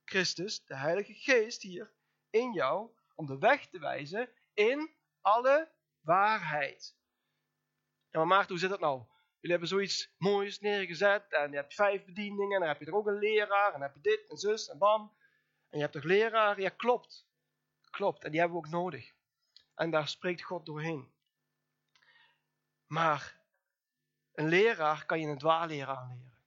Christus, 0.04 0.64
de 0.64 0.76
Heilige 0.76 1.14
Geest 1.14 1.62
hier, 1.62 1.92
in 2.30 2.52
jou, 2.52 2.90
om 3.14 3.26
de 3.26 3.38
weg 3.38 3.68
te 3.68 3.78
wijzen 3.78 4.28
in 4.54 4.94
alle 5.20 5.70
waarheid. 6.00 6.96
Ja, 8.10 8.18
maar 8.18 8.26
Maarten, 8.26 8.50
hoe 8.50 8.58
zit 8.58 8.70
dat 8.70 8.80
nou? 8.80 9.02
Jullie 9.34 9.58
hebben 9.58 9.68
zoiets 9.68 10.14
moois 10.18 10.60
neergezet 10.60 11.32
en 11.32 11.50
je 11.50 11.56
hebt 11.56 11.74
vijf 11.74 12.04
bedieningen 12.04 12.54
en 12.54 12.60
dan 12.60 12.68
heb 12.68 12.80
je 12.80 12.86
er 12.86 12.94
ook 12.94 13.06
een 13.06 13.18
leraar 13.18 13.66
en 13.66 13.72
dan 13.72 13.82
heb 13.82 13.94
je 13.94 14.00
dit 14.00 14.30
en 14.30 14.36
zus 14.36 14.68
en 14.68 14.78
bam. 14.78 15.16
En 15.68 15.76
je 15.76 15.80
hebt 15.80 15.92
toch 15.92 16.02
leraar? 16.04 16.60
Ja, 16.60 16.68
klopt. 16.68 17.26
Klopt, 17.90 18.24
en 18.24 18.30
die 18.30 18.40
hebben 18.40 18.60
we 18.60 18.66
ook 18.66 18.72
nodig. 18.72 19.13
En 19.74 19.90
daar 19.90 20.08
spreekt 20.08 20.42
God 20.42 20.66
doorheen. 20.66 21.12
Maar 22.86 23.40
een 24.32 24.48
leraar 24.48 25.06
kan 25.06 25.20
je 25.20 25.26
een 25.26 25.38
dwaalleraar 25.38 25.96
aanleren. 25.96 26.42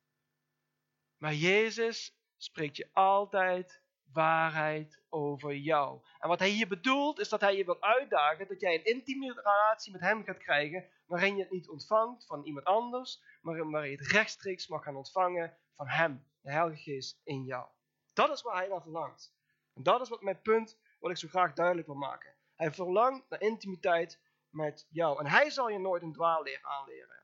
Maar 1.18 1.34
Jezus 1.34 2.18
spreekt 2.38 2.78
je 2.78 2.90
altijd 2.94 3.82
waarheid 4.12 5.02
over 5.10 5.56
jou. 5.56 6.02
En 6.20 6.28
wat 6.28 6.40
hij 6.40 6.50
hier 6.50 6.68
bedoelt 6.68 7.20
is 7.20 7.30
dat 7.30 7.42
hij 7.42 7.58
je 7.58 7.66
wil 7.66 7.82
uitdagen 7.82 8.48
dat 8.48 8.60
jij 8.62 8.76
een 8.76 8.86
intieme 8.86 9.34
relatie 9.34 9.92
met 9.92 10.02
hem 10.02 10.24
gaat 10.24 10.38
krijgen, 10.38 10.90
waarin 11.06 11.36
je 11.36 11.42
het 11.42 11.52
niet 11.52 11.70
ontvangt 11.70 12.26
van 12.26 12.44
iemand 12.44 12.66
anders, 12.66 13.22
maar 13.42 13.70
waarin 13.70 13.92
je 13.92 13.98
het 13.98 14.12
rechtstreeks 14.12 14.68
mag 14.68 14.84
gaan 14.84 14.96
ontvangen 14.96 15.58
van 15.76 15.88
hem, 15.88 16.26
de 16.42 16.52
Heilige 16.52 16.82
Geest 16.82 17.22
in 17.24 17.44
jou. 17.44 17.68
Dat 18.14 18.30
is 18.30 18.42
waar 18.42 18.56
hij 18.56 18.68
naar 18.68 18.82
verlangt. 18.82 19.36
En 19.74 19.84
dat 19.84 20.02
is 20.02 20.10
wat 20.10 20.22
mijn 20.22 20.42
punt, 20.42 20.78
wat 21.00 21.12
ik 21.12 21.18
zo 21.18 21.28
graag 21.28 21.54
duidelijk 21.54 21.88
wil 21.88 21.96
maken. 21.96 22.37
Hij 22.58 22.72
verlangt 22.72 23.30
naar 23.30 23.41
intimiteit 23.41 24.20
met 24.49 24.88
jou. 24.89 25.20
En 25.20 25.28
hij 25.28 25.49
zal 25.49 25.70
je 25.70 25.80
nooit 25.80 26.01
een 26.01 26.14
dwaalleer 26.14 26.64
aanleren. 26.64 27.24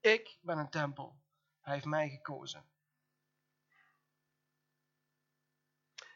Ik 0.00 0.38
ben 0.40 0.58
een 0.58 0.70
tempel. 0.70 1.16
Hij 1.60 1.74
heeft 1.74 1.86
mij 1.86 2.08
gekozen. 2.08 2.70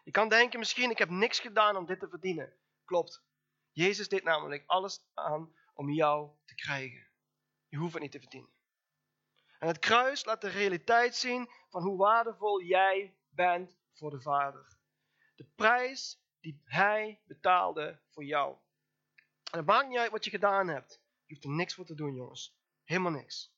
Je 0.05 0.11
kan 0.11 0.29
denken 0.29 0.59
misschien, 0.59 0.91
ik 0.91 0.99
heb 0.99 1.09
niks 1.09 1.41
gedaan 1.41 1.77
om 1.77 1.87
dit 1.87 2.01
te 2.01 2.09
verdienen. 2.09 2.57
Klopt. 2.85 3.23
Jezus 3.71 4.09
deed 4.09 4.23
namelijk 4.23 4.63
alles 4.67 5.05
aan 5.15 5.55
om 5.75 5.91
jou 5.91 6.31
te 6.45 6.55
krijgen. 6.55 7.09
Je 7.69 7.77
hoeft 7.77 7.93
het 7.93 8.03
niet 8.03 8.13
te 8.13 8.21
verdienen. 8.21 8.53
En 9.59 9.69
het 9.69 9.79
kruis 9.79 10.25
laat 10.25 10.41
de 10.41 10.49
realiteit 10.49 11.17
zien 11.17 11.51
van 11.69 11.83
hoe 11.83 11.97
waardevol 11.97 12.63
jij 12.63 13.17
bent 13.29 13.77
voor 13.93 14.11
de 14.11 14.21
Vader. 14.21 14.79
De 15.35 15.45
prijs 15.55 16.23
die 16.41 16.61
Hij 16.65 17.21
betaalde 17.25 18.01
voor 18.09 18.25
jou. 18.25 18.57
En 19.51 19.59
het 19.59 19.67
maakt 19.67 19.89
niet 19.89 19.99
uit 19.99 20.11
wat 20.11 20.25
je 20.25 20.31
gedaan 20.31 20.69
hebt. 20.69 21.01
Je 21.27 21.35
hoeft 21.35 21.45
er 21.45 21.51
niks 21.51 21.75
voor 21.75 21.85
te 21.85 21.95
doen, 21.95 22.15
jongens. 22.15 22.57
Helemaal 22.85 23.13
niks. 23.13 23.53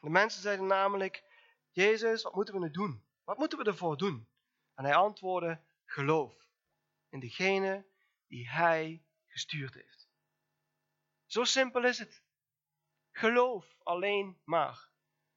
De 0.00 0.10
mensen 0.10 0.42
zeiden 0.42 0.66
namelijk, 0.66 1.24
Jezus, 1.70 2.22
wat 2.22 2.34
moeten 2.34 2.54
we 2.54 2.60
nu 2.60 2.70
doen? 2.70 3.04
Wat 3.24 3.38
moeten 3.38 3.58
we 3.58 3.64
ervoor 3.64 3.96
doen? 3.96 4.28
En 4.74 4.84
hij 4.84 4.94
antwoordde, 4.94 5.60
geloof 5.84 6.48
in 7.08 7.20
degene 7.20 7.86
die 8.26 8.50
hij 8.50 9.04
gestuurd 9.26 9.74
heeft. 9.74 10.08
Zo 11.26 11.44
simpel 11.44 11.84
is 11.84 11.98
het. 11.98 12.22
Geloof 13.12 13.76
alleen 13.82 14.40
maar. 14.44 14.88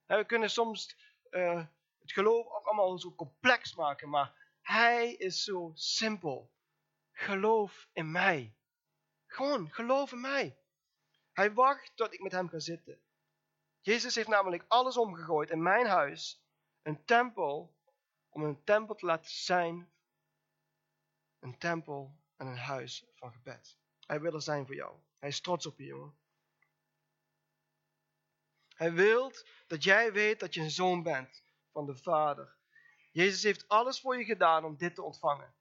we 0.05 0.25
kunnen 0.25 0.49
soms 0.49 0.97
uh, 1.31 1.65
het 1.99 2.11
geloof 2.11 2.45
ook 2.45 2.65
allemaal 2.65 2.99
zo 2.99 3.15
complex 3.15 3.75
maken, 3.75 4.09
maar 4.09 4.38
hij 4.69 5.13
is 5.13 5.43
zo 5.43 5.71
simpel. 5.75 6.51
Geloof 7.11 7.87
in 7.93 8.11
mij. 8.11 8.55
Gewoon, 9.25 9.71
geloof 9.71 10.11
in 10.11 10.21
mij. 10.21 10.57
Hij 11.31 11.53
wacht 11.53 11.91
tot 11.95 12.13
ik 12.13 12.21
met 12.21 12.31
hem 12.31 12.49
ga 12.49 12.59
zitten. 12.59 13.01
Jezus 13.81 14.15
heeft 14.15 14.27
namelijk 14.27 14.65
alles 14.67 14.97
omgegooid 14.97 15.49
in 15.49 15.61
mijn 15.61 15.85
huis. 15.85 16.41
Een 16.81 17.05
tempel, 17.05 17.75
om 18.29 18.43
een 18.43 18.63
tempel 18.63 18.95
te 18.95 19.05
laten 19.05 19.31
zijn. 19.31 19.91
Een 21.39 21.57
tempel 21.57 22.17
en 22.37 22.47
een 22.47 22.57
huis 22.57 23.05
van 23.15 23.31
gebed. 23.31 23.77
Hij 24.05 24.19
wil 24.21 24.33
er 24.33 24.41
zijn 24.41 24.65
voor 24.65 24.75
jou. 24.75 24.99
Hij 25.17 25.29
is 25.29 25.41
trots 25.41 25.65
op 25.65 25.77
je, 25.77 25.85
jongen. 25.85 26.17
Hij 28.75 28.93
wil 28.93 29.31
dat 29.67 29.83
jij 29.83 30.11
weet 30.11 30.39
dat 30.39 30.53
je 30.53 30.61
een 30.61 30.71
zoon 30.71 31.03
bent 31.03 31.43
van 31.71 31.85
de 31.85 31.95
Vader. 31.95 32.58
Jezus 33.11 33.43
heeft 33.43 33.67
alles 33.67 34.01
voor 34.01 34.17
je 34.17 34.23
gedaan 34.23 34.65
om 34.65 34.77
dit 34.77 34.95
te 34.95 35.01
ontvangen. 35.01 35.53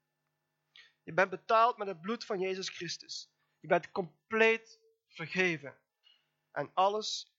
Je 1.03 1.13
bent 1.13 1.29
betaald 1.29 1.77
met 1.77 1.87
het 1.87 2.01
bloed 2.01 2.25
van 2.25 2.39
Jezus 2.39 2.69
Christus. 2.69 3.31
Je 3.59 3.67
bent 3.67 3.91
compleet 3.91 4.79
vergeven. 5.07 5.77
En 6.51 6.71
alles 6.73 7.33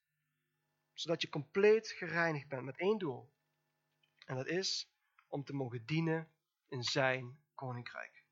zodat 0.92 1.22
je 1.22 1.28
compleet 1.28 1.90
gereinigd 1.90 2.48
bent 2.48 2.64
met 2.64 2.78
één 2.78 2.98
doel. 2.98 3.32
En 4.26 4.36
dat 4.36 4.46
is 4.46 4.90
om 5.28 5.44
te 5.44 5.52
mogen 5.52 5.86
dienen 5.86 6.32
in 6.68 6.82
zijn 6.82 7.42
koninkrijk. 7.54 8.24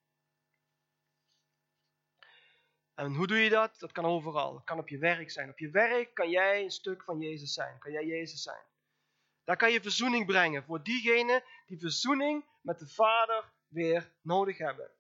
En 2.95 3.15
hoe 3.15 3.27
doe 3.27 3.39
je 3.39 3.51
dat? 3.51 3.79
Dat 3.79 3.93
kan 3.93 4.05
overal. 4.05 4.53
Dat 4.53 4.65
kan 4.65 4.79
op 4.79 4.89
je 4.89 4.99
werk 4.99 5.31
zijn. 5.31 5.51
Op 5.51 5.59
je 5.59 5.71
werk 5.71 6.15
kan 6.15 6.31
jij 6.31 6.63
een 6.63 6.71
stuk 6.71 7.03
van 7.03 7.21
Jezus 7.21 7.53
zijn. 7.53 7.79
Kan 7.79 7.93
jij 7.93 8.07
Jezus 8.07 8.43
zijn. 8.43 8.65
Daar 9.45 9.57
kan 9.57 9.73
je 9.73 9.81
verzoening 9.81 10.27
brengen 10.27 10.65
voor 10.65 10.83
diegenen 10.83 11.43
die 11.69 11.79
verzoening 11.79 12.45
met 12.61 12.79
de 12.79 12.89
Vader 12.89 13.53
weer 13.67 14.13
nodig 14.21 14.59
hebben. 14.59 14.91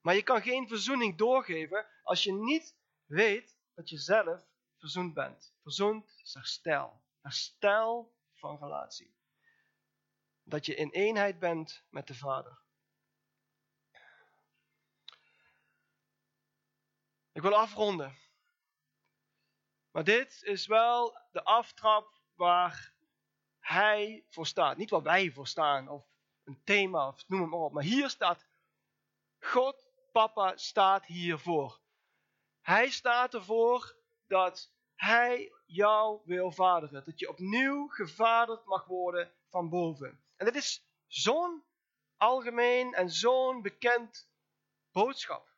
Maar 0.00 0.14
je 0.14 0.22
kan 0.22 0.42
geen 0.42 0.68
verzoening 0.68 1.18
doorgeven 1.18 1.86
als 2.02 2.22
je 2.22 2.32
niet 2.32 2.76
weet 3.04 3.56
dat 3.74 3.88
je 3.88 3.98
zelf 3.98 4.46
verzoend 4.78 5.14
bent. 5.14 5.54
Verzoend 5.62 6.20
is 6.22 6.34
herstel. 6.34 7.02
Herstel 7.20 8.14
van 8.34 8.58
relatie. 8.58 9.14
Dat 10.42 10.66
je 10.66 10.74
in 10.74 10.90
eenheid 10.90 11.38
bent 11.38 11.84
met 11.88 12.06
de 12.06 12.14
Vader. 12.14 12.58
Ik 17.32 17.42
wil 17.42 17.54
afronden. 17.54 18.18
Maar 19.90 20.04
dit 20.04 20.42
is 20.42 20.66
wel 20.66 21.18
de 21.30 21.44
aftrap 21.44 22.20
waar 22.34 22.94
hij 23.70 24.24
voor 24.28 24.46
staat. 24.46 24.76
Niet 24.76 24.90
waar 24.90 25.02
wij 25.02 25.30
voor 25.30 25.46
staan 25.46 25.88
of 25.88 26.04
een 26.44 26.60
thema 26.64 27.08
of 27.08 27.28
noem 27.28 27.40
het 27.40 27.50
maar 27.50 27.60
op. 27.60 27.72
Maar 27.72 27.82
hier 27.82 28.08
staat 28.08 28.46
God, 29.38 29.90
papa, 30.12 30.56
staat 30.56 31.06
hiervoor. 31.06 31.80
Hij 32.60 32.90
staat 32.90 33.34
ervoor 33.34 33.96
dat 34.26 34.72
hij 34.94 35.52
jou 35.66 36.20
wil 36.24 36.52
vaderen. 36.52 37.04
Dat 37.04 37.18
je 37.18 37.28
opnieuw 37.28 37.88
gevaderd 37.88 38.64
mag 38.64 38.86
worden 38.86 39.32
van 39.48 39.68
boven. 39.68 40.20
En 40.36 40.46
dit 40.46 40.54
is 40.54 40.84
zo'n 41.06 41.64
algemeen 42.16 42.94
en 42.94 43.10
zo'n 43.10 43.62
bekend 43.62 44.28
boodschap. 44.92 45.48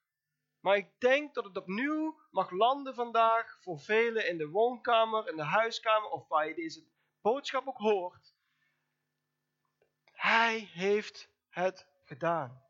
Maar 0.61 0.77
ik 0.77 1.01
denk 1.01 1.35
dat 1.35 1.45
het 1.45 1.57
opnieuw 1.57 2.21
mag 2.31 2.51
landen 2.51 2.95
vandaag 2.95 3.59
voor 3.61 3.79
velen 3.79 4.29
in 4.29 4.39
de 4.39 4.49
woonkamer, 4.49 5.29
in 5.29 5.37
de 5.37 5.45
huiskamer 5.45 6.11
of 6.11 6.29
waar 6.29 6.49
je 6.49 6.55
deze 6.55 6.91
boodschap 7.23 7.67
ook 7.67 7.77
hoort. 7.77 8.35
Hij 10.13 10.59
heeft 10.59 11.29
het 11.49 11.87
gedaan. 12.05 12.63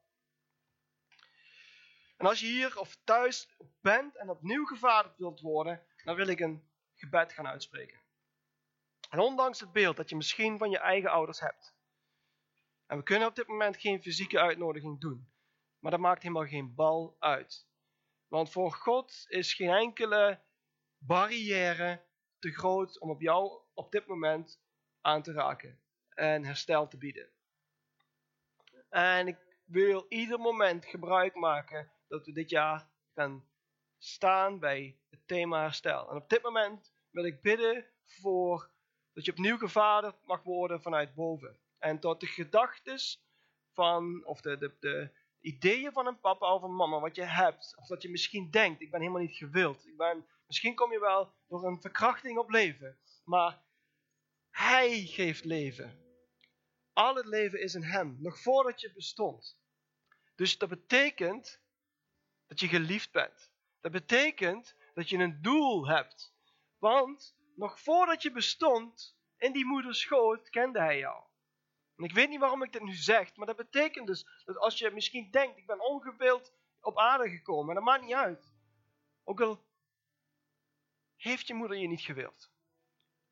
En 2.17 2.27
als 2.27 2.41
je 2.41 2.47
hier 2.47 2.79
of 2.79 2.97
thuis 3.05 3.49
bent 3.81 4.17
en 4.17 4.31
opnieuw 4.31 4.65
gevaderd 4.65 5.17
wilt 5.17 5.41
worden, 5.41 5.87
dan 6.05 6.17
wil 6.17 6.27
ik 6.27 6.41
een 6.41 6.71
gebed 6.95 7.33
gaan 7.33 7.47
uitspreken. 7.47 8.01
En 9.11 9.19
ondanks 9.19 9.61
het 9.61 9.73
beeld 9.73 9.97
dat 9.97 10.09
je 10.09 10.17
misschien 10.17 10.59
van 10.59 10.71
je 10.71 10.79
eigen 10.79 11.11
ouders 11.11 11.41
hebt. 11.41 11.75
En 12.87 12.97
we 12.97 13.03
kunnen 13.03 13.29
op 13.29 13.35
dit 13.35 13.47
moment 13.47 13.77
geen 13.77 14.03
fysieke 14.03 14.41
uitnodiging 14.41 15.01
doen. 15.01 15.33
Maar 15.79 15.91
dat 15.91 16.01
maakt 16.01 16.23
helemaal 16.23 16.47
geen 16.47 16.75
bal 16.75 17.17
uit. 17.19 17.67
Want 18.29 18.51
voor 18.51 18.73
God 18.73 19.25
is 19.29 19.55
geen 19.55 19.71
enkele 19.71 20.41
barrière 20.99 22.05
te 22.39 22.51
groot 22.51 23.01
om 23.01 23.11
op 23.11 23.21
jou 23.21 23.62
op 23.75 23.93
dit 23.93 24.07
moment 24.07 24.61
aan 25.01 25.23
te 25.23 25.33
raken 25.33 25.81
en 26.09 26.45
herstel 26.45 26.89
te 26.89 26.97
bieden. 26.97 27.29
En 28.89 29.27
ik 29.27 29.39
wil 29.65 30.07
ieder 30.09 30.39
moment 30.39 30.87
gebruik 30.87 31.35
maken 31.35 31.91
dat 32.09 32.27
we 32.27 32.33
dit 32.33 32.51
jaar 32.51 32.89
gaan 33.15 33.49
staan 33.99 34.59
bij 34.59 34.99
het 35.11 35.27
thema 35.27 35.61
herstel. 35.61 36.11
En 36.11 36.17
op 36.17 36.29
dit 36.29 36.43
moment 36.43 36.93
wil 37.11 37.25
ik 37.25 37.43
bidden 37.43 37.87
voor 38.05 38.71
dat 39.13 39.25
je 39.25 39.31
opnieuw 39.31 39.59
gevaderd 39.59 40.17
mag 40.25 40.43
worden 40.43 40.83
vanuit 40.83 41.15
boven. 41.15 41.59
En 41.79 41.99
tot 41.99 42.21
de 42.21 42.27
gedachten 42.27 42.99
van, 43.73 44.25
of 44.25 44.41
de, 44.41 44.59
de, 44.59 44.75
de 44.81 45.11
ideeën 45.41 45.93
van 45.93 46.07
een 46.07 46.21
papa 46.21 46.55
of 46.55 46.63
een 46.63 46.77
mama, 46.77 47.01
wat 47.01 47.17
je 47.17 47.25
hebt, 47.25 47.75
of 47.79 47.87
dat 47.87 48.03
je 48.03 48.11
misschien 48.11 48.51
denkt, 48.51 48.81
ik 48.81 48.91
ben 48.91 49.01
helemaal 49.01 49.23
niet 49.23 49.37
gewild. 49.37 49.87
Ik 49.87 49.97
ben, 49.97 50.27
misschien 50.47 50.75
kom 50.75 50.93
je 50.93 51.01
wel 51.01 51.33
door 51.49 51.67
een 51.67 51.81
verkrachting 51.81 52.39
op 52.39 52.51
leven, 52.51 52.99
maar 53.25 53.63
hij 54.51 55.05
geeft 55.07 55.45
leven. 55.45 56.01
Al 56.93 57.15
het 57.15 57.27
leven 57.27 57.61
is 57.61 57.75
in 57.75 57.83
hem, 57.83 58.17
nog 58.21 58.39
voordat 58.39 58.81
je 58.81 58.93
bestond. 58.93 59.59
Dus 60.35 60.59
dat 60.59 60.69
betekent 60.69 61.61
dat 62.47 62.61
je 62.61 62.69
geliefd 62.69 63.13
bent. 63.13 63.53
Dat 63.81 63.93
betekent 63.93 64.77
dat 64.95 65.09
je 65.09 65.19
een 65.19 65.43
doel 65.43 65.89
hebt. 65.89 66.35
Want 66.79 67.37
nog 67.55 67.81
voordat 67.81 68.23
je 68.23 68.33
bestond, 68.33 69.17
in 69.37 69.53
die 69.53 69.65
moeders 69.65 70.01
schoot, 70.01 70.49
kende 70.49 70.81
hij 70.81 70.99
jou. 70.99 71.25
En 71.97 72.05
ik 72.05 72.13
weet 72.13 72.29
niet 72.29 72.41
waarom 72.41 72.63
ik 72.63 72.73
dit 72.73 72.83
nu 72.83 72.95
zeg, 72.95 73.37
maar 73.37 73.47
dat 73.47 73.57
betekent 73.57 74.07
dus 74.07 74.43
dat 74.45 74.57
als 74.57 74.79
je 74.79 74.91
misschien 74.91 75.31
denkt, 75.31 75.59
ik 75.59 75.67
ben 75.67 75.81
ongewild 75.81 76.53
op 76.81 76.99
aarde 76.99 77.31
gekomen, 77.31 77.75
dat 77.75 77.85
maakt 77.85 78.03
niet 78.03 78.15
uit. 78.15 78.53
Ook 79.25 79.41
al 79.41 79.65
heeft 81.17 81.47
je 81.47 81.55
moeder 81.55 81.77
je 81.77 81.89
niet 81.89 82.01
gewild. 82.01 82.52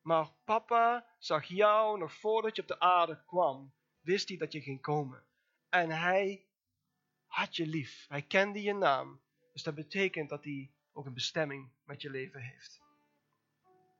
Maar 0.01 0.31
papa 0.43 1.05
zag 1.17 1.45
jou 1.45 1.97
nog 1.97 2.13
voordat 2.13 2.55
je 2.55 2.61
op 2.61 2.67
de 2.67 2.79
aarde 2.79 3.23
kwam. 3.25 3.73
Wist 4.01 4.29
hij 4.29 4.37
dat 4.37 4.51
je 4.51 4.61
ging 4.61 4.81
komen. 4.81 5.23
En 5.69 5.89
hij 5.89 6.45
had 7.25 7.55
je 7.55 7.67
lief. 7.67 8.05
Hij 8.07 8.21
kende 8.21 8.61
je 8.61 8.73
naam. 8.73 9.21
Dus 9.53 9.63
dat 9.63 9.75
betekent 9.75 10.29
dat 10.29 10.43
hij 10.43 10.71
ook 10.93 11.05
een 11.05 11.13
bestemming 11.13 11.71
met 11.83 12.01
je 12.01 12.09
leven 12.09 12.41
heeft. 12.41 12.81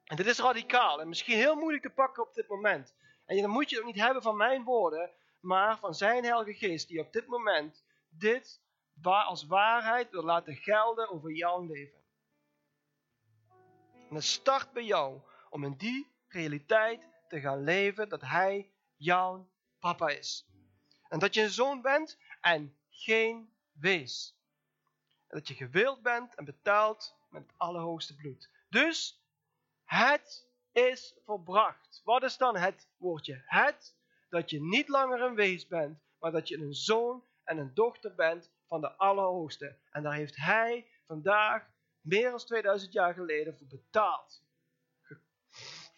En 0.03 0.15
dit 0.15 0.25
is 0.25 0.39
radicaal 0.39 1.01
en 1.01 1.07
misschien 1.07 1.37
heel 1.37 1.55
moeilijk 1.55 1.83
te 1.83 1.89
pakken 1.89 2.23
op 2.23 2.33
dit 2.33 2.47
moment. 2.47 2.95
En 3.25 3.41
dan 3.41 3.49
moet 3.49 3.69
je 3.69 3.75
het 3.75 3.85
niet 3.85 3.95
hebben 3.95 4.21
van 4.21 4.37
mijn 4.37 4.63
woorden, 4.63 5.11
maar 5.39 5.79
van 5.79 5.93
zijn 5.93 6.23
Heilige 6.23 6.53
Geest, 6.53 6.87
die 6.87 6.99
op 6.99 7.13
dit 7.13 7.27
moment 7.27 7.83
dit 8.09 8.61
als 9.01 9.45
waarheid 9.45 10.09
wil 10.09 10.23
laten 10.23 10.55
gelden 10.55 11.09
over 11.09 11.31
jouw 11.31 11.61
leven. 11.65 11.99
En 14.09 14.15
het 14.15 14.23
start 14.23 14.71
bij 14.71 14.83
jou 14.83 15.21
om 15.51 15.63
in 15.63 15.77
die 15.77 16.11
realiteit 16.27 17.07
te 17.27 17.39
gaan 17.39 17.63
leven 17.63 18.09
dat 18.09 18.21
Hij 18.21 18.71
jouw 18.95 19.49
papa 19.79 20.07
is. 20.09 20.45
En 21.09 21.19
dat 21.19 21.33
je 21.33 21.41
een 21.41 21.49
zoon 21.49 21.81
bent 21.81 22.17
en 22.41 22.75
geen 22.89 23.53
wees. 23.71 24.35
En 25.27 25.37
dat 25.37 25.47
je 25.47 25.53
gewild 25.53 26.01
bent 26.01 26.35
en 26.35 26.45
betaald 26.45 27.15
met 27.29 27.41
het 27.41 27.53
allerhoogste 27.57 28.15
bloed. 28.15 28.49
Dus 28.69 29.21
het 29.83 30.47
is 30.71 31.15
volbracht. 31.25 32.01
Wat 32.03 32.23
is 32.23 32.37
dan 32.37 32.57
het 32.57 32.87
woordje 32.97 33.43
het? 33.45 33.95
Dat 34.29 34.49
je 34.49 34.61
niet 34.61 34.87
langer 34.87 35.21
een 35.21 35.35
wees 35.35 35.67
bent, 35.67 35.99
maar 36.19 36.31
dat 36.31 36.47
je 36.47 36.57
een 36.57 36.73
zoon 36.73 37.23
en 37.43 37.57
een 37.57 37.73
dochter 37.73 38.15
bent 38.15 38.51
van 38.67 38.81
de 38.81 38.97
Allerhoogste. 38.97 39.77
En 39.91 40.03
daar 40.03 40.13
heeft 40.13 40.35
Hij 40.35 40.87
vandaag, 41.05 41.69
meer 42.01 42.29
dan 42.29 42.39
2000 42.39 42.93
jaar 42.93 43.13
geleden, 43.13 43.57
voor 43.57 43.67
betaald. 43.67 44.43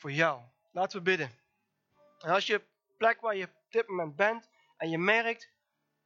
Voor 0.03 0.11
jou. 0.11 0.41
Laten 0.71 0.97
we 0.97 1.03
bidden. 1.03 1.31
En 2.19 2.29
als 2.29 2.47
je 2.47 2.65
plek 2.97 3.21
waar 3.21 3.35
je 3.35 3.45
op 3.45 3.71
dit 3.71 3.87
moment 3.87 4.15
bent 4.15 4.49
en 4.77 4.89
je 4.89 4.97
merkt, 4.97 5.49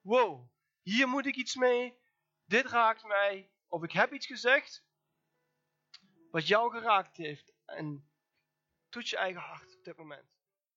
wow, 0.01 0.49
hier 0.81 1.07
moet 1.07 1.25
ik 1.25 1.35
iets 1.35 1.55
mee, 1.55 1.97
dit 2.45 2.65
raakt 2.65 3.03
mij, 3.03 3.51
of 3.67 3.83
ik 3.83 3.91
heb 3.91 4.13
iets 4.13 4.25
gezegd 4.25 4.83
wat 6.31 6.47
jou 6.47 6.71
geraakt 6.71 7.17
heeft. 7.17 7.53
En 7.65 8.09
toets 8.89 9.09
je 9.09 9.17
eigen 9.17 9.41
hart 9.41 9.75
op 9.77 9.83
dit 9.83 9.97
moment. 9.97 10.36